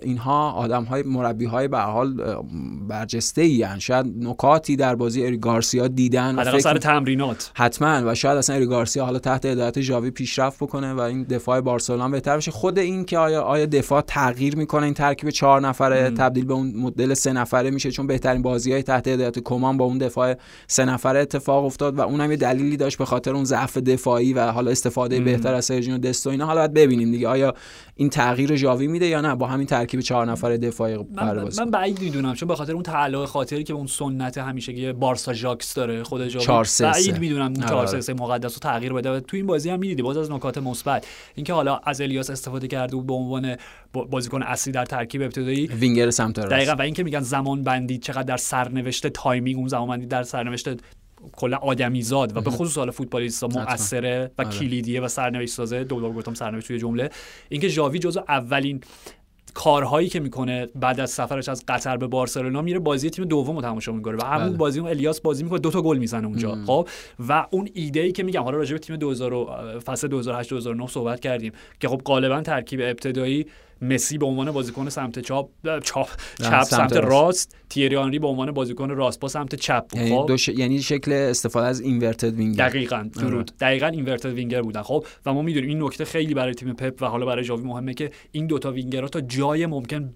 اینها 0.02 0.52
آدم 0.52 0.84
های 0.84 1.04
مربی 1.04 1.46
های 1.46 1.68
به 1.68 1.80
حال 1.80 2.14
برجسته 2.88 3.42
ای 3.42 3.64
هن. 3.64 3.80
شاید 3.80 4.06
نکاتی 4.20 4.76
در 4.76 4.96
بازی 4.96 5.26
اری 5.26 5.38
گارسیا 5.38 5.88
دیدن 5.88 6.44
فکر... 6.44 6.60
سر 6.60 6.78
تمرینات. 6.78 7.52
حتما. 7.54 8.02
و 8.06 8.16
شاید 8.16 8.38
اصلا 8.38 8.56
اری 8.56 8.66
گارسیا 8.66 9.06
حالا 9.06 9.20
تحت 9.20 9.46
هدایت 9.46 9.80
جاوی 9.80 10.12
پیشرفت 10.12 10.64
بکنه 10.64 10.94
و 10.94 11.00
این 11.00 11.24
دفاع 11.24 11.62
بارسلونا 11.62 12.10
بهتر 12.10 12.38
بشه. 12.38 12.52
خود 12.52 12.80
این 12.80 13.06
که 13.06 13.18
آیا 13.18 13.42
آیا 13.42 13.66
دفاع 13.66 14.02
تغییر 14.02 14.56
می‌کنه 14.56 14.84
این 14.84 14.94
ترکیب 14.94 15.30
چهار 15.30 15.62
نفره 15.62 16.12
تبدیل 16.12 16.46
به 16.46 16.54
اون 16.54 16.74
مدل 16.76 17.14
سه 17.14 17.34
نفره 17.34 17.72
میشه 17.72 17.92
چون 17.92 18.08
بهترین 18.08 18.42
بازی 18.42 18.72
های 18.72 18.84
تحت 18.84 19.08
هدایت 19.08 19.40
کمان 19.40 19.78
با 19.78 19.86
اون 19.86 19.98
دفاع 19.98 20.36
سه 20.68 20.86
نفره 20.86 21.20
اتفاق 21.20 21.66
افتاد 21.66 21.98
و 21.98 22.02
اونم 22.02 22.32
یه 22.32 22.38
دلیلی 22.38 22.78
داشت 22.78 22.98
به 22.98 23.06
خاطر 23.06 23.34
اون 23.34 23.44
ضعف 23.44 23.69
دفاعی 23.78 24.34
و 24.34 24.52
حالا 24.52 24.72
استفاده 24.72 25.20
بهتر 25.20 25.54
از 25.54 25.66
سرجینو 25.66 25.98
دستو 25.98 26.30
اینا. 26.30 26.46
حالا 26.46 26.60
باید 26.60 26.74
ببینیم 26.74 27.12
دیگه. 27.12 27.28
آیا 27.28 27.54
این 27.96 28.10
تغییر 28.10 28.56
جاوی 28.56 28.88
میده 28.88 29.06
یا 29.06 29.22
نه؟ 29.22 29.36
با 29.36 29.48
همین 29.48 29.68
ترکیب 29.68 30.00
چهار 30.00 30.26
نفر 30.26 30.58
دفاعی 30.58 30.98
من, 31.16 31.50
من 31.58 31.72
بعید 31.72 32.02
می‌دونم 32.02 32.34
چون 32.34 32.48
به 32.48 32.56
خاطر 32.56 32.74
اون 32.74 32.84
تعلق 32.84 33.26
خاطری 33.26 33.64
که 33.64 33.74
اون 33.74 33.88
سنت 33.88 34.38
همیشگی 34.38 34.92
بارسا 34.92 35.34
آژاکس 35.34 35.74
داره 35.74 36.04
خود 36.04 36.28
جاوی 36.28 36.66
بعید 36.80 37.20
می‌دونم 37.20 37.54
اون 37.58 37.68
4 37.68 38.02
3 38.02 38.14
مقدس 38.14 38.54
رو 38.54 38.60
تغییر 38.60 38.94
بده. 38.94 39.20
تو 39.20 39.38
این 39.38 39.46
بازی 39.46 39.70
هم 39.70 39.80
می‌دیدی 39.80 40.02
باز 40.02 40.18
از 40.18 40.32
نکات 40.32 40.58
مثبت. 40.58 41.08
اینکه 41.36 41.54
حالا 41.54 41.80
از 41.84 42.02
الیاس 42.02 42.30
استفاده 42.30 42.68
کرده 42.68 42.98
و 42.98 43.02
به 43.02 43.14
عنوان 43.14 43.56
بازیکن 44.10 44.44
اصلی 44.44 44.74
در 44.74 44.86
ترکیب 44.86 45.22
ابتدایی. 45.22 45.68
وینگر 45.68 46.10
سمت 46.10 46.40
راست. 46.40 46.52
دقیقاً 46.52 46.72
و 46.72 46.82
اینکه 46.82 47.04
میگن 47.04 47.20
زمان 47.20 47.64
بندی 47.64 47.98
چقدر 47.98 48.24
در 48.24 48.38
سرنوشت 48.38 49.08
timing 49.08 49.58
اون 49.58 49.68
زمان 49.68 49.88
بندی 49.88 50.06
در 50.06 50.24
سرنوشت 50.24 50.70
کلا 51.32 51.58
آدمیزاد 51.58 52.38
و 52.38 52.42
به 52.42 52.52
خصوص 52.52 52.78
حالا 52.78 52.92
فوتبالیستا 52.92 53.48
مؤثره 53.48 54.32
و 54.38 54.42
آره. 54.42 54.52
کلیدیه 54.52 55.02
و 55.02 55.08
سرنوشت 55.08 55.54
سازه 55.54 55.84
دو 55.84 56.14
گفتم 56.14 56.34
سرنوشت 56.34 56.68
توی 56.68 56.80
جمله. 56.80 57.10
اینکه 57.50 57.68
ژاوی 57.68 58.00
جزو 58.00 58.22
اولین 58.28 58.82
کارهایی 59.54 60.10
که 60.10 60.20
می‌کنه 60.20 60.68
بعد 60.76 61.00
از 61.00 61.12
سفرش 61.12 61.50
از 61.50 61.64
قطر 61.68 61.98
به 61.98 62.08
بارسلونا 62.08 62.62
میره 62.62 62.80
بازی 62.80 63.10
تیم 63.10 63.26
دوم 63.26 63.56
رو 63.56 63.62
تماشا 63.62 63.92
می‌کنه 63.92 64.18
و 64.18 64.26
همون 64.26 64.48
بله. 64.48 64.58
بازی 64.58 64.80
اون 64.80 64.90
الیاس 64.90 65.22
بازی 65.22 65.44
می‌کنه 65.44 65.60
دو 65.60 65.72
تا 65.72 65.82
گل 65.82 65.98
می‌زنه 65.98 66.28
اونجا 66.28 66.58
خب؟ 66.66 66.88
و 67.28 67.46
اون 67.52 67.70
ایده 67.74 68.00
ای 68.00 68.12
که 68.12 68.24
میگم 68.24 68.44
حالا 68.44 68.58
راجع 68.58 68.74
به 68.74 68.80
تیم 68.80 68.96
2000 68.96 69.80
فصل 69.80 70.08
2008 70.08 70.50
2009 70.50 70.88
صحبت 70.88 71.20
کردیم 71.20 71.52
که 71.80 71.88
خب 71.88 72.02
غالبا 72.06 72.42
ترکیب 72.42 72.80
ابتدایی 72.84 73.46
مسی 73.82 74.18
به 74.18 74.26
عنوان 74.26 74.52
بازیکن 74.52 74.90
سمت 74.90 75.20
چاپ 75.20 75.50
چاپ 75.84 76.10
چپ 76.38 76.64
سمت, 76.64 76.94
راست. 76.94 77.56
تیری 77.70 77.96
آنری 77.96 78.20
به 78.20 78.28
عنوان 78.28 78.52
بازیکن 78.52 78.90
راست 78.90 79.20
با 79.20 79.28
سمت 79.28 79.56
چپ 79.56 79.88
بود 79.88 80.02
یعنی, 80.02 80.16
خب؟ 80.16 80.36
ش... 80.36 80.48
یعنی 80.48 80.82
شکل 80.82 81.12
استفاده 81.12 81.68
از 81.68 81.82
inverted 81.82 82.34
winger 82.34 82.70
دقیقاً 82.70 83.10
درود. 83.20 83.34
آره. 83.34 83.44
دقیقاً 83.60 83.88
inverted 83.88 84.34
winger 84.34 84.62
بودن 84.62 84.82
خب؟ 84.82 85.06
و 85.26 85.34
ما 85.34 85.42
می‌دونیم 85.42 85.70
این 85.70 85.84
نکته 85.84 86.06
خیلی 86.06 86.34
برای 86.34 86.54
تیم 86.54 86.74
پپ 86.74 87.02
و 87.02 87.06
حالا 87.06 87.26
برای 87.26 87.44
جاوی 87.44 87.64
مهمه 87.64 87.94
که 87.94 88.12
این 88.32 88.48
دوتا 88.48 88.72
وینگرها 88.72 89.08
تا 89.08 89.22
جای 89.22 89.66
ممکن 89.66 90.14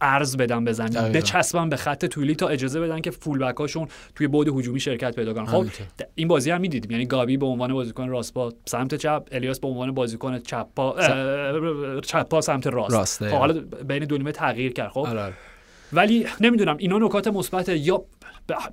ارز 0.00 0.36
بدن 0.36 0.64
بزنن 0.64 1.12
بچسبن 1.12 1.68
به 1.68 1.76
خط 1.76 2.04
طولی 2.04 2.34
تا 2.34 2.48
اجازه 2.48 2.80
بدن 2.80 3.00
که 3.00 3.10
فول 3.10 3.42
هاشون 3.42 3.88
توی 4.14 4.28
بعد 4.28 4.48
هجومی 4.48 4.80
شرکت 4.80 5.16
پیدا 5.16 5.34
کنن. 5.34 5.46
خب 5.46 5.66
این 6.14 6.28
بازی 6.28 6.50
هم 6.50 6.60
می‌دیدیم. 6.60 6.90
یعنی 6.90 7.06
گابی 7.06 7.36
به 7.36 7.46
عنوان 7.46 7.72
بازیکن 7.72 8.08
راست 8.08 8.34
با 8.34 8.52
سمت 8.64 8.94
چپ 8.94 9.26
الیاس 9.32 9.60
به 9.60 9.68
عنوان 9.68 9.94
بازیکن 9.94 10.38
چپ 10.38 10.66
پا 10.76 10.96
چپ 12.00 12.28
پا 12.28 12.40
سمت 12.40 12.66
راست, 12.66 12.94
راست 12.94 13.28
خب 13.28 13.36
حالا 13.36 13.60
بین 13.88 14.04
دو 14.04 14.18
نیمه 14.18 14.32
تغییر 14.32 14.72
کرد. 14.72 14.90
خب 14.90 14.98
آره. 14.98 15.32
ولی 15.92 16.26
نمی‌دونم 16.40 16.76
اینا 16.76 16.98
نکات 16.98 17.28
مثبت 17.28 17.68
یا 17.68 18.04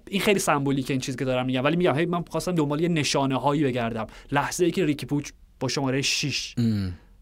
این 0.08 0.22
خیلی 0.22 0.40
سمبولیکه 0.40 0.94
این 0.94 1.02
چیزی 1.02 1.18
که 1.18 1.26
دارم 1.26 1.46
میگم. 1.46 1.64
ولی 1.64 1.76
میگم 1.76 1.96
هی 1.96 2.06
من 2.06 2.24
خواستم 2.30 2.52
دنبال 2.52 2.82
یه 2.82 2.88
نشانه 2.88 3.40
هایی 3.40 3.64
بگردم. 3.64 4.08
لحظه 4.32 4.66
ای 4.66 4.72
که 4.72 4.86
ریکی 4.86 5.06
پوچ 5.06 5.30
با 5.60 5.68
شماره 5.68 6.02
6 6.02 6.56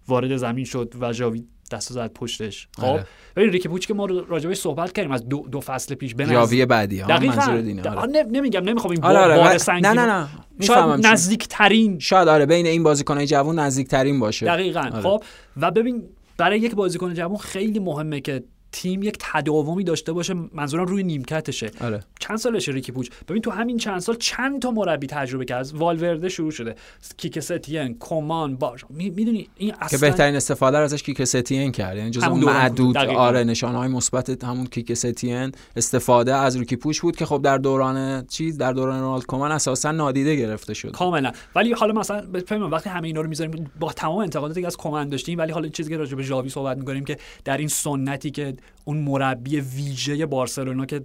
وارد 0.07 0.37
زمین 0.37 0.65
شد 0.65 0.93
و 0.99 1.13
جاوید 1.13 1.49
دست 1.73 1.93
زد 1.93 2.13
پشتش 2.13 2.67
خب 2.77 2.85
آره. 2.85 3.05
ببین 3.35 3.51
ریکی 3.51 3.69
پوچ 3.69 3.87
که 3.87 3.93
ما 3.93 4.05
راجبش 4.05 4.57
صحبت 4.57 4.91
کردیم 4.91 5.11
از 5.11 5.29
دو, 5.29 5.45
دو 5.51 5.59
فصل 5.59 5.95
پیش 5.95 6.15
به 6.15 6.25
جاوی 6.25 6.65
بعدی 6.65 6.99
ها 6.99 7.19
منظور 7.19 7.61
دینه 7.61 7.89
آره. 7.89 8.23
نمیگم 8.23 8.63
نمی‌خوام 8.63 8.91
این 8.91 9.03
آره 9.03 9.19
آره. 9.19 9.35
بار 9.35 9.79
نه 9.79 9.93
نه 9.93 10.05
نه 10.05 10.27
شاید 10.61 11.05
نزدیک 11.07 11.47
ترین 11.47 11.99
شاید 11.99 12.27
آره 12.27 12.45
بین 12.45 12.65
این 12.65 12.83
بازیکنای 12.83 13.25
جوان 13.25 13.59
نزدیک 13.59 13.87
ترین 13.87 14.19
باشه 14.19 14.45
دقیقاً 14.45 14.79
آره. 14.79 15.01
خب 15.01 15.23
و 15.57 15.71
ببین 15.71 16.03
برای 16.37 16.59
یک 16.59 16.75
بازیکن 16.75 17.13
جوان 17.13 17.37
خیلی 17.37 17.79
مهمه 17.79 18.21
که 18.21 18.43
تیم 18.73 19.03
یک 19.03 19.17
تداومی 19.19 19.83
داشته 19.83 20.13
باشه 20.13 20.33
منظورم 20.53 20.85
روی 20.85 21.03
نیمکتشه. 21.03 21.71
آره. 21.81 22.03
چند 22.19 22.37
سالشه 22.37 22.71
ریکی 22.71 22.91
پوچ؟ 22.91 23.09
ببین 23.29 23.41
تو 23.41 23.51
همین 23.51 23.77
چند 23.77 23.99
سال 23.99 24.15
چند 24.15 24.61
تا 24.61 24.71
مربی 24.71 25.07
تجربه 25.07 25.45
کرد؟ 25.45 25.59
از 25.59 25.73
والورده 25.73 26.29
شروع 26.29 26.51
شده. 26.51 26.75
کیک 27.17 27.39
ستین 27.39 27.97
کمان 27.99 28.55
باش. 28.55 28.85
می‌دونی 28.89 29.49
این 29.55 29.73
اصلا 29.73 29.87
که 29.87 29.97
بهترین 29.97 30.35
استفاده 30.35 30.77
رو 30.77 30.83
ازش 30.83 31.03
کیک 31.03 31.23
ستین 31.23 31.71
کرد. 31.71 31.97
یعنی 31.97 32.11
جزو 32.11 32.35
معدود 32.35 32.97
آره 32.97 33.43
نشانه 33.43 33.77
های 33.77 33.87
مثبت 33.87 34.43
همون 34.43 34.65
کیک 34.65 34.93
ستین 34.93 35.51
استفاده 35.75 36.35
از 36.35 36.57
ریکی 36.57 36.75
پوچ 36.75 36.99
بود 36.99 37.15
که 37.15 37.25
خب 37.25 37.41
در 37.41 37.57
دوران 37.57 38.25
چیز 38.27 38.57
در 38.57 38.73
دوران 38.73 39.01
رونالد 39.01 39.25
کومان 39.25 39.51
اساسا 39.51 39.91
نادیده 39.91 40.35
گرفته 40.35 40.73
شد. 40.73 40.91
کاملا. 40.91 41.31
ولی 41.55 41.73
حالا 41.73 41.93
مثلا 41.93 42.21
ببین 42.21 42.61
وقتی 42.61 42.89
همه 42.89 43.07
اینا 43.07 43.21
رو 43.21 43.29
می‌ذاریم 43.29 43.71
با 43.79 43.93
تمام 43.93 44.17
انتقاداتی 44.17 44.61
که 44.61 44.67
از 44.67 44.77
کومان 44.77 45.09
داشتیم 45.09 45.39
ولی 45.39 45.51
حالا 45.51 45.67
چیزی 45.67 45.89
که 45.89 45.97
راجع 45.97 46.15
به 46.15 46.23
ژاوی 46.23 46.49
صحبت 46.49 46.77
می‌کنیم 46.77 47.05
که 47.05 47.17
در 47.45 47.57
این 47.57 47.67
سنتی 47.67 48.31
که 48.31 48.55
اون 48.85 48.97
مربی 48.97 49.59
ویژه 49.59 50.25
بارسلونا 50.25 50.85
که 50.85 51.03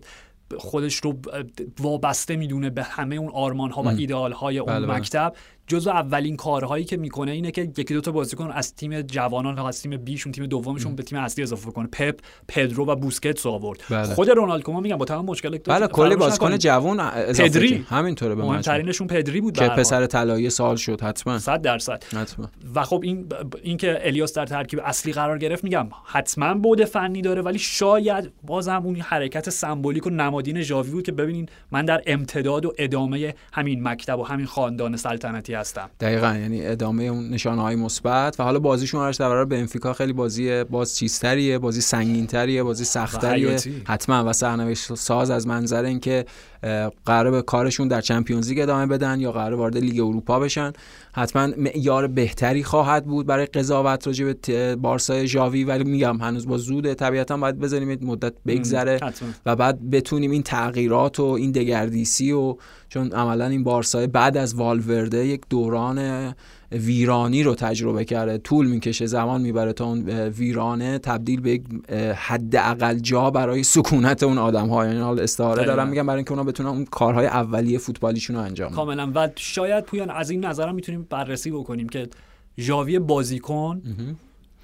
خودش 0.58 0.94
رو 0.94 1.18
وابسته 1.80 2.36
می‌دونه 2.36 2.70
به 2.70 2.82
همه 2.82 3.16
اون 3.16 3.28
آرمان 3.28 3.70
ها 3.70 3.82
و 3.82 3.88
ایدئال 3.88 4.32
های 4.32 4.58
اون 4.58 4.72
بله، 4.72 4.86
بله. 4.86 4.96
مکتب 4.96 5.32
جزو 5.68 5.90
اولین 5.90 6.36
کارهایی 6.36 6.84
که 6.84 6.96
می‌کنه 6.96 7.30
اینه 7.30 7.50
که 7.50 7.62
یکی 7.62 7.94
دو 7.94 8.00
تا 8.00 8.12
بازیکن 8.12 8.50
از 8.50 8.74
تیم 8.74 9.02
جوانان 9.02 9.58
از 9.58 9.82
تیم 9.82 9.96
بیشون 9.96 10.32
تیم 10.32 10.46
دومشون 10.46 10.96
به 10.96 11.02
تیم 11.02 11.18
اصلی 11.18 11.42
اضافه 11.42 11.70
کنه. 11.70 11.86
پپ 11.86 12.20
پدرو 12.48 12.86
و 12.86 12.96
بوسکتس 12.96 13.46
آورد. 13.46 13.80
بله. 13.90 14.14
خود 14.14 14.30
رونالد 14.30 14.62
کومان 14.62 14.82
میگم 14.82 14.96
با 14.96 15.04
تمام 15.04 15.24
مشکل 15.24 15.58
بله 15.58 15.86
کلی 15.86 16.16
بازیکن 16.16 16.58
جوان 16.58 17.10
پدری. 17.10 17.86
همینطوره 17.88 18.34
به 18.34 18.42
مهمترینشون 18.42 19.06
پدری 19.06 19.40
بود 19.40 19.54
که 19.54 19.68
پسر 19.68 20.06
طلایی 20.06 20.50
سال 20.50 20.76
شد 20.76 21.00
حتما. 21.00 21.38
100 21.38 21.62
درصد. 21.62 22.04
حتما. 22.04 22.48
و 22.74 22.84
خب 22.84 23.00
این 23.04 23.26
اینکه 23.62 23.98
الیاس 24.02 24.32
در 24.32 24.46
ترکیب 24.46 24.80
اصلی 24.84 25.12
قرار 25.12 25.38
گرفت 25.38 25.64
میگم 25.64 25.88
حتما 26.04 26.54
بود 26.54 26.84
فنی 26.84 27.22
داره 27.22 27.42
ولی 27.42 27.58
شاید 27.58 28.32
باز 28.42 28.68
هم 28.68 28.82
اون 28.86 28.96
حرکت 28.96 29.50
سمبولیک 29.50 30.06
و 30.06 30.10
نمادین 30.10 30.62
ژاوی 30.62 30.90
بود 30.90 31.04
که 31.04 31.12
ببینین 31.12 31.48
من 31.72 31.84
در 31.84 32.02
امتداد 32.06 32.66
و 32.66 32.72
ادامه 32.78 33.34
همین 33.52 33.88
مکتب 33.88 34.18
و 34.18 34.24
همین 34.24 34.46
خاندان 34.46 34.96
سلطنتی 34.96 35.54
هستم. 35.58 35.90
دقیقا 36.00 36.36
یعنی 36.36 36.66
ادامه 36.66 37.04
اون 37.04 37.30
نشانه 37.30 37.62
های 37.62 37.76
مثبت 37.76 38.40
و 38.40 38.42
حالا 38.42 38.58
بازیشون 38.58 39.00
راش 39.00 39.16
در 39.16 39.28
برابر 39.28 39.56
بنفیکا 39.56 39.92
خیلی 39.92 40.12
بازی 40.12 40.64
باز 40.64 40.96
چیزتریه 40.96 41.58
بازی 41.58 41.80
سنگینتریه 41.80 42.62
بازی 42.62 42.84
سختتریه. 42.84 43.56
حتما 43.86 44.24
و 44.24 44.32
سرنوشت 44.32 44.94
ساز 44.94 45.30
از 45.30 45.46
منظر 45.46 45.84
اینکه 45.84 46.24
قرار 47.04 47.30
به 47.30 47.42
کارشون 47.42 47.88
در 47.88 48.00
چمپیونز 48.00 48.48
لیگ 48.48 48.60
ادامه 48.60 48.86
بدن 48.86 49.20
یا 49.20 49.32
قرار 49.32 49.54
وارد 49.54 49.76
لیگ 49.76 50.00
اروپا 50.00 50.40
بشن. 50.40 50.72
حتما 51.18 51.46
معیار 51.46 52.06
بهتری 52.06 52.64
خواهد 52.64 53.06
بود 53.06 53.26
برای 53.26 53.46
قضاوت 53.46 54.06
راجع 54.06 54.32
به 54.32 54.76
بارسای 54.76 55.26
ژاوی 55.26 55.64
ولی 55.64 55.84
میگم 55.84 56.16
هنوز 56.16 56.46
با 56.46 56.58
زود 56.58 56.92
طبیعتا 56.92 57.36
باید 57.36 57.58
بذاریم 57.58 57.98
مدت 58.02 58.32
بگذره 58.46 59.00
و 59.46 59.56
بعد 59.56 59.90
بتونیم 59.90 60.30
این 60.30 60.42
تغییرات 60.42 61.20
و 61.20 61.24
این 61.24 61.52
دگردیسی 61.52 62.32
و 62.32 62.56
چون 62.88 63.12
عملا 63.12 63.46
این 63.46 63.64
بارسای 63.64 64.06
بعد 64.06 64.36
از 64.36 64.54
والورده 64.54 65.26
یک 65.26 65.40
دوران 65.50 66.34
ویرانی 66.72 67.42
رو 67.42 67.54
تجربه 67.54 68.04
کرده. 68.04 68.38
طول 68.38 68.66
می‌کشه 68.66 69.06
زمان 69.06 69.40
می‌بره 69.40 69.72
تا 69.72 69.84
اون 69.84 70.08
ویرانه 70.10 70.98
تبدیل 70.98 71.40
به 71.40 71.50
یک 71.50 71.64
حد 72.16 72.56
اقل 72.56 72.98
جا 72.98 73.30
برای 73.30 73.62
سکونت 73.62 74.22
اون 74.22 74.38
آدم 74.38 74.68
ها 74.68 74.86
یعنی 74.86 75.00
حال 75.00 75.20
استعاره 75.20 75.64
دارم 75.64 75.88
میگم 75.88 76.06
برای 76.06 76.16
اینکه 76.16 76.30
اونا 76.30 76.44
بتونن 76.44 76.68
اون 76.68 76.84
کارهای 76.84 77.26
اولیه 77.26 77.78
فوتبالیشون 77.78 78.36
رو 78.36 78.42
انجام 78.42 78.72
کاملا. 78.72 79.12
و 79.14 79.28
شاید 79.36 79.84
پویان 79.84 80.10
از 80.10 80.30
این 80.30 80.44
نظرم 80.44 80.74
می‌تونیم 80.74 81.06
بررسی 81.10 81.50
بکنیم 81.50 81.88
که 81.88 82.08
ژاوی 82.58 82.98
بازیکن 82.98 83.82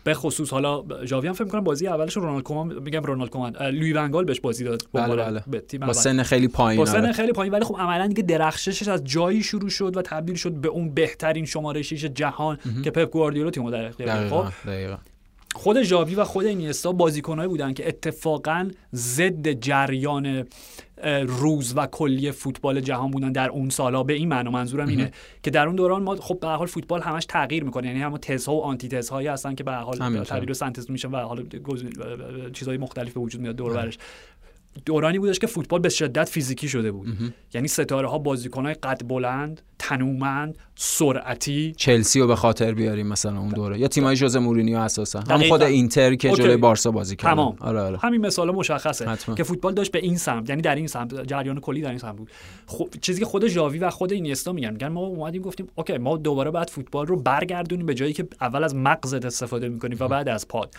به 0.04 0.14
خصوص 0.14 0.50
حالا 0.50 0.84
ژاوی 1.04 1.28
هم 1.28 1.34
فکر 1.34 1.48
کنم 1.48 1.64
بازی 1.64 1.86
اولش 1.86 2.16
رونالد 2.16 2.42
کومان 2.42 2.78
میگم 2.82 3.02
رونالد 3.02 3.30
کومان. 3.30 3.56
لوی 3.56 3.92
ونگال 3.92 4.24
بهش 4.24 4.40
بازی 4.40 4.64
داد. 4.64 4.82
بله 4.92 5.16
بله. 5.16 5.42
به 5.46 5.60
تیم 5.60 5.80
با 5.80 5.92
سن 5.92 6.22
خیلی 6.22 6.48
پایین 6.48 6.78
با 6.78 6.86
سن 6.86 7.00
آره. 7.00 7.12
خیلی 7.12 7.32
پایین. 7.32 7.52
ولی 7.52 7.64
خب 7.64 7.76
عملا 7.78 8.06
دیگه 8.06 8.22
درخششش 8.22 8.88
از 8.88 9.04
جایی 9.04 9.42
شروع 9.42 9.68
شد 9.68 9.96
و 9.96 10.02
تبدیل 10.02 10.36
شد 10.36 10.52
به 10.52 10.68
اون 10.68 10.94
بهترین 10.94 11.44
شماره 11.44 11.82
6 11.82 12.04
جهان 12.04 12.58
که 12.84 12.90
پپ 12.90 13.10
گواردیولا 13.10 13.50
تیمو 13.50 13.70
در 13.70 13.84
اختیار 13.84 14.28
خب؟ 14.28 14.44
خود 15.54 15.82
ژاوی 15.82 16.14
و 16.14 16.24
خود 16.24 16.44
اینیستا 16.46 16.92
بازیکنایی 16.92 17.48
بودن 17.48 17.72
که 17.72 17.88
اتفاقا 17.88 18.70
ضد 18.94 19.52
جریان 19.52 20.44
روز 21.26 21.72
و 21.76 21.86
کلی 21.86 22.30
فوتبال 22.30 22.80
جهان 22.80 23.10
بودن 23.10 23.32
در 23.32 23.50
اون 23.50 23.70
سالا. 23.70 24.02
به 24.02 24.12
این 24.12 24.28
معنا 24.28 24.50
منظورم 24.50 24.88
اینه 24.88 25.12
که 25.42 25.50
در 25.50 25.66
اون 25.66 25.76
دوران 25.76 26.02
ما 26.02 26.16
خب 26.16 26.38
به 26.40 26.48
حال 26.48 26.66
فوتبال 26.66 27.00
همش 27.00 27.26
تغییر 27.26 27.64
می‌کنه. 27.64 27.86
یعنی 27.86 28.00
هم 28.00 28.16
تزها 28.16 28.54
و 28.54 28.62
آنتی 28.62 28.88
تزهایی 28.88 29.28
هستن 29.28 29.54
که 29.54 29.64
به 29.64 29.72
حال 29.72 30.24
تغییر 30.24 30.50
و 30.50 30.54
سنتز 30.54 30.90
میشن 30.90 31.10
و 31.10 31.16
حالا 31.16 31.42
چیزهای 32.52 32.78
مختلف 32.78 33.12
به 33.12 33.20
وجود 33.20 33.40
میاد 33.40 33.56
دور 33.56 33.72
برش. 33.72 33.98
دورانی 34.86 35.18
بودش 35.18 35.38
که 35.38 35.46
فوتبال 35.46 35.80
به 35.80 35.88
شدت 35.88 36.28
فیزیکی 36.28 36.68
شده 36.68 36.92
بود. 36.92 37.08
یعنی 37.54 37.68
ستاره 37.68 38.08
ها 38.08 38.18
بازیکن 38.18 38.64
های 38.64 38.74
قد 38.74 39.06
بلند 39.08 39.62
تنومند 39.78 40.58
سرعتی. 40.74 41.74
چلسی 41.76 42.20
رو 42.20 42.26
به 42.26 42.36
خاطر 42.36 42.74
بیاریم 42.74 43.06
مثلا 43.06 43.38
اون 43.38 43.48
دوره. 43.48 43.78
یا 43.78 43.88
تیمای 43.88 44.16
ژوزه 44.16 44.36
مورینیو 44.36 44.78
اساسا. 44.78 45.20
هم 45.20 45.42
خود 45.42 45.62
اینتر 45.62 46.14
که 46.14 46.30
جلوی 46.30 46.56
بارسا 46.56 46.90
بازی 46.90 47.16
کرد 47.16 47.30
تمام. 47.30 47.56
آره 47.60 47.80
آره. 47.80 47.98
همین 47.98 48.20
مثال 48.20 48.50
مشخصه 48.50 49.08
حتما. 49.08 49.34
که 49.34 49.42
فوتبال 49.42 49.74
داشت 49.74 49.92
به 49.92 49.98
این 49.98 50.16
سمت 50.16 50.48
یعنی 50.48 50.62
در 50.62 50.74
این 50.74 50.86
سمت 50.86 51.26
جریان 51.26 51.60
کلی 51.60 51.80
در 51.80 51.88
این 51.88 51.98
سمت 51.98 52.16
بود. 52.16 52.30
خب 52.66 52.88
چیزی 53.00 53.20
که 53.20 53.26
خود 53.26 53.46
ژاوی 53.46 53.78
و 53.78 53.90
خود 53.90 54.12
اینیستا 54.12 54.52
میگن 54.52 54.70
میگن 54.70 54.88
ما 54.88 55.00
اومدیم 55.00 55.42
گفتیم 55.42 55.66
okay 55.74 55.98
ما 55.98 56.16
دوباره 56.16 56.50
باید 56.50 56.70
فوتبال 56.70 57.06
رو 57.06 57.16
برگردونیم 57.16 57.86
به 57.86 57.94
جایی 57.94 58.12
که 58.12 58.28
اول 58.40 58.64
از 58.64 58.74
مغزت 58.74 59.24
استفاده 59.24 59.68
می‌کنیم 59.68 59.96
و 60.00 60.08
بعد 60.08 60.28
از 60.28 60.48
پات. 60.48 60.74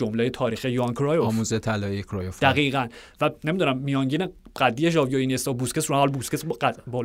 جمله 0.00 0.30
تاریخی 0.30 0.68
یوان 0.70 0.92
کرایوف. 0.94 1.26
آموزه 1.26 1.58
طلایی 1.58 2.02
کرایوف. 2.02 2.40
دقیقاً. 2.40 2.86
و 3.20 3.30
نمی‌دونم 3.44 3.78
میانگین 3.78 4.28
قدی 4.56 4.90
ژاوی 4.90 5.14
و 5.14 5.18
اینیستا 5.18 5.52
بوسکس 5.52 5.90
رو 5.90 5.96
حال 5.96 6.08
بوسکس 6.08 6.44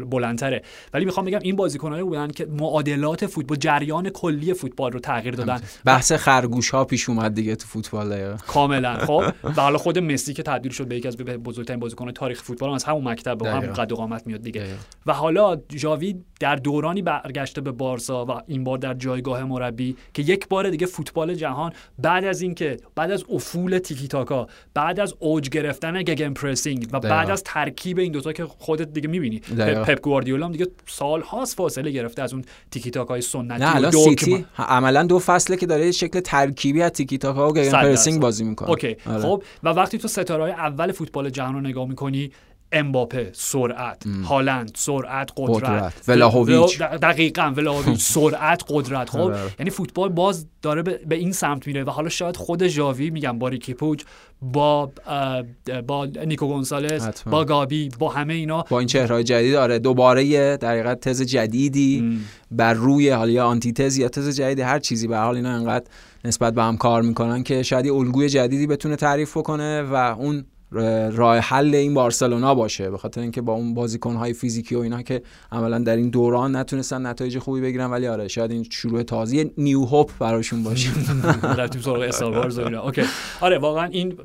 بلندتره. 0.10 0.62
ولی 0.94 1.06
می‌خوام 1.06 1.26
بگم 1.26 1.40
این 1.42 1.56
بازیکنایی 1.56 2.04
بودن 2.04 2.28
که 2.28 2.46
معادلات 2.46 3.26
فوتبال 3.26 3.58
جریان 3.58 4.10
کلی 4.10 4.54
فوتبال 4.54 4.92
رو 4.92 5.00
تغییر 5.00 5.36
دادن. 5.36 5.62
بحث 5.86 6.12
خرگوش 6.12 6.70
ها 6.70 6.86
پیش 6.86 7.10
اومد 7.10 7.34
دیگه 7.34 7.56
تو 7.56 7.68
فوتبال. 7.68 8.38
کاملا. 8.38 8.98
خب 9.08 9.24
و 9.44 9.62
حالا 9.62 9.78
خود 9.78 10.00
مسی 10.00 10.34
که 10.34 10.44
تبدیل 10.44 10.72
شد 10.72 10.88
به 10.88 10.96
یکی 10.96 11.08
از 11.08 11.18
بزرگترین 11.18 11.80
بازیکن 11.80 12.12
تاریخ 12.12 12.44
فوتبال 12.44 12.74
از 12.74 12.84
همون 12.84 13.08
مکتب 13.08 13.42
و 13.42 13.48
همون 13.48 13.74
قد 13.74 13.92
و 13.92 13.96
قامت 13.96 14.28
میاد 14.28 14.42
دیگه. 14.42 14.66
و 15.06 15.14
حالا 15.14 15.58
ژاوی 15.72 16.16
در 16.40 16.56
دورانی 16.56 17.02
برگشته 17.02 17.62
به 17.62 17.72
بارسا 17.72 18.26
و 18.26 18.32
این 18.48 18.64
بار 18.64 18.78
در 18.78 18.94
جایگاه 18.94 19.44
مربی 19.44 19.96
که 20.14 20.22
یک 20.22 20.48
بار 20.48 20.70
دیگه 20.70 20.86
فوتبال 20.86 21.34
جهان 21.34 21.74
بعد 22.00 22.26
از 22.26 22.42
اینکه 22.42 22.78
بعد 22.96 23.12
از 23.12 23.24
افول 23.30 23.80
تیکی 23.80 24.08
تاکا 24.08 24.48
بعد 24.74 25.00
از 25.00 25.14
اوج 25.20 25.50
گرفتن 25.50 26.04
گگن 26.04 26.34
پرسینگ 26.34 26.88
و 26.92 27.00
بعد 27.00 27.30
از 27.36 27.44
ترکیب 27.44 28.00
این 28.00 28.12
دوتا 28.12 28.34
که 28.34 28.46
خودت 28.46 28.94
دیگه 28.94 29.08
می‌بینی. 29.08 29.40
پپ 29.60 30.02
گواردیولا 30.02 30.50
دیگه 30.50 30.68
سال 30.88 31.22
هاست 31.22 31.58
فاصله 31.58 31.92
گرفته 31.92 32.22
از 32.22 32.34
اون 32.34 32.44
تیکی 32.72 32.92
تاکای 32.92 33.22
سنتی 33.22 33.64
نه 33.64 33.76
الان 33.76 33.92
سیتی 33.92 34.46
عملا 34.58 35.04
دو 35.04 35.20
فصله 35.20 35.58
که 35.58 35.66
داره 35.66 35.92
شکل 35.92 36.20
ترکیبی 36.20 36.82
از 36.82 36.92
تیکی 36.92 37.18
تاکا 37.18 37.50
و 37.50 37.54
گگن 37.54 37.72
پرسینگ 37.72 38.22
بازی 38.22 38.44
می‌کنه. 38.44 38.70
اوکی. 38.70 38.96
آره. 39.06 39.22
خب 39.22 39.44
و 39.64 39.70
وقتی 39.70 39.98
تو 39.98 40.08
ستاره 40.08 40.52
اول 40.52 40.92
فوتبال 40.92 41.30
جهان 41.30 41.54
رو 41.54 41.62
نگاه 41.62 41.88
می‌کنی 41.88 42.32
امباپه 42.76 43.30
سرعت. 43.34 44.04
هالند 44.26 44.72
سرعت 44.76 45.30
قدرت, 45.38 45.94
ولاهویچ 46.08 46.82
دقیقا 46.82 47.54
ولاهویچ 47.58 48.02
سرعت 48.16 48.64
قدرت. 48.70 49.10
خب. 49.10 49.34
یعنی 49.60 49.70
فوتبال 49.70 50.10
باز 50.10 50.48
داره 50.62 50.82
به 50.82 51.16
این 51.16 51.32
سمت 51.32 51.68
میره 51.68 51.84
و 51.84 51.90
حالا 51.90 52.10
شاید 52.10 52.38
خود 52.38 52.68
ژاوی 52.68 53.10
میگم 53.10 53.40
با 53.40 53.48
ریکی 53.48 53.74
پوچ 53.74 54.04
با 54.42 54.92
با 55.88 56.06
نیکو 56.06 56.48
گونسالز 56.48 57.08
با 57.26 57.46
گابی 57.46 57.90
با 58.00 58.10
همه 58.10 58.34
اینا. 58.34 58.66
با 58.70 58.80
این 58.80 58.88
چهرهای 58.88 59.24
جدید 59.24 59.56
آره 59.56 59.80
دوباره 59.80 60.58
در 60.58 60.70
حقیقت 60.70 61.00
تز 61.00 61.22
جدیدی 61.22 62.20
بر 62.52 62.74
روی 62.74 63.10
حالا 63.10 63.32
یا 63.32 63.46
آنتی 63.46 63.74
تز 63.74 63.98
یا 63.98 64.10
تز 64.10 64.36
جدید 64.36 64.60
هر 64.60 64.80
چیزی 64.80 65.08
به 65.08 65.18
حال 65.18 65.36
اینا 65.36 65.50
انقدر 65.50 65.86
نسبت 66.26 66.54
به 66.54 66.64
هم 66.64 66.78
کار 66.78 67.02
می‌کنن 67.02 67.44
که 67.44 67.64
شاید 67.64 67.88
الگوی 67.88 68.30
جدیدی 68.30 68.68
بتونه 68.68 68.96
تعریف 68.96 69.38
بکنه 69.38 69.82
و 69.82 69.96
اون 69.96 70.46
راه 71.12 71.38
حل 71.38 71.76
این 71.76 71.94
بارسلونا 71.94 72.56
باشه 72.56 72.90
به 72.90 72.98
خاطر 72.98 73.22
اینکه 73.22 73.42
با 73.42 73.54
اون 73.54 73.74
بازیکن‌های 73.74 74.34
فیزیکی 74.34 74.76
و 74.76 74.80
اینا 74.80 75.02
که 75.02 75.22
عملا 75.52 75.80
در 75.80 75.96
این 75.96 76.10
دوران 76.10 76.56
نتونستن 76.56 77.06
نتایج 77.06 77.40
خوبی 77.40 77.62
بگیرن 77.62 77.92
ولی 77.92 78.08
آره 78.08 78.28
شاید 78.28 78.52
این 78.52 78.64
شروع 78.64 79.04
تازه 79.04 79.52
نیو 79.58 79.86
هوپ 79.86 80.12
براشون 80.20 80.64
باشه. 80.64 80.90
رفتیم 81.58 81.82
سراغ 81.82 82.02
استار 82.02 82.76
اوکی. 82.76 83.04
آره 83.42 83.58
واقعا 83.58 83.86
این 83.86 84.18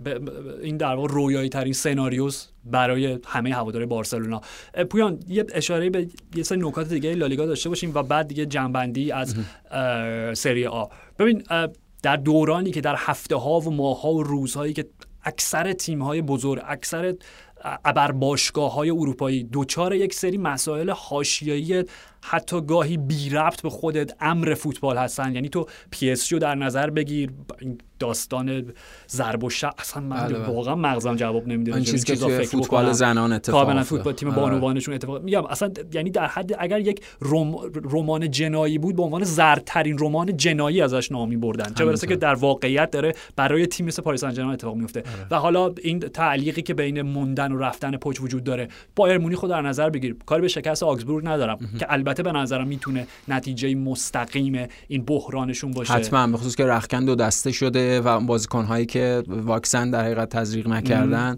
این 0.62 0.76
در 0.76 0.94
واقع 0.94 1.08
رویایی 1.08 1.48
ترین 1.48 1.72
سناریوس 1.72 2.46
برای 2.64 3.18
همه 3.26 3.54
هواداره 3.54 3.86
بارسلونا. 3.86 4.40
پویان 4.90 5.18
یه 5.28 5.46
اشاره 5.54 5.90
به 5.90 6.08
یه 6.34 6.42
سری 6.42 6.58
نکات 6.58 6.88
دیگه 6.88 7.14
لالیگا 7.14 7.46
داشته 7.46 7.68
باشیم 7.68 7.92
و 7.94 8.02
بعد 8.02 8.28
دیگه 8.28 8.46
جنبندی 8.46 9.12
از 9.12 9.34
سری 10.38 10.66
آ. 10.66 10.84
ببین 11.18 11.42
در 12.02 12.16
دورانی 12.16 12.70
که 12.70 12.80
در 12.80 12.94
هفته 12.98 13.36
ها 13.36 13.60
و 13.60 13.70
ماه 13.70 14.02
ها 14.02 14.12
و 14.12 14.22
روزهایی 14.22 14.72
که 14.72 14.86
اکثر 15.24 15.72
تیم 15.72 16.02
های 16.02 16.22
بزرگ 16.22 16.62
اکثر 16.66 17.14
ابر 17.84 18.12
باشگاه 18.12 18.74
های 18.74 18.90
اروپایی 18.90 19.44
دچار 19.44 19.94
یک 19.94 20.14
سری 20.14 20.38
مسائل 20.38 20.90
حاشیه‌ای 20.90 21.84
حتی 22.22 22.60
گاهی 22.60 22.96
بی 22.96 23.30
ربط 23.30 23.62
به 23.62 23.70
خودت 23.70 24.12
امر 24.20 24.54
فوتبال 24.54 24.96
هستن. 24.96 25.34
یعنی 25.34 25.48
تو 25.48 25.66
پی 25.90 26.10
اس 26.10 26.34
در 26.34 26.54
نظر 26.54 26.90
بگیر. 26.90 27.30
داستان 27.98 28.72
ضرب 29.08 29.44
و 29.44 29.50
اصلا 29.78 30.02
من 30.02 30.16
بله، 30.16 30.38
بله. 30.38 30.48
واقعا 30.48 30.74
مغزم 30.74 31.16
جواب 31.16 31.48
نمیده. 31.48 31.74
این 31.74 31.84
چیزی 31.84 32.06
که 32.06 32.16
توی 32.16 32.44
فوتبال 32.44 32.92
زنان 32.92 33.32
اتفاق 33.32 33.64
کاملا 33.64 33.82
فوتبال 33.82 34.12
تیم 34.12 34.28
آره. 34.28 34.40
بانوانشون 34.40 34.94
اتفاق 34.94 35.22
میگم 35.22 35.46
اصلا 35.46 35.70
یعنی 35.92 36.10
در 36.10 36.26
حد 36.26 36.56
اگر 36.58 36.80
یک 36.80 37.04
رمان 37.90 38.30
جنایی 38.30 38.78
بود 38.78 38.96
به 38.96 39.02
عنوان 39.02 39.24
زردترین 39.24 39.98
رمان 39.98 40.36
جنایی 40.36 40.82
ازش 40.82 41.12
نامی 41.12 41.36
بردن. 41.36 41.74
چه 41.74 41.84
برسه 41.84 42.06
که 42.06 42.16
در 42.16 42.34
واقعیت 42.34 42.90
داره 42.90 43.14
برای 43.36 43.66
تیم 43.66 43.86
مثل 43.86 44.02
پاریس 44.02 44.20
سن 44.20 44.40
اتفاق 44.40 44.76
میفته 44.76 45.00
آره. 45.00 45.26
و 45.30 45.34
حالا 45.34 45.74
این 45.82 45.98
تعلیقی 45.98 46.62
که 46.62 46.74
بین 46.74 47.02
موندن 47.02 47.52
و 47.52 47.58
رفتن 47.58 47.96
پوچ 47.96 48.20
وجود 48.20 48.44
داره. 48.44 48.68
بایر 48.96 49.18
مونیخ 49.18 49.38
خود 49.38 49.50
در 49.50 49.62
نظر 49.62 49.90
بگیر. 49.90 50.16
کار 50.26 50.40
به 50.40 50.48
شکست 50.48 50.82
آگزبورگ 50.82 51.26
ندارم 51.26 51.58
که 51.78 51.86
البته 52.10 52.22
به 52.22 52.32
نظرم 52.32 52.68
می‌تونه 52.68 53.06
نتیجه 53.28 53.74
مستقیم 53.74 54.68
این 54.88 55.04
بحرانشون 55.04 55.70
باشه. 55.70 55.92
حتما 55.92 56.26
به 56.26 56.36
خصوص 56.36 56.54
که 56.56 56.66
رخکن 56.66 57.04
دو 57.04 57.14
دسته 57.14 57.52
شده 57.52 58.00
و 58.00 58.20
بازیکن 58.20 58.64
هایی 58.64 58.86
که 58.86 59.22
واکسن 59.28 59.90
در 59.90 60.04
حقیقت 60.04 60.28
تزریق 60.28 60.68
نکردن 60.68 61.36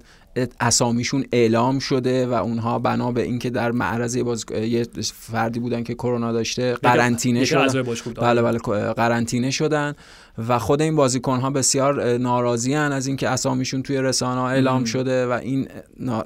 اسامیشون 0.61 1.25
اعلام 1.33 1.79
شده 1.79 2.27
و 2.27 2.33
اونها 2.33 2.79
بنا 2.79 3.13
به 3.13 3.23
اینکه 3.23 3.51
در 3.51 3.71
معرض 3.71 4.17
یه 4.17 4.87
فردی 5.15 5.61
بودن 5.61 5.83
که 5.83 5.95
کرونا 5.95 6.33
داشته 6.33 6.75
قرنطینه 6.75 7.45
شدن. 7.45 7.83
بله 8.17 8.43
بله 8.43 8.59
قرنطینه 8.93 9.51
شدن 9.51 9.95
و 10.49 10.59
خود 10.59 10.83
این 10.83 10.97
بازیکن 10.97 11.41
ها 11.41 11.51
بسیار 11.51 12.19
ناراضی 12.19 12.75
از 12.75 13.07
اینکه 13.07 13.29
اسامیشون 13.29 13.83
توی 13.83 13.97
رسانه 13.99 14.41
اعلام 14.41 14.85
شده 14.85 15.27
و 15.27 15.31
این 15.31 15.69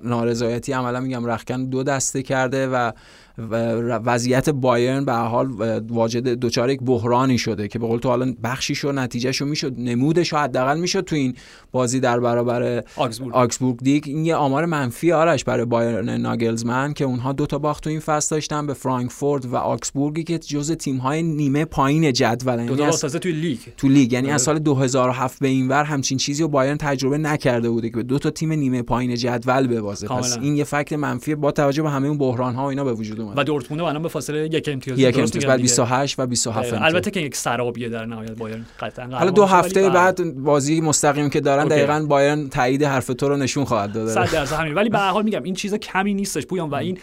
نارضایتی 0.05 0.73
عملا 0.73 1.01
میگم 1.01 1.27
رختکن 1.27 1.65
دو 1.65 1.83
دسته 1.83 2.23
کرده 2.23 2.69
و 2.69 2.93
وضعیت 3.39 4.51
بایرن 4.51 5.05
به 5.05 5.13
حال 5.13 5.49
واجد 5.89 6.29
دچار 6.29 6.71
یک 6.71 6.81
بحرانی 6.83 7.39
شده 7.39 7.69
که 7.69 7.79
به 7.79 7.87
قول 7.87 7.99
تو 7.99 8.09
حالا 8.09 8.35
بخشی 8.43 8.87
و 8.87 8.93
نتیجهشو 8.93 9.47
می‌شد 9.47 9.75
نمودش 9.79 10.35
حداقل 10.35 10.81
می‌شد 10.81 11.01
تو 11.01 11.17
این 11.17 11.35
بازی 11.73 12.01
در 12.01 12.21
برابر 12.21 12.85
آگسبورگ 13.33 13.79
دیگه 13.83 14.05
این 14.07 14.25
یه 14.25 14.35
آمار 14.35 14.65
منفی 14.65 15.13
آرش 15.13 15.45
برای 15.45 15.65
بایرن 15.65 16.09
ناگلزمن 16.09 16.93
که 16.93 17.05
اونها 17.05 17.33
دو 17.33 17.47
تا 17.47 17.59
باخت 17.59 17.85
تو 17.85 17.91
این 17.91 18.01
فصل 18.01 18.37
داشتن 18.37 18.67
به 18.67 18.75
فرانکفورت 18.75 19.47
و 19.47 19.57
آگسبورگی 19.57 20.25
که 20.25 20.39
جزء 20.39 20.75
تیم 20.75 20.97
های 20.97 21.23
نیمه 21.23 21.65
پایین 21.65 22.13
جدول. 22.13 22.55
یعنی 22.55 22.77
دو 22.77 22.91
تا 22.91 23.09
توی 23.09 23.33
لیگ. 23.33 23.59
تو 23.77 23.89
لیگ. 23.89 24.13
یعنی 24.13 24.31
از 24.31 24.33
آره. 24.33 24.45
سال 24.45 24.59
2007 24.59 25.39
به 25.41 25.49
این 25.49 25.69
ور 25.69 25.85
همچین 25.85 26.19
چیزی 26.19 26.43
رو 26.43 26.49
بایرن 26.49 26.77
تجربه 26.77 27.19
نکرده 27.19 27.71
بوده 27.71 27.91
که 27.91 27.97
به 27.97 28.03
دو 28.03 28.19
تا 28.19 28.31
تیم 28.31 28.53
نیمه 28.53 28.83
پایین 28.83 29.15
جدول 29.15 29.67
ببازه. 29.67 30.09
پس 30.09 30.39
این 30.39 30.57
یه 30.57 30.65
fact 30.65 30.93
منفی 30.93 31.35
با 31.35 31.53
توجه 31.53 31.83
به 31.83 31.91
همه 31.91 32.09
اون 32.09 32.19
بحران 32.19 32.55
ها 32.55 32.65
و 32.65 32.67
اینا 32.67 32.85
به 32.85 32.93
وجود 32.93 33.26
اومد. 33.27 33.39
و 33.39 33.45
دورتموند 33.45 33.83
الان 33.83 34.03
به 34.03 34.09
فاصله 34.09 34.45
یک 34.53 34.69
امتیاز 34.73 34.99
یک 34.99 35.19
امتیاز 35.19 35.47
بعد 35.47 35.61
28 35.61 36.19
و 36.19 36.27
27 36.27 36.73
البته 36.73 37.11
که 37.11 37.21
یک 37.21 37.37
سرابیه 37.37 37.89
در 37.89 38.07
نهایت 38.07 38.31
بایرن 38.31 38.67
قطعا 38.81 39.19
حالا 39.19 39.31
دو 39.31 39.45
هفته 39.45 39.91
بعد 39.91 40.35
بازی 40.35 40.81
مستقیم 40.81 41.31
که 41.31 41.41
دارن 41.41 41.69
دقیقاً 41.69 42.07
بایرن 42.09 42.49
تایید 42.49 42.83
حرف 42.83 43.07
تو 43.07 43.29
رو 43.29 43.37
نشون 43.37 43.65
خواهد 43.65 43.93
داد. 43.93 44.09
100 44.09 44.33
درصد 44.33 44.57
همین. 44.57 44.75
ولی 44.75 44.89
به 44.89 44.99
هر 44.99 45.11
حال 45.11 45.25
میگم 45.25 45.43
این 45.43 45.55
چیز 45.55 45.75
کمی 45.75 46.15
نیستش 46.15 46.47
پویان 46.47 46.71
و 46.71 46.75
این 46.75 46.99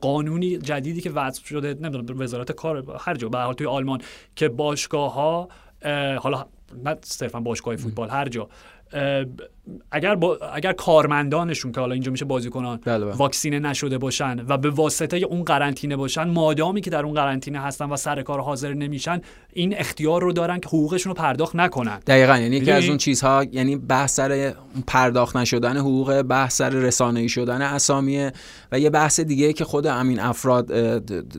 قانونی 0.00 0.58
جدیدی 0.58 1.00
که 1.00 1.10
وضع 1.10 1.44
شده 1.44 1.74
نمی‌دونم 1.80 2.20
وزارت 2.20 2.52
کار 2.52 2.96
هر 3.00 3.14
جا 3.14 3.28
به 3.28 3.38
هر 3.38 3.44
حال 3.44 3.54
توی 3.54 3.66
آلمان 3.66 4.00
که 4.36 4.48
باشگاه 4.48 5.14
ها 5.14 5.48
حالا 6.18 6.46
نه 6.84 6.96
صرفا 7.02 7.40
باشگاه 7.40 7.76
فوتبال 7.76 8.10
هر 8.10 8.28
جا 8.28 8.48
اگر 9.90 10.14
با 10.14 10.38
اگر 10.54 10.72
کارمندانشون 10.72 11.72
که 11.72 11.80
حالا 11.80 11.92
اینجا 11.92 12.12
میشه 12.12 12.24
بازیکنان 12.24 12.80
بله 12.84 13.04
بله. 13.04 13.14
واکسینه 13.14 13.58
نشده 13.58 13.98
باشن 13.98 14.44
و 14.48 14.58
به 14.58 14.70
واسطه 14.70 15.16
اون 15.16 15.44
قرنطینه 15.44 15.96
باشن 15.96 16.24
مادامی 16.24 16.80
که 16.80 16.90
در 16.90 17.04
اون 17.04 17.14
قرنطینه 17.14 17.60
هستن 17.60 17.90
و 17.90 17.96
سر 17.96 18.22
کار 18.22 18.40
حاضر 18.40 18.74
نمیشن 18.74 19.20
این 19.52 19.78
اختیار 19.78 20.22
رو 20.22 20.32
دارن 20.32 20.60
که 20.60 20.68
حقوقشون 20.68 21.10
رو 21.10 21.14
پرداخت 21.14 21.56
نکنن. 21.56 21.98
دقیقا 22.06 22.38
یعنی 22.38 22.56
یکی 22.56 22.70
از 22.70 22.88
اون 22.88 22.96
چیزها 22.96 23.44
یعنی 23.52 23.76
بحث 23.76 24.14
سر 24.14 24.54
پرداخت 24.86 25.36
نشدن 25.36 25.76
حقوق 25.76 26.22
بحث 26.22 26.56
سر 26.56 26.70
رسانه‌ای 26.70 27.28
شدن 27.28 27.62
اسامیه 27.62 28.32
و 28.72 28.78
یه 28.78 28.90
بحث 28.90 29.20
دیگه 29.20 29.52
که 29.52 29.64
خود 29.64 29.86
همین 29.86 30.20
افراد 30.20 30.66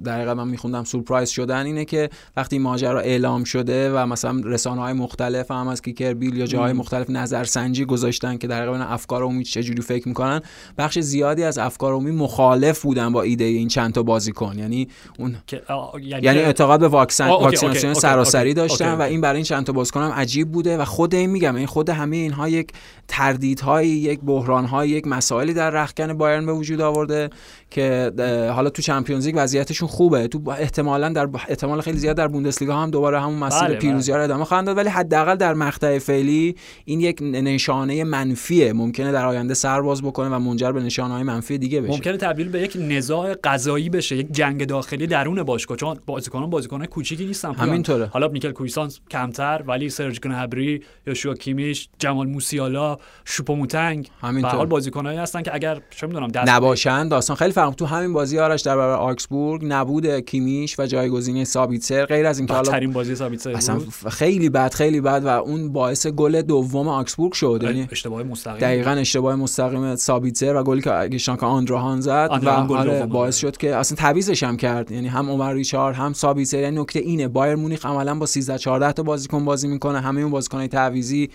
دقیقا 0.06 0.34
من 0.34 0.48
میخوندم 0.48 0.84
سورپرایز 0.84 1.30
شدن 1.30 1.66
اینه 1.66 1.86
که 1.86 2.10
وقتی 2.38 2.60
ماجرا 2.60 3.00
اعلام 3.00 3.44
شده 3.44 3.92
و 3.92 4.06
مثلا 4.06 4.42
رسانه 4.44 4.82
های 4.82 4.94
مختلف 4.94 5.52
هم 5.52 5.68
از 5.68 5.82
کیکر 5.82 6.14
بیل 6.14 6.38
یا 6.38 6.46
جاهای 6.46 6.74
مختلف 6.74 7.10
نظرسنجی 7.10 7.86
گذاشتن 8.16 8.38
که 8.38 8.48
در 8.48 8.70
واقع 8.70 8.94
افکار 8.94 9.24
عمومی 9.24 9.44
چجوری 9.44 9.82
فکر 9.82 10.08
می‌کنن. 10.08 10.42
بخش 10.78 11.00
زیادی 11.00 11.44
از 11.44 11.58
افکار 11.58 11.94
عمومی 11.94 12.12
مخالف 12.12 12.82
بودن 12.82 13.12
با 13.12 13.22
ایده 13.22 13.44
این 13.44 13.68
چند 13.68 13.94
تا 13.94 14.04
بازیکن. 14.04 14.56
یعنی 14.58 14.88
اون 15.20 15.36
یعنی, 16.02 16.26
یعنی 16.26 16.40
اعتقاد 16.40 16.80
به 16.80 16.88
واکسن 16.88 17.28
واکسیناسیون 17.28 17.94
سراسری 17.94 18.54
داشتن 18.54 18.94
و 18.94 19.02
این 19.02 19.22
برای 19.22 19.36
این 19.36 19.46
چند 19.46 19.66
تا 19.66 19.74
بازیکن 19.74 20.02
هم 20.02 20.12
عجیب 20.12 20.52
بوده 20.52 20.78
و 20.78 20.86
خود 20.86 21.16
این 21.16 21.30
میگم 21.30 21.56
این 21.56 21.68
خود 21.68 21.90
همه 21.90 22.18
اینها 22.18 22.50
یک 22.50 22.72
تردیدهایی 23.08 23.90
یک 23.90 24.20
بحرانهایی 24.20 24.92
یک 24.92 25.08
مسائلی 25.08 25.54
در 25.54 25.70
رخکن 25.70 26.14
بایرن 26.14 26.46
به 26.46 26.54
وجود 26.54 26.82
آورده 26.82 27.30
که 27.70 28.12
حالا 28.56 28.70
تو 28.70 28.82
چمپیونز 28.82 29.26
لیگ 29.26 29.36
وضعیتشون 29.38 29.88
خوبه. 29.88 30.28
تو 30.28 30.50
احتمالا 30.50 31.10
در 31.10 31.30
احتمال 31.50 31.82
خیلی 31.82 31.98
زیاد 31.98 32.18
در 32.18 32.28
بوندسلیگا 32.28 32.76
هم 32.76 32.90
دوباره 32.90 33.22
همون 33.22 33.36
مسیر 33.36 33.68
بله 33.68 33.76
پیروزی 33.76 34.12
بله. 34.12 34.18
رو 34.18 34.24
ادامه 34.24 34.46
خواهند 34.46 34.68
داد. 34.68 34.78
ولی 34.78 34.90
حداقل 34.90 35.36
در 35.36 35.54
مقطع 35.54 36.00
فعلی 36.00 36.56
این 36.86 37.00
یک 37.00 37.22
نشانه 37.22 38.04
منفیه. 38.04 38.74
ممکنه 38.74 39.12
در 39.12 39.26
آینده 39.26 39.54
سرباز 39.54 40.02
بکنه 40.02 40.36
و 40.36 40.40
منجر 40.40 40.72
به 40.72 40.90
های 40.98 41.24
منفی 41.24 41.58
دیگه 41.58 41.82
بشه. 41.82 41.92
ممکنه 41.92 42.18
تبدیل 42.18 42.50
به 42.50 42.62
یک 42.62 42.78
نزاع 42.80 43.34
قضایی 43.44 43.90
بشه 43.90 44.16
یک 44.16 44.32
جنگ 44.32 44.66
داخلی 44.66 45.08
درون 45.08 45.44
باشگاه. 45.44 45.78
چون 45.78 46.00
بازیکنان 46.06 46.50
بازیکنان 46.50 46.86
کوچیکی 46.86 47.26
نیستن 47.26 47.54
همینطوره. 47.54 48.06
حالا 48.06 48.28
میکل 48.28 48.52
کویسانس 48.52 49.00
کمتر 49.12 49.64
ولی 49.68 49.90
سرج 49.90 50.20
گنبری 50.20 50.84
یا 51.08 51.34
کیمیش 51.34 51.90
جمال 52.00 52.28
موسیالا 52.28 52.98
شوپوموتنگ. 53.26 54.10
همینطور 54.22 54.52
حال 54.52 54.68
بازیکنایی 54.68 55.18
هستن 55.18 55.42
که 55.42 55.56
اگر 55.56 55.82
چه 55.90 56.08
می‌دونم 56.08 56.32
نباشن 56.48 57.08
داستان 57.08 57.36
خیلی 57.36 57.52
فرق 57.66 57.76
تو 57.76 57.86
همین 57.86 58.14
بازی 58.14 58.40
آرش 58.40 58.62
در 58.62 58.76
برابر 58.76 59.02
آکسبورگ 59.02 59.62
نبود 59.66 60.20
کیمیش 60.20 60.80
و 60.80 60.86
جایگزینی 60.86 61.46
سابیتسر 61.46 62.06
غیر 62.06 62.26
از 62.26 62.38
اینکه 62.40 62.54
حالا 62.54 62.88
بازی 62.88 63.16
سابیتسر 63.16 63.52
اصلا 63.52 63.80
خیلی 64.10 64.50
بد 64.50 64.74
خیلی 64.74 65.02
بد 65.02 65.22
و 65.26 65.28
اون 65.28 65.74
باعث 65.74 66.08
گل 66.08 66.42
دوم 66.42 66.88
آکسبورگ 66.88 67.34
شد. 67.34 67.60
یعنی 67.64 67.88
اشتباه 67.92 68.24
مستقیم. 68.24 68.58
دقیقاً 68.58 68.92
اشتباه 68.92 69.36
مستقیم 69.36 69.96
سابیتسر 69.96 70.56
و 70.56 70.64
گلی 70.64 70.82
که 70.82 70.90
گشتان 70.90 71.38
که 71.38 71.46
آندراهان 71.46 72.02
زد 72.02 72.30
و 72.44 72.50
آره 72.50 73.06
باعث 73.06 73.38
شد 73.38 73.58
که 73.58 73.76
اصلا 73.76 73.96
تعویضش 73.96 74.44
هم 74.44 74.58
کرد. 74.58 74.92
یعنی 74.92 75.08
هم 75.08 75.30
عمر 75.30 75.54
ریچارد 75.54 75.96
هم 75.96 76.14
سابیتسر 76.14 76.60
یعنی 76.60 76.82
نکته 76.82 77.00
اینه 77.00 77.28
بایر 77.28 77.56
مونیخ 77.56 77.86
عملا 77.86 78.16
با 78.16 78.26
13 78.26 78.58
14 78.58 78.92
تا 78.92 79.04
بازیکن 79.04 79.46
بازی 79.46 79.68
می‌کنه. 79.68 80.00
همه 80.00 80.22
اون 80.22 80.32
بازیکنای 80.32 80.68
تعویضی 80.68 81.30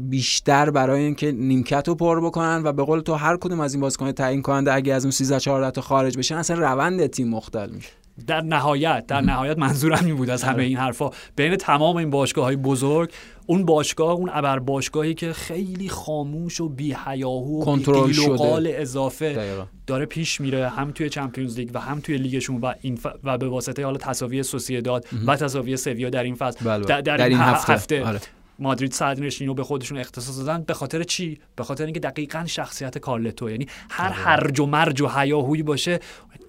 بیشتر 0.00 0.70
برای 0.70 1.02
اینکه 1.02 1.32
نیمکت 1.32 1.88
رو 1.88 1.94
پر 1.94 2.20
بکنن 2.20 2.62
و 2.64 2.72
به 2.72 2.82
قول 2.82 3.00
تو 3.00 3.14
هر 3.14 3.36
کدوم 3.36 3.60
از 3.60 3.74
این 3.74 3.80
بازیکن 3.80 4.12
تعیین 4.12 4.42
کننده 4.42 4.74
اگه 4.74 4.94
از 4.94 5.04
اون 5.04 5.10
13 5.10 5.40
14 5.40 5.70
تا 5.70 5.80
خارج 5.80 6.18
بشن 6.18 6.34
اصلا 6.34 6.58
روند 6.58 7.06
تیم 7.06 7.28
مختل 7.28 7.70
میشه. 7.70 7.90
در 8.26 8.40
نهایت 8.40 9.06
در 9.06 9.20
نهایت 9.20 9.58
منظورم 9.58 10.06
این 10.06 10.16
بود 10.16 10.30
از 10.30 10.42
همه 10.42 10.62
این 10.62 10.76
حرفا. 10.76 11.10
بین 11.36 11.56
تمام 11.56 11.96
این 11.96 12.10
باشگاه 12.10 12.44
های 12.44 12.56
بزرگ 12.56 13.10
اون 13.46 13.64
باشگاه 13.64 14.10
اون 14.10 14.30
ابر 14.32 14.58
باشگاهی 14.58 15.14
که 15.14 15.32
خیلی 15.32 15.88
خاموش 15.88 16.60
و 16.60 16.68
بی 16.68 16.92
و 16.92 17.60
کنترل 17.64 18.12
شده. 18.12 18.76
اضافه 18.78 19.48
داره 19.86 20.06
پیش 20.06 20.40
میره 20.40 20.68
هم 20.68 20.90
توی 20.90 21.08
چمپیونز 21.08 21.58
لیگ 21.58 21.70
و 21.74 21.80
هم 21.80 22.00
توی 22.00 22.18
لیگشون 22.18 22.60
و 22.60 22.74
این 22.80 22.98
و 23.24 23.38
به 23.38 23.48
واسطه 23.48 23.84
حالا 23.84 23.98
تساوی 23.98 24.42
سوسییداد 24.42 25.06
و 25.26 25.36
تساوی 25.36 25.76
سویا 25.76 26.10
در 26.10 26.22
این 26.22 26.34
فصل 26.34 26.64
بله، 26.64 26.84
بله. 26.84 27.02
در, 27.02 27.16
در, 27.16 27.28
این 27.28 27.38
هفته, 27.38 27.72
هفته. 27.72 28.04
آره. 28.04 28.20
مادرید 28.58 28.92
صدرنشین 28.92 29.46
رو 29.46 29.54
به 29.54 29.64
خودشون 29.64 29.98
اختصاص 29.98 30.38
دادن. 30.38 30.62
به 30.62 30.74
خاطر 30.74 31.02
چی؟ 31.02 31.38
به 31.56 31.64
خاطر 31.64 31.84
اینکه 31.84 32.00
دقیقا 32.00 32.44
شخصیت 32.46 32.98
کارلتو 32.98 33.50
یعنی 33.50 33.66
هر. 33.90 34.12
هرج 34.26 34.60
و 34.60 34.66
مرج 34.66 35.00
و 35.00 35.08
هیاهویی 35.08 35.62
باشه 35.62 36.00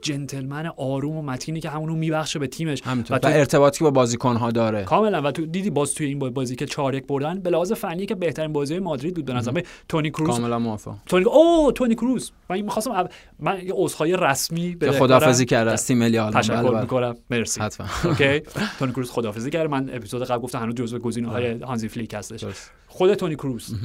جنتلمن 0.02 0.72
آروم 0.78 1.18
و 1.18 1.22
متینی 1.22 1.60
که 1.60 1.70
همونو 1.70 1.96
میبخشه 1.96 2.40
به 2.40 2.48
تیمش. 2.48 2.82
و, 3.10 3.18
تو... 3.18 3.28
ارتباطی 3.28 3.84
با 3.84 3.92
بازیکن‌ها 3.92 4.52
داره. 4.52 4.84
کاملا. 4.84 5.22
و 5.22 5.32
تو 5.32 5.46
دیدی 5.46 5.70
باز 5.70 5.94
توی 5.94 6.08
این 6.08 6.20
بازی 6.20 6.56
که 6.56 6.66
4 6.66 6.96
1 6.96 7.08
بردن؟ 7.08 7.40
به 7.40 7.50
لحاظ 7.50 7.72
فنی 7.72 8.06
که 8.06 8.16
بهترین 8.16 8.54
بازی 8.54 8.80
مادرید 8.80 9.16
بود 9.16 9.26
به 9.26 9.34
نظر 9.34 9.62
تونی 9.90 10.10
کروز 10.10 10.30
کاملا 10.30 10.60
موافق. 10.60 10.96
تونی 11.06 11.26
او 11.26 11.72
تونی 11.72 11.96
کروز 11.96 12.32
من 12.50 12.62
می‌خواستم 12.62 13.10
من 13.40 13.62
یه 13.66 13.74
عذرخواهی 13.74 14.16
رسمی 14.18 14.76
به 14.76 14.92
خدافظی 14.92 15.46
کرد. 15.46 15.68
از 15.68 15.88
تیم 15.88 15.98
ملی 15.98 16.18
آلمان 16.18 16.42
تشکر 16.42 16.64
بله 16.64 16.82
می‌کنم. 16.82 17.16
مرسی. 17.30 17.62
حتما. 17.62 17.88
اوکی. 18.04 18.40
تونی 18.80 18.92
کروز 18.92 19.12
خدافظی 19.12 19.50
کرد. 19.50 19.70
من 19.70 19.90
اپیزود 19.94 20.24
قبل 20.24 20.42
گفتم 20.42 20.60
هنوز 20.60 20.76
جزو 20.76 21.00
گزینه‌های 21.00 21.54
آره. 21.54 21.66
هانزی 21.66 21.88
فلیک 21.98 22.14
هستش. 22.14 22.46
خود 22.88 23.14
تونی 23.14 23.36
کروز. 23.36 23.76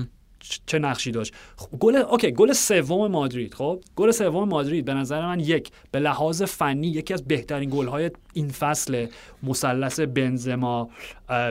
چه 0.66 0.78
نقشی 0.78 1.10
داشت؟ 1.10 1.34
گل 1.80 1.96
اوکی 1.96 2.30
گل 2.30 2.52
سوم 2.52 3.10
مادرید 3.10 3.54
خب. 3.54 3.80
گل 3.96 4.10
سوم 4.10 4.48
مادرید 4.48 4.84
به 4.84 4.94
نظر 4.94 5.26
من 5.26 5.40
یک 5.40 5.70
به 5.90 5.98
لحاظ 5.98 6.42
فنی 6.42 6.86
یکی 6.86 7.14
از 7.14 7.24
بهترین 7.24 7.70
گل 7.70 7.86
های 7.86 8.10
این 8.33 8.49
فصل 8.49 9.07
مثلث 9.43 10.01
بنزما 10.01 10.91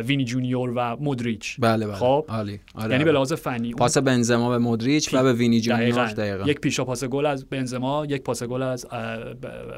وینی 0.05 0.25
جونیور 0.25 0.73
و 0.75 0.95
مودریچ 0.99 1.55
بله 1.59 1.87
بله 1.87 1.95
خب 1.95 2.25
آلی. 2.27 2.59
آره 2.75 2.91
یعنی 2.91 3.03
به 3.03 3.11
لحاظ 3.11 3.33
فنی 3.33 3.73
پاس 3.73 3.97
بنزما 3.97 4.49
به 4.49 4.57
مودریچ 4.57 5.13
و 5.13 5.23
به 5.23 5.33
وینی 5.33 5.61
جونیور 5.61 6.05
دقیقا. 6.05 6.49
یک 6.49 6.59
پیشا 6.59 6.85
پاس 6.85 7.03
گل 7.03 7.25
از 7.25 7.45
بنزما 7.45 8.05
یک 8.05 8.21
پاس 8.21 8.43
گل 8.43 8.61
از 8.61 8.87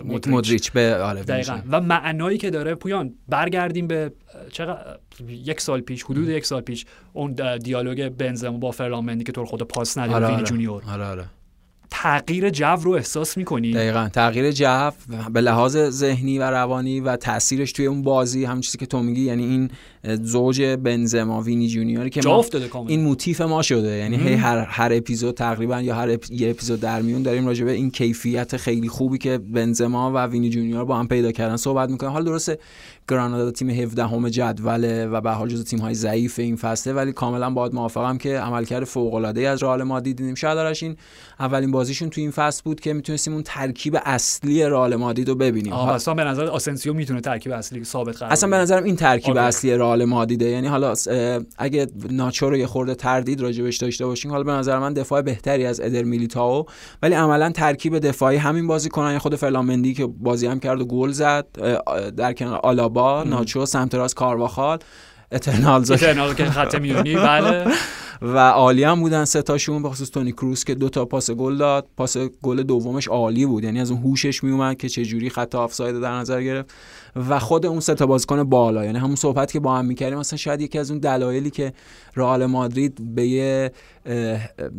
مودریچ, 0.04 0.28
مودریچ 0.28 0.72
به 0.72 0.96
آره 0.96 1.24
دقیقا. 1.24 1.62
و 1.70 1.82
معنایی 1.82 2.38
که 2.38 2.50
داره 2.50 2.76
پویان 2.76 3.14
برگردیم 3.30 3.88
به 3.88 4.12
چقدر 4.52 4.98
یک 5.30 5.62
سال 5.62 5.82
پیش 5.82 6.04
حدود 6.04 6.30
یک 6.30 6.46
سال 6.46 6.62
پیش 6.62 6.86
اون 7.14 7.58
دیالوگ 7.58 8.10
بنزما 8.10 8.58
با 8.58 8.72
فرلان 8.72 8.98
مندی 8.98 9.24
که 9.24 9.32
تو 9.32 9.46
خود 9.46 9.64
پاس 9.64 9.98
نداره 9.98 10.16
آره 10.16 10.26
وینی 10.26 10.38
آره. 10.38 10.46
جونیور 10.46 10.84
آره 10.88 11.06
آره. 11.06 11.26
تغییر 11.96 12.50
جو 12.50 12.66
رو 12.66 12.92
احساس 12.92 13.38
می‌کنی؟ 13.38 13.74
دقیقا. 13.74 14.10
تغییر 14.14 14.52
جو 14.52 14.92
به 15.34 15.42
لحاظ 15.42 15.78
ذهنی 15.78 16.40
و 16.40 16.44
روانی 16.44 17.00
و 17.00 17.16
تاثیرش 17.16 17.72
توی 17.72 17.86
اون 17.86 18.04
بازی 18.04 18.46
همون 18.46 18.62
چیزی 18.62 18.78
که 18.78 18.86
تو 18.86 19.00
میگی 19.04 19.22
یعنی 19.22 19.44
این 19.44 19.70
زوج 20.24 20.62
بنزما 20.62 21.42
وینی 21.42 21.68
جونیوری 21.68 22.10
که 22.10 22.22
ما 22.26 22.46
این 22.88 23.02
موتیف 23.02 23.42
ما 23.42 23.62
شده. 23.62 23.98
یعنی 23.98 24.16
هی 24.18 24.34
هر 24.34 24.58
هر 24.58 24.92
اپیزود 24.94 25.36
تقریبا 25.36 25.82
یا 25.82 25.96
هر 25.96 26.10
یه 26.10 26.50
اپیزود 26.50 26.80
در 26.80 27.02
میون 27.02 27.24
داریم 27.24 27.48
راجع 27.48 27.66
به 27.66 27.72
این 27.72 27.92
کیفیت 27.92 28.58
خیلی 28.58 28.88
خوبی 28.88 29.18
که 29.18 29.38
بنزما 29.38 30.12
و 30.16 30.26
وینی 30.26 30.50
جونیور 30.50 30.86
با 30.86 30.98
هم 30.98 31.08
پیدا 31.08 31.32
کردن 31.32 31.56
صحبت 31.56 31.90
می‌کنیم 31.90 32.12
حال 32.12 32.24
درسته 32.26 32.60
گرانادا 33.10 33.52
تیم 33.52 33.70
17 33.70 34.08
همه 34.08 34.30
جدوله 34.30 35.08
و 35.08 35.22
به 35.22 35.32
حال 35.32 35.48
جزو 35.48 35.64
تیم 35.64 35.80
های 35.80 35.94
ضعیف 35.94 36.40
این 36.40 36.56
فصله 36.56 36.94
ولی 36.94 37.12
کاملا 37.12 37.50
باید 37.50 37.74
موافقم 37.74 38.18
که 38.18 38.40
عملکرد 38.40 38.84
فوق 38.84 39.14
العاده 39.14 39.50
از 39.50 39.64
رئال 39.64 39.84
مادرید 39.84 40.16
دیدیم. 40.18 40.36
شاید 40.36 40.58
این 40.82 40.98
اولین 41.40 41.72
بازیشون 41.72 42.10
تو 42.10 42.22
این 42.22 42.32
فصل 42.32 42.62
بود 42.66 42.80
که 42.80 42.94
می‌تونستیم 42.94 43.34
اون 43.34 43.44
ترکیب 43.44 43.98
اصلی 44.06 44.64
رئال 44.64 44.96
مادرید 44.96 45.30
رو 45.30 45.36
ببینیم. 45.36 45.74
اصلا 45.74 46.14
به 46.14 46.24
نظر 46.24 46.46
آسنسیو 46.46 46.94
می‌تونه 46.94 47.22
ترکیب 47.22 47.52
اصلی 47.52 47.84
ثابت 47.84 48.18
قرار 48.18 48.32
اصلا 48.32 48.50
به 48.50 48.56
نظرم 48.56 48.84
این 48.84 48.96
ترکیب 48.96 49.38
اصلی 49.38 49.76
رئال 49.76 50.06
مادریده 50.06 50.46
یعنی 50.46 50.68
حالا 50.68 50.94
اگه 51.58 51.88
ناچو 52.10 52.50
رو 52.50 52.58
یه 52.58 52.68
خورده 52.68 52.96
تردید 52.96 53.42
راجبش 53.42 53.78
داشته 53.78 54.06
باشیم 54.06 54.32
حالا 54.32 54.44
به 54.44 54.52
نظر 54.52 54.80
من 54.80 54.94
دفاع 54.94 55.22
بهتری 55.22 55.66
از 55.66 55.80
ادر 55.80 56.04
میلیتائو. 56.04 56.64
ولی 57.02 57.16
عملا 57.16 57.52
ترکیب 57.52 58.00
دفاعی 58.00 58.38
همین 58.38 58.68
بازی 58.68 58.90
کنن 58.90 59.18
خود 59.18 59.36
فرلامندی 59.36 59.94
که 59.94 60.06
بازی 60.06 60.48
هم 60.48 60.60
کرد 60.60 60.82
و 60.82 60.86
گل 60.86 61.12
زد 61.12 61.48
در 62.16 62.34
کنار 62.34 62.60
آلابا 63.00 63.30
ناچو 63.30 63.66
سمت 63.66 63.96
راست 63.96 64.16
کارواخال 64.16 64.80
اترنالز 65.32 65.92
که 66.36 66.46
خط 66.46 66.76
میونی 66.76 67.16
بله. 67.16 67.66
و 68.22 68.38
عالی 68.38 68.84
هم 68.84 69.00
بودن 69.00 69.26
سه 69.26 69.42
تاشون 69.42 69.84
به 69.84 69.90
خصوص 69.90 70.10
تونی 70.10 70.32
کروس 70.32 70.64
که 70.64 70.76
دو 70.76 70.90
تا 70.90 71.06
پاس 71.06 71.32
گل 71.32 71.58
داد. 71.58 71.88
پاس 71.98 72.18
گل 72.18 72.64
دومش 72.64 73.08
عالی 73.08 73.46
بود 73.46 73.64
یعنی 73.64 73.82
از 73.82 73.92
اون 73.92 74.02
هوشش 74.02 74.44
میومد 74.44 74.78
که 74.78 74.90
چه 74.90 75.06
جوری 75.06 75.30
خط 75.30 75.56
آفساید 75.56 76.02
در 76.02 76.12
نظر 76.12 76.42
گرفت. 76.42 76.74
و 77.30 77.40
خود 77.40 77.66
اون 77.66 77.80
سه 77.80 77.96
تا 77.96 78.06
بازیکن 78.06 78.44
بالا 78.44 78.86
یعنی 78.86 79.00
همون 79.00 79.16
صحبت 79.16 79.52
که 79.52 79.60
با 79.60 79.76
هم 79.76 79.86
می‌کردیم 79.86 80.20
مثلا 80.20 80.38
شاید 80.38 80.62
یکی 80.62 80.80
از 80.80 80.92
اون 80.92 81.00
دلایلی 81.00 81.50
که 81.50 81.74
رئال 82.16 82.46
مادرید 82.46 83.16
به 83.16 83.28
یه 83.28 83.72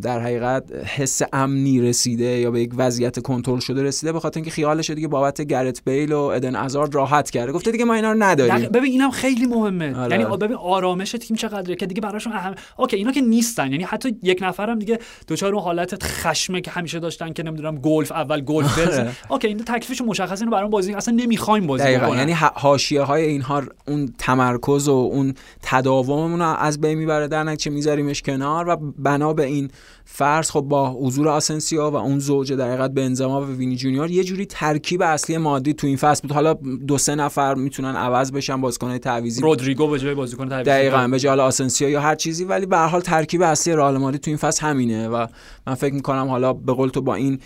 در 0.02 0.20
حقیقت 0.20 0.72
حس 0.72 1.22
امنی 1.32 1.80
رسیده 1.80 2.24
یا 2.24 2.50
به 2.50 2.60
یک 2.60 2.72
وضعیت 2.76 3.18
کنترل 3.18 3.58
شده 3.58 3.82
رسیده 3.82 4.12
به 4.12 4.20
خاطر 4.20 4.38
اینکه 4.38 4.50
خیالش 4.50 4.90
دیگه 4.90 5.08
بابت 5.08 5.40
گرت 5.40 5.84
بیل 5.84 6.12
و 6.12 6.18
ادن 6.18 6.56
ازارد 6.56 6.94
راحت 6.94 7.30
کرده. 7.30 7.52
گفته 7.52 7.70
دیگه 7.70 7.84
ما 7.84 7.94
اینا 7.94 8.12
رو 8.12 8.22
نداریم. 8.22 8.68
ببین 8.68 8.92
اینم 8.92 9.10
خیلی 9.10 9.46
مهمه. 9.46 9.98
آره. 9.98 10.20
یعنی 10.20 10.36
ببین 10.36 10.56
آرامش 10.56 11.10
تیم 11.12 11.36
چقدره 11.36 11.76
که 11.76 11.86
دیگه 11.86 12.00
براشون 12.00 12.32
اهم 12.32 12.54
اوکی 12.76 12.96
اینا 12.96 13.12
که 13.12 13.20
نیستن. 13.20 13.72
یعنی 13.72 13.84
حتی 13.84 14.16
یک 14.22 14.38
نفرم 14.42 14.78
دیگه 14.78 14.98
دچار 15.26 15.54
اون 15.54 15.64
حالت 15.64 16.02
خشمه 16.02 16.60
که 16.60 16.70
همیشه 16.70 17.00
داشتن 17.00 17.32
که 17.32 17.42
نمی‌دونم 17.42 17.74
گلف 17.74 18.12
اول 18.12 18.40
گلف 18.40 18.78
آره. 18.78 18.88
بزن 18.88 19.12
اوکی 19.28 19.48
این 19.48 19.58
تکلیفش 19.58 20.00
مشخصه 20.00 20.42
اینو 20.42 20.56
برام 20.56 20.70
بازی 20.70 20.94
اصلا 20.94 21.14
نمی‌خوایم 21.14 21.66
بازی 21.66 21.84
دقیقاً. 21.84 22.16
یعنی 22.16 22.32
حاشیه 22.32 23.02
های 23.02 23.24
اینها 23.24 23.62
اون 23.88 24.14
تمرکز 24.18 24.88
و 24.88 24.92
اون 24.92 25.34
تداوممون 25.62 26.40
از 26.42 26.80
بین 26.80 26.98
می‌بره 26.98 27.28
در 27.28 27.42
نتیجه 27.42 27.70
میذاریمش 27.70 28.22
کنار 28.22 28.68
و 28.68 28.76
بنا 29.14 29.32
به 29.32 29.44
این 29.44 29.70
فرض 30.06 30.50
خب 30.50 30.60
با 30.60 30.90
حضور 30.90 31.28
آسنسیو 31.28 31.90
و 31.90 31.96
اون 31.96 32.18
زوج 32.18 32.52
در 32.52 32.68
حقیقت 32.68 32.90
بنزما 32.90 33.40
و 33.40 33.44
وینی 33.44 33.76
جونیور 33.76 34.10
یه 34.10 34.24
جوری 34.24 34.46
ترکیب 34.46 35.02
اصلی 35.02 35.36
مادرید 35.36 35.74
تو 35.74 35.86
این 35.86 35.96
فصل 35.96 36.22
بود. 36.22 36.32
حالا 36.32 36.54
دو 36.86 36.98
سه 36.98 37.14
نفر 37.14 37.54
می‌تونن 37.54 37.96
عوض 37.96 38.32
بشن 38.32 38.60
بازیکن‌های 38.60 38.98
تعویضی. 38.98 39.42
رودریگو 39.42 39.88
به 39.88 39.98
جای 39.98 40.14
بازیکن 40.14 40.48
تعویضی 40.48 40.70
دقیقاً 40.70 41.08
به 41.08 41.18
جای 41.18 41.40
آسنسیا 41.40 41.88
یا 41.88 42.00
هر 42.00 42.14
چیزی 42.14 42.44
ولی 42.44 42.66
به 42.66 42.76
هر 42.76 42.86
حال 42.86 43.00
ترکیب 43.00 43.42
اصلی 43.42 43.72
رئال 43.72 43.98
مادرید 43.98 44.20
تو 44.20 44.30
این 44.30 44.38
فصل 44.38 44.66
همینه 44.66 45.08
و 45.08 45.26
من 45.66 45.74
فکر 45.74 45.94
می‌کنم 45.94 46.28
حالا 46.28 46.52
به 46.52 46.72
قول 46.72 46.88
تو 46.88 47.02
با 47.02 47.14
این 47.14 47.38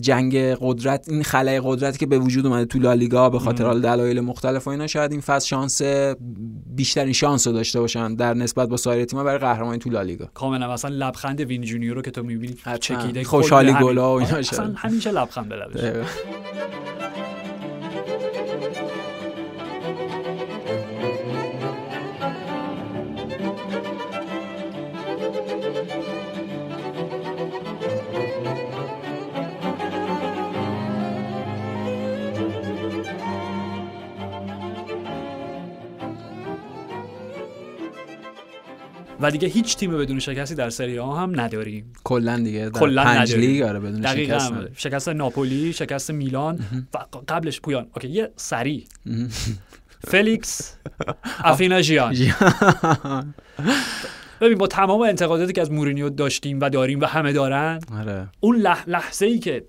جنگ 0.00 0.36
قدرت 0.36 1.08
این 1.08 1.22
خلای 1.22 1.60
قدرتی 1.64 1.98
که 1.98 2.06
به 2.06 2.18
وجود 2.18 2.46
اومده 2.46 2.64
تو 2.64 2.78
لالیگا 2.78 3.30
به 3.30 3.38
خاطر 3.38 3.74
دلایل 3.74 4.20
مختلف 4.20 4.66
و 4.66 4.70
اینا 4.70 4.86
شاید 4.86 5.12
این 5.12 5.20
فصل 5.20 5.46
شانس 5.46 5.82
بیشترین 6.66 7.12
شانس 7.12 7.46
رو 7.46 7.52
داشته 7.52 7.80
باشن 7.80 8.14
در 8.14 8.34
نسبت 8.34 8.68
با 8.68 8.76
سایر 8.76 9.04
تیم‌ها 9.04 9.24
برای 9.24 9.38
قهرمانی 9.38 9.78
تو 9.78 9.90
لالیگا. 9.90 10.28
کاملا 10.34 10.72
مثلا 10.72 10.90
لبخند 10.94 11.40
وینی 11.40 11.66
جونیور 11.66 11.96
رو 11.96 12.02
که 12.04 12.10
تو 12.10 12.22
می‌بینی 12.22 12.56
چکیده 12.80 13.24
خوشحالی 13.24 13.72
گلا 13.72 14.14
و 14.14 14.20
اینا 14.20 14.74
همیشه 14.76 15.10
لبخند 15.10 15.48
به 15.48 15.56
لبش 15.56 16.06
و 39.24 39.30
دیگه 39.30 39.48
هیچ 39.48 39.76
تیم 39.76 39.98
بدون 39.98 40.18
شکستی 40.18 40.54
در 40.54 40.70
سری 40.70 40.98
آ 40.98 41.14
هم 41.14 41.40
نداریم. 41.40 41.92
کلا 42.04 42.36
دیگه 42.36 42.70
کلا 42.70 43.04
پنج 43.04 43.34
لیگ 43.34 43.62
آره 43.62 43.78
بدون 43.80 44.06
شکست 44.06 44.52
شکست 44.76 45.08
ناپولی 45.08 45.72
شکست 45.72 46.10
میلان 46.10 46.58
و 46.94 46.98
قبلش 47.28 47.60
پویان. 47.60 47.86
اوکی 47.94 48.08
یه 48.08 48.30
سری 48.36 48.86
فلیکس 50.08 50.76
آفنا 51.44 51.80
جیان 51.80 52.14
ببین 54.40 54.58
با 54.58 54.66
تمام 54.66 55.00
انتقاداتی 55.00 55.52
که 55.52 55.60
از 55.60 55.70
مورینیو 55.70 56.10
داشتیم 56.10 56.60
و 56.60 56.70
داریم 56.70 57.00
و 57.00 57.04
همه 57.04 57.32
دارن 57.32 57.80
آره. 58.00 58.28
اون 58.40 58.56
لحظه 58.86 59.26
ای 59.26 59.38
که 59.38 59.64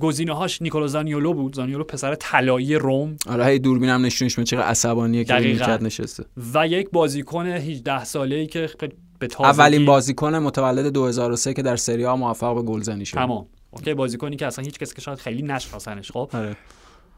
گزینه 0.00 0.32
هاش 0.32 0.62
نیکولو 0.62 0.86
زانیولو 0.86 1.34
بود. 1.34 1.54
زانیولو 1.54 1.84
پسر 1.84 2.14
طلایی 2.14 2.74
روم. 2.74 3.16
آره 3.26 3.46
هی 3.46 3.58
دوربینم 3.58 4.06
نشونش 4.06 4.40
چقدر 4.40 4.66
عصبانیه 4.66 5.24
که 5.24 5.34
نشسته. 5.82 6.24
و 6.54 6.66
یک 6.66 6.90
بازیکن 6.90 7.46
18 7.46 8.04
ساله 8.04 8.36
ای 8.36 8.46
که 8.46 8.70
به 9.18 9.26
تازگی 9.26 9.50
اولین 9.50 9.84
بازیکن 9.84 10.34
متولد 10.34 10.86
2003 10.86 11.54
که 11.54 11.62
در 11.62 11.76
سری 11.76 12.04
آ 12.04 12.16
موفق 12.16 12.54
به 12.54 12.62
گلزنی 12.62 13.06
شد. 13.06 13.14
تمام. 13.14 13.46
اوکی 13.70 13.94
بازیکنی 13.94 14.36
که 14.36 14.46
اصلا 14.46 14.64
هیچ 14.64 14.78
کسی 14.78 14.94
که 14.94 15.00
شاید 15.00 15.18
خیلی 15.18 15.42
نشناسنش 15.42 16.10
خب. 16.10 16.30
آره. 16.32 16.56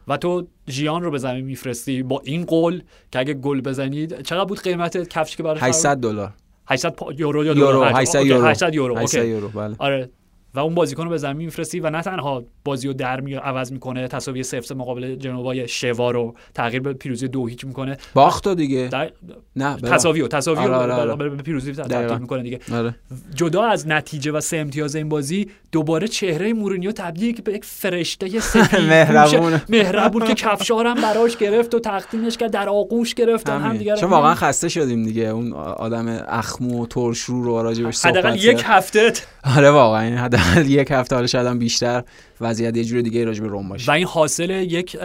و 0.08 0.16
تو 0.16 0.46
ژیان 0.68 1.02
رو 1.02 1.10
به 1.10 1.18
زمین 1.18 1.44
میفرستی 1.44 2.02
با 2.02 2.22
این 2.24 2.44
قول 2.44 2.82
که 3.12 3.18
اگه 3.18 3.34
گل 3.34 3.60
بزنید 3.60 4.22
چقدر 4.22 4.44
بود 4.44 4.60
قیمت 4.60 5.08
کفش 5.08 5.36
که 5.36 5.42
براش 5.42 5.62
800 5.62 5.96
دلار. 5.96 6.32
800 6.68 6.94
یورو 7.16 7.44
یا 7.44 7.54
دلار؟ 7.54 7.92
800 7.94 8.26
یورو. 8.26 8.46
800 8.46 8.74
یورو. 8.74 8.98
800 8.98 9.24
یورو 9.24 9.48
بله. 9.48 9.76
آره. 9.78 10.10
و 10.54 10.60
اون 10.60 10.74
بازیکن 10.74 11.04
رو 11.04 11.10
به 11.10 11.16
زمین 11.16 11.44
میفرستی 11.44 11.80
و 11.80 11.90
نه 11.90 12.02
تنها 12.02 12.44
بازی 12.64 12.88
رو 12.88 12.94
در 12.94 13.20
می 13.20 13.34
عوض 13.34 13.72
می‌کنه 13.72 14.08
تساوی 14.08 14.42
0 14.42 14.74
مقابل 14.74 15.16
جنوبای 15.16 15.68
شوا 15.68 16.10
رو 16.10 16.34
تغییر 16.54 16.82
به 16.82 16.92
پیروزی 16.92 17.28
دو 17.28 17.46
هیچ 17.46 17.64
می‌کنه. 17.64 17.96
باخت 18.14 18.48
دیگه. 18.48 18.88
در... 18.92 19.10
نه 19.56 19.76
تساوی 19.76 20.28
تساوی 20.28 20.58
آره 20.58 20.74
آره 20.74 20.92
آره. 20.92 21.16
به 21.16 21.42
پیروزی 21.42 21.72
تبدیل 21.72 22.18
می‌کنه 22.18 22.42
دیگه. 22.42 22.58
آره. 22.72 22.94
جدا 23.34 23.64
از 23.64 23.88
نتیجه 23.88 24.32
و 24.32 24.40
سه 24.40 24.56
امتیاز 24.56 24.96
این 24.96 25.08
بازی 25.08 25.50
دوباره 25.72 26.08
چهره 26.08 26.52
مورینیو 26.52 26.92
تبدیل 26.92 27.40
به 27.40 27.52
یک 27.52 27.64
فرشته 27.64 28.40
سفید 28.40 28.80
مهربون. 28.90 29.60
مهربون 29.68 30.26
که 30.26 30.34
کفشارم 30.34 30.94
براش 30.94 31.36
گرفت 31.36 31.74
و 31.74 31.78
تقدیمش 31.78 32.36
کرد 32.36 32.50
در 32.50 32.68
آغوش 32.68 33.14
گرفت 33.14 33.48
هم 33.48 33.76
دیگه 33.76 33.96
چون 33.96 34.10
واقعا 34.10 34.34
خسته 34.34 34.68
شدیم 34.68 35.04
دیگه. 35.04 35.22
اون 35.22 35.52
آدم 35.52 36.24
اخمو 36.28 36.82
و 36.82 36.86
ترش 36.86 37.20
رو 37.20 37.42
رو 37.42 37.62
راجبش 37.62 37.94
صحبت 37.94 38.44
یک 38.44 38.62
هفته 38.64 39.12
آره 39.56 39.70
واقعا. 39.70 40.28
حداقل 40.38 40.70
یک 40.80 40.88
هفته 40.90 41.14
حالا 41.14 41.26
شاید 41.26 41.46
هم 41.46 41.58
بیشتر 41.58 42.04
وضعیت 42.40 42.76
یه 42.76 42.84
جور 42.84 43.00
دیگه 43.00 43.24
راجع 43.24 43.42
به 43.42 43.48
روم 43.48 43.68
باشه. 43.68 43.90
و 43.90 43.94
این 43.94 44.06
حاصل 44.06 44.50
یک 44.50 44.96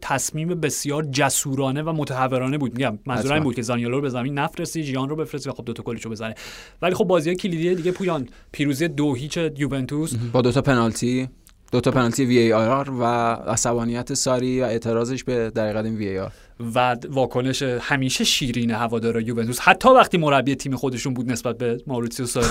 تصمیم 0.00 0.48
بسیار 0.48 1.02
جسورانه 1.02 1.82
و 1.82 1.92
متهورانه 1.92 2.58
بود. 2.58 2.72
میگم 2.72 2.98
منظور 3.06 3.32
این 3.32 3.42
بود 3.42 3.54
که 3.54 3.62
زانیولو 3.62 3.96
رو 3.96 4.02
به 4.02 4.08
زمین 4.08 4.38
نفرستی 4.38 4.84
جیان 4.84 5.08
رو 5.08 5.16
بفرستی 5.16 5.50
و 5.50 5.52
خب 5.52 5.64
دو 5.64 5.72
تا 5.72 5.82
گلشو 5.82 6.10
بزنه 6.10 6.34
ولی 6.82 6.94
خب 6.94 7.04
بازی 7.04 7.34
کلیدی 7.34 7.74
دیگه 7.74 7.92
پویان 7.92 8.28
پیروزی 8.52 8.88
دو 8.88 9.14
هیچ 9.14 9.36
یوونتوس. 9.36 10.14
با 10.32 10.42
دو 10.42 10.52
تا 10.52 10.62
پنالتی. 10.62 11.28
دو 11.74 11.80
تا 11.80 11.90
پنالتی 11.90 12.24
VAR 12.24 12.90
و 12.90 13.04
عصبانیت 13.04 14.14
ساری 14.14 14.60
و 14.60 14.64
اعتراضش 14.64 15.24
به 15.24 15.50
دقیقه 15.50 15.84
این 15.84 15.96
VAR. 15.96 16.30
و 16.74 16.96
واکنش 17.08 17.62
همیشه 17.62 18.24
شیرین 18.24 18.70
هوادارا 18.70 19.20
یوونتوس. 19.20 19.60
حتی 19.60 19.88
وقتی 19.88 20.18
مربی 20.18 20.54
تیم 20.54 20.76
خودشون 20.76 21.14
بود 21.14 21.32
نسبت 21.32 21.58
به 21.58 21.78
ماوریتسیو 21.86 22.26
ساری. 22.26 22.46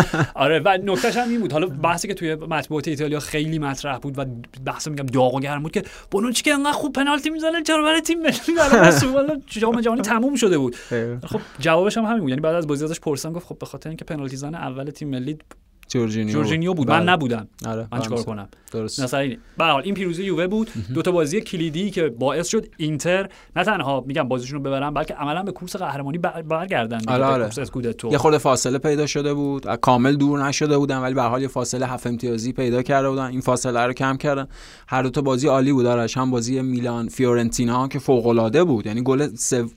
آره 0.34 0.58
و 0.64 0.78
نکتهش 0.84 1.16
هم 1.16 1.28
این 1.28 1.40
بود. 1.40 1.52
حالا 1.52 1.66
بحثی 1.66 2.08
که 2.08 2.14
توی 2.14 2.34
مطبوعات 2.34 2.88
ایتالیا 2.88 3.20
خیلی 3.20 3.58
مطرح 3.58 3.98
بود 3.98 4.18
و 4.18 4.24
بحث 4.64 4.88
میگم 4.88 5.06
داغ 5.06 5.34
و 5.34 5.40
گرم 5.40 5.62
بود 5.62 5.72
که 5.72 5.82
بونوچی 6.10 6.42
که 6.42 6.54
انقدر 6.54 6.72
خوب 6.72 6.92
پنالتی 6.92 7.30
می‌زنه 7.30 7.62
چرا 7.62 7.82
برای 7.82 8.00
تیم 8.00 8.18
ملی 8.22 8.32
جام 9.60 9.80
جهانی 9.80 10.02
تموم 10.02 10.34
شده 10.34 10.58
بود. 10.58 10.76
خب 11.26 11.40
جوابش 11.58 11.96
هم 11.98 12.04
همین 12.04 12.20
بود. 12.20 12.28
یعنی 12.28 12.40
بعد 12.40 12.54
از 12.54 12.66
بازی 12.66 12.84
ازش 12.84 13.00
پرسیدم 13.00 13.34
گفت 13.34 13.46
خب 13.46 13.58
به 13.58 13.66
خاطر 13.66 13.88
اینکه 13.88 14.04
پنالتی 14.04 14.36
زن 14.36 14.54
اول 14.54 14.90
تیم 14.90 15.08
ملی 15.08 15.38
جورجینیو. 15.96 16.32
جورجینیو 16.32 16.74
بود. 16.74 16.90
من 16.90 17.00
بله. 17.00 17.12
نبودم. 17.12 17.48
آره 17.66 17.88
من 17.92 18.00
چیکار 18.00 18.22
کنم؟ 18.22 18.48
درست. 18.72 19.00
مثلا 19.00 19.20
این 19.20 19.38
این 19.84 19.94
پیروزی 19.94 20.24
یووه 20.24 20.46
بود. 20.46 20.70
دو 20.94 21.02
تا 21.02 21.10
بازی 21.12 21.40
کلیدی 21.40 21.90
که 21.90 22.08
باعث 22.08 22.48
شد 22.48 22.66
اینتر 22.76 23.28
نه 23.56 23.64
تنها 23.64 24.04
میگم 24.06 24.28
بازیشون 24.28 24.58
رو 24.58 24.62
ببرن 24.62 24.90
بلکه 24.90 25.14
عملا 25.14 25.42
به 25.42 25.52
کورس 25.52 25.76
قهرمانی 25.76 26.18
برگردن 26.18 27.00
آره 27.08 27.24
آره. 27.24 27.42
کورس 27.44 27.58
اسکودتو. 27.58 28.12
یه 28.12 28.18
خورده 28.18 28.38
فاصله 28.38 28.78
پیدا 28.78 29.06
شده 29.06 29.34
بود. 29.34 29.74
کامل 29.74 30.16
دور 30.16 30.44
نشده 30.44 30.78
بودن 30.78 30.98
ولی 30.98 31.14
به 31.14 31.22
حال 31.22 31.42
یه 31.42 31.48
فاصله 31.48 31.86
هفت 31.86 32.06
امتیازی 32.06 32.52
پیدا 32.52 32.82
کرده 32.82 33.10
بودن. 33.10 33.24
این 33.24 33.40
فاصله 33.40 33.80
رو 33.80 33.92
کم 33.92 34.16
کردن. 34.16 34.48
هر 34.88 35.02
دو 35.02 35.10
تا 35.10 35.20
بازی 35.20 35.48
عالی 35.48 35.72
بود. 35.72 35.86
آرش 35.86 36.16
هم 36.16 36.30
بازی 36.30 36.62
میلان 36.62 37.08
فیورنتینا 37.08 37.88
که 37.88 37.98
فوق 37.98 38.26
العاده 38.26 38.64
بود. 38.64 38.86
یعنی 38.86 39.02
گل 39.02 39.28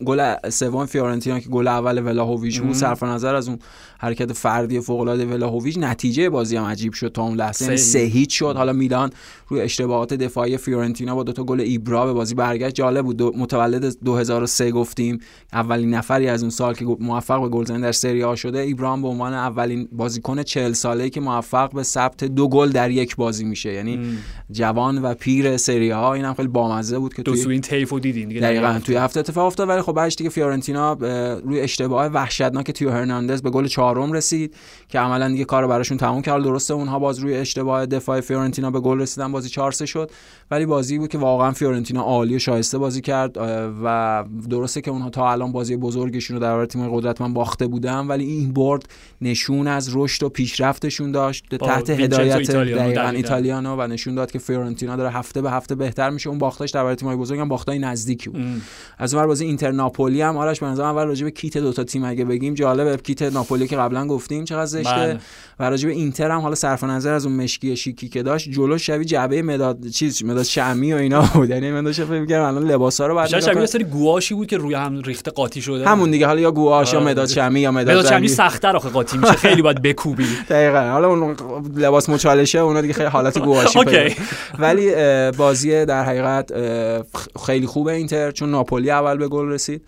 گل 0.05 0.49
سوم 0.49 0.85
فیورنتینا 0.85 1.39
که 1.39 1.49
گل 1.49 1.67
اول 1.67 2.05
ولاهویچ 2.05 2.61
بود 2.61 2.73
صرف 2.73 3.03
نظر 3.03 3.35
از 3.35 3.47
اون 3.47 3.59
حرکت 3.99 4.33
فردی 4.33 4.79
فوق 4.79 4.99
العاده 4.99 5.25
ولاهویچ 5.25 5.77
نتیجه 5.77 6.08
بازی 6.29 6.55
هم 6.55 6.63
عجیب 6.63 6.93
شد 6.93 7.11
تا 7.11 7.23
اون 7.23 7.35
لحظه 7.35 7.65
یعنی 7.65 7.77
سه 7.77 7.99
هیچ. 7.99 8.39
شد. 8.39 8.53
حالا 8.57 8.73
میلان 8.73 9.09
روی 9.47 9.61
اشتباهات 9.61 10.13
دفاعی 10.13 10.57
فیورنتینا 10.57 11.15
با 11.15 11.23
دو 11.23 11.31
تا 11.31 11.43
گل 11.43 11.61
ایبرا 11.61 12.05
به 12.05 12.13
بازی 12.13 12.35
برگشت. 12.35 12.75
جالب 12.75 13.05
بود. 13.05 13.17
دو 13.17 13.33
متولد 13.37 14.03
2003 14.03 14.71
گفتیم. 14.71 15.19
اولین 15.53 15.93
نفری 15.93 16.27
از 16.27 16.41
اون 16.41 16.49
سال 16.49 16.73
که 16.73 16.85
موفق 16.85 17.41
به 17.41 17.49
گلزنی 17.49 17.81
در 17.81 17.91
سری 17.91 18.23
آ 18.23 18.35
شده 18.35 18.59
ایبرام 18.59 19.01
به 19.01 19.07
عنوان 19.07 19.33
اولین 19.33 19.87
بازیکن 19.91 20.43
40 20.43 20.73
ساله 20.73 21.09
که 21.09 21.21
موفق 21.21 21.73
به 21.73 21.83
ثبت 21.83 22.23
دو 22.23 22.47
گل 22.47 22.69
در 22.69 22.91
یک 22.91 23.15
بازی 23.15 23.45
میشه. 23.45 23.73
یعنی 23.73 23.99
جوان 24.51 25.01
و 25.01 25.13
پیر 25.13 25.57
سری 25.57 25.89
ها 25.89 26.13
اینم 26.13 26.33
خیلی 26.33 26.47
بامزه 26.47 26.99
بود 26.99 27.13
که 27.13 27.21
دو 27.21 27.35
سوی 27.35 27.51
این 27.51 27.61
طیفو 27.61 27.99
دیدین 27.99 28.27
دیگه. 28.27 28.41
دقیقاً 28.41 28.79
توی 28.83 28.95
هفته 28.95 29.19
اتفاق 29.19 29.45
افتاد 29.45 29.69
ولی 29.69 29.81
خب 29.81 29.91
بعدش 29.91 30.15
دیگه 30.15 30.29
فیورنتینا 30.29 30.93
روی 31.43 31.59
اشتباه 31.59 32.05
وحشتناک 32.07 32.71
تیو 32.71 32.89
هرناندز 32.89 33.41
به 33.41 33.49
گل 33.49 33.67
چهارم 33.67 34.11
رسید 34.11 34.55
که 34.89 34.99
عملا 34.99 35.29
دیگه 35.29 35.45
کارو 35.45 35.67
براشون 35.89 36.07
تموم 36.09 36.21
کرد. 36.21 36.43
درسته 36.43 36.73
اونها 36.73 36.99
باز 36.99 37.19
روی 37.19 37.35
اشتباه 37.35 37.85
دفاع 37.85 38.21
فیورنتینا 38.21 38.71
به 38.71 38.79
گل 38.79 38.99
رسیدن 38.99 39.31
بازی 39.31 39.49
4 39.49 39.71
شد 39.71 40.11
ولی 40.51 40.65
بازی 40.65 40.97
بود 40.97 41.09
که 41.09 41.17
واقعا 41.17 41.51
فیورنتینا 41.51 42.01
عالی 42.01 42.35
و 42.35 42.39
شایسته 42.39 42.77
بازی 42.77 43.01
کرد 43.01 43.37
و 43.83 44.23
درسته 44.49 44.81
که 44.81 44.91
اونها 44.91 45.09
تا 45.09 45.31
الان 45.31 45.51
بازی 45.51 45.77
بزرگشون 45.77 46.35
رو 46.35 46.41
در 46.41 46.47
برابر 46.47 46.65
تیم 46.65 46.89
قدرتمند 46.89 47.33
باخته 47.33 47.67
بودن 47.67 48.07
ولی 48.07 48.25
این 48.25 48.53
برد 48.53 48.83
نشون 49.21 49.67
از 49.67 49.95
رشد 49.95 50.23
و 50.23 50.29
پیشرفتشون 50.29 51.11
داشت. 51.11 51.55
تحت 51.55 51.89
هدایت 51.89 52.51
دقیقاً 52.51 53.09
ایتالیانو 53.09 53.75
و 53.75 53.87
نشون 53.87 54.15
داد 54.15 54.31
که 54.31 54.39
فیورنتینا 54.39 54.95
داره 54.95 55.11
هفته 55.11 55.41
به 55.41 55.51
هفته 55.51 55.75
بهتر 55.75 56.09
میشه. 56.09 56.29
اون 56.29 56.39
باختاش 56.39 56.71
در 56.71 56.79
برابر 56.79 56.95
تیم‌های 56.95 57.17
بزرگ 57.17 57.39
هم 57.39 57.49
باختای 57.49 57.79
نزدیکی 57.79 58.29
بود. 58.29 58.61
از 58.97 59.13
اون 59.13 59.25
بازی 59.25 59.45
اینتر 59.45 59.71
ناپولی 59.71 60.21
هم 60.21 60.37
آرش 60.37 60.59
به 60.59 60.65
نظر 60.65 60.83
اول 60.83 61.05
راجع 61.05 61.23
به 61.23 61.31
کیت 61.31 61.57
دو 61.57 61.73
تا 61.73 61.83
تیم 61.83 62.03
اگه 62.03 62.25
بگیم 62.25 62.53
جالبه. 62.53 62.97
کیت 62.97 63.21
ناپولی 63.21 63.67
که 63.67 63.77
قبلا 63.77 64.07
گفتیم 64.07 64.43
چقدر 64.43 64.65
زشته 64.65 64.95
بله. 64.95 65.19
و 65.59 65.63
راجع 65.79 65.89
به 65.89 65.95
اینتر 65.95 66.31
هم 66.31 66.39
حالا 66.39 66.55
صرف 66.55 66.83
نظر 66.83 67.13
از 67.13 67.25
اون 67.25 67.35
مشکی 67.35 67.77
شیکی 67.77 68.09
که 68.09 68.23
داشت 68.23 68.49
جلو 68.49 68.77
شبیه 68.77 69.05
جعبه 69.05 69.41
مداد 69.41 69.87
چیز 69.87 70.23
مداد 70.23 70.43
شمی 70.43 70.93
و 70.93 70.95
اینا 70.95 71.21
بود. 71.33 71.49
یعنی 71.49 71.71
من 71.71 71.83
داشتم 71.83 72.05
فکر 72.05 72.19
می‌کردم 72.19 72.45
الان 72.45 72.71
لباسا 72.71 73.07
رو 73.07 73.15
بعد 73.15 73.39
شبیه 73.39 73.65
سری 73.65 73.83
گواشی 73.83 74.33
بود 74.33 74.47
که 74.47 74.57
روی 74.57 74.73
هم 74.73 75.01
ریخته 75.01 75.31
قاطی 75.31 75.61
شده. 75.61 75.87
همون 75.87 76.11
دیگه 76.11 76.27
حالا 76.27 76.39
یا 76.39 76.51
گواش 76.51 76.93
یا 76.93 76.99
مداد 76.99 77.27
شمی 77.27 77.59
یا 77.59 77.71
مداد 77.71 78.09
شمی 78.09 78.27
سخت‌تر 78.27 78.75
آخه 78.75 78.89
قاطی 78.89 79.17
میشه. 79.17 79.33
خیلی 79.33 79.61
باید 79.61 79.81
بکوبی. 79.81 80.27
دقیقاً. 80.49 80.91
حالا 80.91 81.07
اون 81.07 81.35
لباس 81.75 82.09
مچالشه 82.09 82.59
اونا 82.59 82.81
دیگه 82.81 82.93
خیلی 82.93 83.09
حالت 83.09 83.39
گواشی 83.39 83.79
ولی 84.59 84.91
بازی 85.31 85.85
در 85.85 86.03
حقیقت 86.03 86.51
خیلی 87.45 87.65
خوبه 87.65 87.93
اینتر 87.93 88.31
چون 88.31 88.51
ناپولی 88.51 88.91
اول 88.91 89.17
به 89.17 89.27
گل 89.27 89.47
رسید. 89.47 89.81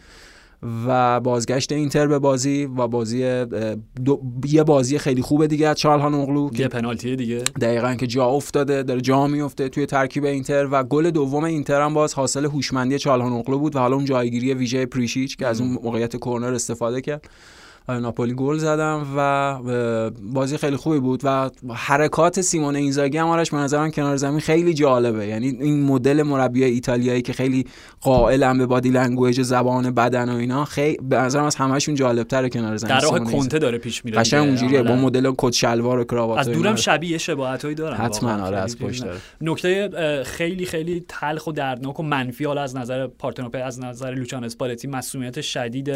و 0.88 1.20
بازگشت 1.20 1.72
اینتر 1.72 2.08
به 2.08 2.20
بازی 2.20 2.66
و 2.66 2.88
بازی 2.88 3.46
دو 4.06 4.22
یه 4.46 4.64
بازی 4.64 4.98
خیلی 4.98 5.22
خوبه 5.22 5.48
دیگه 5.48 5.68
از 5.68 5.76
چالهان 5.76 6.14
اغلو 6.14 6.50
که 6.50 6.68
پنالتی 6.68 7.16
دیگه. 7.16 7.38
دقیقا 7.62 7.96
که 7.96 8.08
جا 8.08 8.26
افتاده 8.26 8.84
داره 8.84 9.02
جا 9.02 9.28
میفته 9.28 9.70
توی 9.70 9.86
ترکیب 9.86 10.26
اینتر 10.26 10.68
و 10.72 10.84
گل 10.84 11.12
دوم 11.12 11.44
اینتر 11.44 11.82
هم 11.82 11.94
باز 11.94 12.14
حاصل 12.14 12.46
هوشمندی 12.46 13.00
چالهان 13.00 13.34
اغلو 13.34 13.60
بود 13.60 13.76
و 13.76 13.80
حالا 13.80 13.96
اون 13.96 14.06
جایگیری 14.06 14.54
ویژه 14.54 14.86
پریشیچ 14.86 15.38
که 15.38 15.48
از 15.48 15.62
اون 15.62 15.72
موقعیت 15.84 16.16
کرنر 16.18 16.54
استفاده 16.54 17.02
کرد. 17.02 17.30
ناپولی 17.90 18.34
گل 18.34 18.58
زدم 18.58 19.08
و 19.18 20.12
بازی 20.34 20.58
خیلی 20.58 20.76
خوبی 20.76 21.00
بود 21.00 21.22
و 21.24 21.50
حرکات 21.74 22.42
سیمون 22.42 22.76
اینزاگی 22.76 23.18
هم 23.18 23.28
آرش 23.28 23.52
به 23.52 23.58
نظرم 23.58 23.92
کنار 23.92 24.18
زمین 24.18 24.40
خیلی 24.40 24.74
جالبه. 24.74 25.28
یعنی 25.28 25.48
این 25.48 25.84
مدل 25.84 26.24
مربی 26.24 26.64
ایتالیایی 26.64 27.22
که 27.22 27.34
خیلی 27.34 27.66
قائلن 28.02 28.58
به 28.58 28.66
body 28.66 28.90
language 28.90 29.42
زبان 29.42 29.92
بدن 29.92 30.30
و 30.30 30.36
اینا 30.36 30.66
خیلی 30.66 30.98
به 31.02 31.18
نظرم 31.18 31.44
از 31.44 31.56
همشون 31.56 31.96
جالبتره 31.96 32.50
کنار 32.50 32.78
زمین 32.78 32.98
در 32.98 33.02
راه 33.02 33.20
کنته 33.20 33.60
داره 33.60 33.78
پیش 33.78 34.06
میره 34.06 34.18
قشنگ 34.18 34.48
اونجوریه 34.48 34.84
با 34.84 34.96
مدل 34.96 35.34
کت 35.38 35.54
شلوار 35.54 36.00
و 36.00 36.04
کراوات 36.04 36.40
از 36.40 36.50
دورم 36.50 36.76
شبیه 36.76 37.18
شباهتایی 37.18 37.76
داره 37.76 37.96
حتما 37.96 38.46
آره 38.46 38.58
از 38.58 38.78
پشت 38.78 39.04
نکته 39.42 40.24
خیلی 40.26 40.66
خیلی 40.66 41.06
تلخ 41.08 41.48
و 41.48 41.52
دردناک 41.52 42.00
و 42.00 42.04
منفی 42.04 42.46
حالا 42.46 42.62
از 42.62 42.78
نظر 42.78 43.08
پارتنوپه 43.08 43.58
از 43.58 43.80
نظر 43.80 44.12
لوچان 44.12 44.44
اسپالتی 44.44 44.88
مصدومیت 44.88 45.42
شدید 45.42 45.92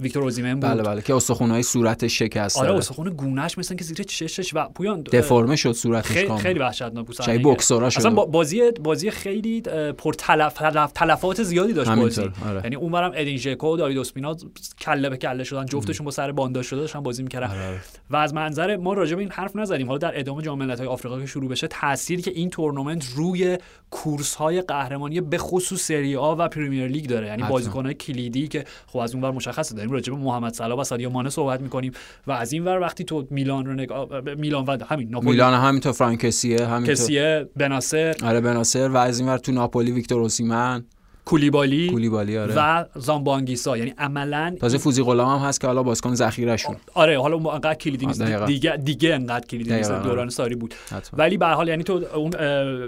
ویکتور 0.00 0.22
اوزیمن 0.22 0.54
بود. 0.54 0.70
بله 0.70 0.82
بله 0.82 1.02
که 1.02 1.14
استخونهای 1.30 1.62
صورتش 1.62 2.18
شکسته 2.18 2.60
آره 2.60 2.74
استخون 2.74 3.10
گونهش 3.10 3.58
مثلا 3.58 3.76
که 3.76 3.84
زیر 3.84 4.02
چشش 4.02 4.54
و 4.54 4.68
پویان 4.74 5.02
دفرمه 5.02 5.56
شد 5.56 5.72
صورتش 5.72 6.10
خیلی 6.10 6.26
کامل. 6.26 6.40
خیلی 6.40 6.58
وحشتناک 6.58 7.06
بود. 7.06 7.16
چای 7.16 7.38
بوکسورا 7.38 7.90
شد. 7.90 7.98
اصلا 7.98 8.10
بازی 8.10 8.70
بازی 8.70 9.10
خیلی 9.10 9.60
پر 9.98 10.12
تلف 10.12 10.54
تلفات 10.94 11.42
زیادی 11.42 11.72
داشت 11.72 11.90
بازی. 11.90 12.20
آره. 12.20 12.60
یعنی 12.64 12.76
اونورم 12.76 13.12
ادین 13.14 13.36
ژکو 13.36 13.74
و 13.74 13.76
داوید 13.76 13.98
اسپینا 13.98 14.36
کله 14.80 15.10
به 15.10 15.16
کله 15.16 15.44
شدن 15.44 15.66
جفتشون 15.66 16.04
با 16.04 16.10
سر 16.10 16.32
بانداش 16.32 16.66
شده 16.66 16.80
داشتن 16.80 17.00
بازی 17.00 17.22
می‌کردن. 17.22 17.46
آره،, 17.46 17.66
آره. 17.66 17.80
و 18.10 18.16
از 18.16 18.34
منظر 18.34 18.76
ما 18.76 18.92
راجع 18.92 19.14
به 19.14 19.20
این 19.20 19.30
حرف 19.30 19.56
نزدیم. 19.56 19.86
حالا 19.86 19.98
در 19.98 20.18
ادامه 20.18 20.42
جام 20.42 20.58
ملت‌های 20.58 20.88
آفریقا 20.88 21.20
که 21.20 21.26
شروع 21.26 21.50
بشه 21.50 21.66
تأثیری 21.66 22.22
که 22.22 22.30
این 22.30 22.50
تورنمنت 22.50 23.06
روی 23.16 23.58
کورس 23.90 24.34
های 24.34 24.62
قهرمانی 24.62 25.20
به 25.20 25.38
خصوص 25.38 25.82
سری 25.82 26.16
آ 26.16 26.34
و 26.38 26.48
Premier 26.48 26.86
League 26.86 27.06
داره. 27.06 27.26
یعنی 27.26 27.42
بازیکن‌های 27.42 27.94
کلیدی 27.94 28.48
که 28.48 28.64
خب 28.86 28.98
از 28.98 29.14
اونور 29.14 29.30
مشخصه. 29.30 29.74
داریم 29.74 29.90
راجع 29.90 30.12
به 30.12 30.18
محمد 30.18 30.54
صلاح 30.54 30.80
و 30.80 30.84
سادیو 30.84 31.10
مانه 31.16 31.30
صحبت 31.30 31.60
می‌کنیم 31.60 31.92
و 32.26 32.32
از 32.32 32.52
این 32.52 32.64
ور 32.64 32.80
وقتی 32.80 33.04
تو 33.04 33.26
میلان 33.30 33.66
رو 33.66 33.72
نگاه 33.72 34.20
میلان 34.20 34.64
و 34.64 34.78
همین 34.88 35.08
ناپولی 35.10 35.30
میلان 35.30 35.54
همینطور 35.54 35.92
فرانکسیه 35.92 36.66
همینطور. 36.66 36.94
کسیه 36.94 37.48
بناسر 37.56 38.14
آره 38.22 38.40
بناسر 38.40 38.88
و 38.88 38.96
از 38.96 39.20
این 39.20 39.28
ور 39.28 39.38
تو 39.38 39.52
ناپولی 39.52 39.92
ویکتور 39.92 40.20
اوسیمن. 40.20 40.84
کولیبالی 41.26 41.90
کولیبالی 41.90 42.38
آره. 42.38 42.54
و 42.56 42.84
زامبانگیسا. 42.94 43.76
یعنی 43.76 43.94
عملا 43.98 44.56
تازه 44.60 44.78
فوزی 44.78 45.02
غلام 45.02 45.38
هم 45.38 45.48
هست 45.48 45.60
که 45.60 45.66
حالا 45.66 45.82
بازیکن 45.82 46.14
ذخیرهشون. 46.14 46.76
آره 46.94 47.20
حالا 47.20 47.36
انقدر 47.36 47.74
کلیدی 47.74 48.06
نیست. 48.06 48.22
دیگه 48.22 48.76
دیگه 48.76 49.14
انقدر 49.14 49.46
کلیدی 49.46 49.74
نیست. 49.74 49.90
دوران 49.92 50.28
ساری 50.28 50.54
بود. 50.54 50.74
حتما. 50.84 51.18
ولی 51.18 51.36
به 51.36 51.46
حال 51.46 51.68
یعنی 51.68 51.82
تو 51.82 52.00
اون 52.14 52.30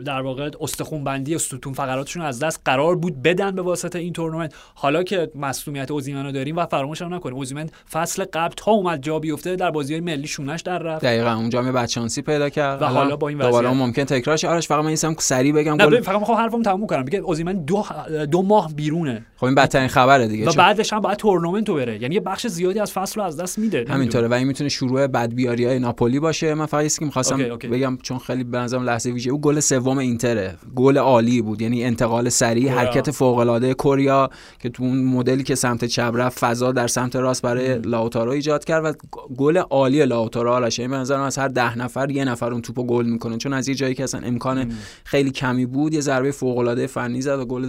در 0.02 0.20
واقع 0.20 0.50
استخون 0.60 1.04
بندی 1.04 1.34
استون 1.34 1.72
فقراتشون 1.72 2.22
از 2.22 2.38
دست 2.38 2.60
قرار 2.64 2.96
بود 2.96 3.22
بدن 3.22 3.50
به 3.50 3.62
واسطه 3.62 3.98
این 3.98 4.12
تورنمنت. 4.12 4.54
حالا 4.74 5.02
که 5.02 5.30
مصونیت 5.34 5.90
اوزیمن 5.90 6.26
رو 6.26 6.32
داریم 6.32 6.56
و 6.56 6.66
فراموش 6.66 7.02
هم 7.02 7.14
نکنیم. 7.14 7.36
اوزیمن 7.36 7.70
فصل 7.92 8.24
قبل 8.32 8.54
تا 8.56 8.72
اومد 8.72 9.02
جا 9.02 9.18
بیفته 9.18 9.56
در 9.56 9.70
بازی 9.70 9.94
های 9.94 10.00
ملی 10.00 10.26
شونش 10.26 10.60
در 10.60 10.78
رفت. 10.78 11.04
دقیقاً 11.04 11.30
اونجا 11.30 11.62
می 11.62 11.72
بچانسی 11.72 12.22
پیدا 12.22 12.48
کرد. 12.48 12.82
و 12.82 12.84
حالا 12.84 13.16
با 13.16 13.28
این 13.28 13.38
دوباره 13.38 13.72
ممکن 13.72 14.04
تکرارش. 14.04 14.44
آرش 14.44 14.68
فقط 14.68 14.84
من 14.84 14.96
اینم 15.02 15.16
سری 15.18 15.52
بگم. 15.52 15.76
گل 15.76 16.00
فقط 16.00 16.18
می‌خوام 16.18 16.38
حرفم 16.38 16.62
تموم 16.62 16.86
کنم. 16.86 17.04
بگم 17.04 17.24
اوزیمن 17.24 17.64
دو 17.64 17.84
دو 18.30 18.42
ماه 18.42 18.74
بیرون 18.74 19.18
خب 19.36 19.44
این 19.44 19.54
بدترین 19.54 19.88
خبره 19.88 20.28
دیگه. 20.28 20.48
و 20.48 20.52
بعدش 20.52 20.92
هم 20.92 21.00
باید 21.00 21.18
تورنمنت 21.18 21.70
بره. 21.70 22.02
یعنی 22.02 22.14
یه 22.14 22.20
بخش 22.20 22.46
زیادی 22.46 22.78
از 22.78 22.92
فصل 22.92 23.20
رو 23.20 23.26
از 23.26 23.36
دست 23.36 23.58
میده. 23.58 23.84
همینطوره. 23.88 24.28
و 24.28 24.34
این 24.34 24.46
می‌تونه 24.46 24.68
شروع 24.68 25.06
بدبیاری 25.06 25.64
های 25.64 25.78
ناپولی 25.78 26.20
باشه. 26.20 26.54
من 26.54 26.66
فقط 26.66 26.98
که 26.98 27.04
می‌خواستم 27.04 27.36
بگم 27.58 27.98
چون 28.02 28.18
خیلی 28.18 28.44
به 28.44 28.58
نظرم 28.58 28.82
لحظه 28.82 29.10
ویژه 29.10 29.30
او 29.30 29.40
گل 29.40 29.60
سوم 29.60 29.98
اینتره. 29.98 30.54
گل 30.74 30.98
عالی 30.98 31.42
بود. 31.42 31.62
یعنی 31.62 31.84
انتقال 31.84 32.28
سریع 32.28 32.72
حرکت 32.72 33.10
فوق 33.10 33.38
العاده 33.38 33.74
کوریا 33.74 34.30
که 34.58 34.68
تو 34.68 34.82
اون 34.82 35.04
مدلی 35.04 35.42
که 35.42 35.54
سمت 35.54 35.84
چپ 35.84 36.12
رفت 36.14 36.38
فضا 36.38 36.72
در 36.72 36.86
سمت 36.86 37.16
راست 37.16 37.42
برای 37.42 37.78
لاوتارو 37.78 38.30
ایجاد 38.30 38.64
کرد 38.64 38.84
و 38.84 38.92
گل 39.36 39.56
عالی 39.56 40.06
لاوتارو 40.06 40.50
آلش 40.50 40.80
به 40.80 40.86
نظرم 40.86 41.22
از 41.22 41.38
هر 41.38 41.48
ده 41.48 41.78
نفر 41.78 42.10
یه 42.10 42.24
نفر 42.24 42.52
اون 42.52 42.62
توپو 42.62 42.84
گل 42.84 43.06
می‌کنه. 43.06 43.36
چون 43.36 43.52
از 43.52 43.68
یه 43.68 43.74
جایی 43.74 43.94
که 43.94 44.04
اصلا 44.04 44.20
امکان 44.20 44.72
خیلی 45.04 45.30
کمی 45.30 45.66
بود 45.66 45.94
یه 45.94 46.00
ضربه 46.00 46.30
فوق 46.30 46.58
العاده 46.58 46.86
فنی 46.86 47.20
زد 47.20 47.38
و 47.38 47.44
گل 47.44 47.68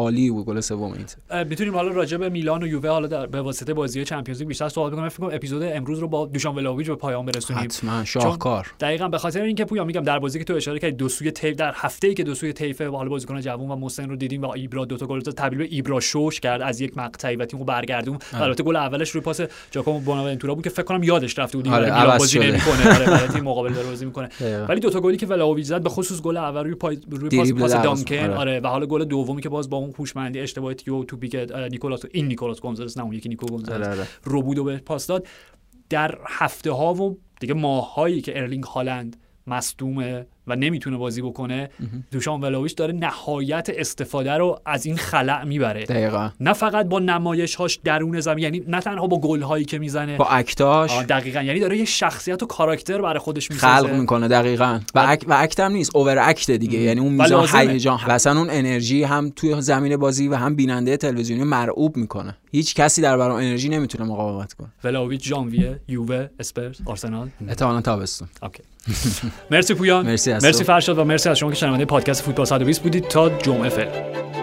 عالی 0.00 0.30
بود 0.30 0.46
گل 0.46 0.60
سوم 0.60 0.92
اینتر. 0.92 1.44
می‌تونیم 1.44 1.74
حالا 1.74 1.88
راجع 1.88 2.16
به 2.16 2.28
میلان 2.28 2.62
و 2.62 2.66
یووه 2.66 2.88
حالا 2.88 3.06
در 3.06 3.26
به 3.26 3.40
واسطه 3.40 3.74
بازی 3.74 4.04
Champions 4.04 4.38
League 4.38 4.48
بیشتر 4.48 4.68
صحبت 4.68 4.92
بکنم 4.92 5.08
فکر 5.08 5.18
کنم 5.20 5.30
اپیزود 5.34 5.62
امروز 5.62 5.98
رو 5.98 6.08
با 6.08 6.26
دوشان 6.26 6.54
ولاویچ 6.54 6.86
به 6.86 6.94
پایان 6.94 7.26
برسونیم. 7.26 7.62
حتما 7.62 8.04
شاهکار. 8.04 8.66
دقیقاً 8.80 9.08
به 9.08 9.18
خاطر 9.18 9.42
اینکه 9.42 9.64
پویا 9.64 9.84
میگم 9.84 10.02
در 10.02 10.18
بازی 10.18 10.38
که 10.38 10.44
تو 10.44 10.54
اشاره 10.54 10.78
کردی 10.78 10.96
دو 10.96 11.08
سوی 11.08 11.30
طیف 11.30 11.56
در 11.56 11.72
هفته 11.74 12.08
ای 12.08 12.14
که 12.14 12.24
دو 12.24 12.34
سوی 12.34 12.52
طیف 12.52 12.82
حالا 12.82 13.08
بازیکن 13.08 13.40
جوون 13.40 13.70
و 13.70 13.76
مسن 13.76 14.08
رو 14.08 14.16
دیدیم 14.16 14.42
و 14.42 14.48
ایبرا 14.48 14.84
دو 14.84 14.96
تا 14.96 15.06
گل 15.06 15.20
تبدیل 15.20 15.58
به 15.58 15.64
ایبرا 15.70 16.00
شوش 16.00 16.40
کرد 16.40 16.62
از 16.62 16.80
یک 16.80 16.98
مقطعی 16.98 17.36
و 17.36 17.44
تیمو 17.44 17.64
برگردون. 17.64 18.18
البته 18.32 18.62
گل 18.62 18.76
اولش 18.76 19.10
روی 19.10 19.22
پاس 19.22 19.40
جاکومو 19.70 20.00
بوناونتورا 20.00 20.54
بود 20.54 20.64
که 20.64 20.70
فکر 20.70 20.82
کنم 20.82 21.02
یادش 21.02 21.38
رفته 21.38 21.58
بود 21.58 21.68
آره 21.68 22.18
بازی 22.18 22.38
نمی‌کنه. 22.38 22.94
آره 22.94 23.06
برای 23.06 23.28
تیم 23.28 23.44
مقابل 23.50 23.72
داره 23.72 23.86
بازی 23.86 24.04
می‌کنه. 24.04 24.28
ولی 24.68 24.80
دو 24.80 24.90
تا 24.90 25.00
گلی 25.00 25.16
که 25.16 25.26
ولاویچ 25.26 25.66
زد 25.66 25.82
به 25.82 25.88
خصوص 25.88 26.22
گل 26.22 26.36
اول 26.36 26.64
روی 26.64 26.74
پای 26.74 26.98
روی 27.10 27.38
پاس 27.38 27.52
پاس 27.52 27.72
دانکن 27.72 28.16
آره. 28.16 28.34
آره 28.34 28.60
و 28.60 28.66
حالا 28.66 28.86
گل 28.86 29.04
دومی 29.04 29.42
که 29.42 29.48
باز 29.48 29.70
با 29.70 29.76
اون 29.76 29.89
هوشمندی 29.98 30.40
اشتباهی 30.40 30.74
تو 30.74 31.04
تو 31.04 31.16
بیگ 31.16 31.36
نیکولاس 31.70 32.04
این 32.10 32.26
نیکولاس 32.28 32.60
گونزالس 32.60 32.98
نه 32.98 33.04
اون 33.04 33.12
یکی 33.12 33.28
نیکو 33.28 33.46
گونزالس 33.46 33.86
آره، 33.86 33.98
آره. 33.98 34.08
رو 34.24 34.64
به 34.64 34.76
پاس 34.76 35.06
داد 35.06 35.26
در 35.90 36.18
هفته 36.26 36.72
ها 36.72 36.94
و 36.94 37.18
دیگه 37.40 37.54
ماه 37.54 37.94
هایی 37.94 38.20
که 38.20 38.38
ارلینگ 38.38 38.64
هالند 38.64 39.16
مصدومه 39.50 40.26
و 40.46 40.56
نمی‌تونه 40.56 40.96
بازی 40.96 41.22
بکنه 41.22 41.70
دوشان 42.10 42.40
ولاویچ 42.40 42.76
داره 42.76 42.92
نهایت 42.92 43.68
استفاده 43.74 44.32
رو 44.32 44.60
از 44.66 44.86
این 44.86 44.96
خلأ 44.96 45.44
می‌بره. 45.44 45.84
دقیقا. 45.84 46.30
نه 46.40 46.52
فقط 46.52 46.86
با 46.86 46.98
نمایش 46.98 47.54
هاش 47.54 47.80
درون 47.84 48.20
زمین 48.20 48.44
یعنی 48.44 48.62
نه 48.68 48.80
تنها 48.80 49.06
با 49.06 49.20
گل 49.20 49.42
هایی 49.42 49.64
که 49.64 49.78
می‌زنه. 49.78 50.16
با 50.16 50.26
act 50.26 50.62
اش. 50.62 50.98
دقیقا. 50.98 51.42
یعنی 51.42 51.60
داره 51.60 51.78
یه 51.78 51.84
شخصیت 51.84 52.42
و 52.42 52.46
کاراکتر 52.46 53.02
برای 53.02 53.18
خودش 53.18 53.50
می‌سازه. 53.50 53.88
خلق 53.88 54.00
می‌کنه 54.00 54.28
دقیقا. 54.28 54.80
و, 54.94 55.04
اک... 55.08 55.24
و 55.28 55.36
act 55.38 55.60
هم 55.60 55.72
نیست 55.72 55.96
over 55.96 56.18
act 56.28 56.50
دیگه 56.50 56.78
یعنی 56.78 57.00
اون 57.00 57.12
میزان 57.12 57.48
هیجان. 57.54 58.00
و 58.08 58.10
اصلا 58.10 58.38
اون 58.38 58.48
انرژی 58.50 59.02
هم 59.02 59.32
توی 59.36 59.62
زمین 59.62 59.96
بازی 59.96 60.28
و 60.28 60.34
هم 60.34 60.54
بیننده 60.56 60.96
تلویزیونی 60.96 61.44
مرعوب 61.44 61.96
می‌کنه. 61.96 62.36
هیچ 62.52 62.74
کسی 62.74 63.02
در 63.02 63.16
برابر 63.16 63.42
انرژی 63.42 63.68
نمی‌تونه 63.68 64.10
مقاومت 64.10 64.52
کنه. 64.52 64.68
ولاویچ 64.84 65.28
ژانویه 65.28 65.80
یووه 65.88 66.28
اسپرز 66.40 66.80
آرسنال. 66.86 67.28
احتمالاً 67.48 67.80
تابستون. 67.80 68.28
OK. 68.42 68.62
مرسی 69.50 69.74
پویان. 69.74 70.06
مرسی 70.06 70.32
مرسی 70.32 70.64
فرشاد 70.64 70.98
و 70.98 71.04
مرسی 71.04 71.28
از 71.28 71.38
شما 71.38 71.50
که 71.50 71.56
شنونده 71.56 71.84
پادکست 71.84 72.22
فوتبال 72.22 72.46
120 72.46 72.82
بودید. 72.82 73.08
تا 73.08 73.28
جمعه 73.28 73.68
فعلا 73.68 74.39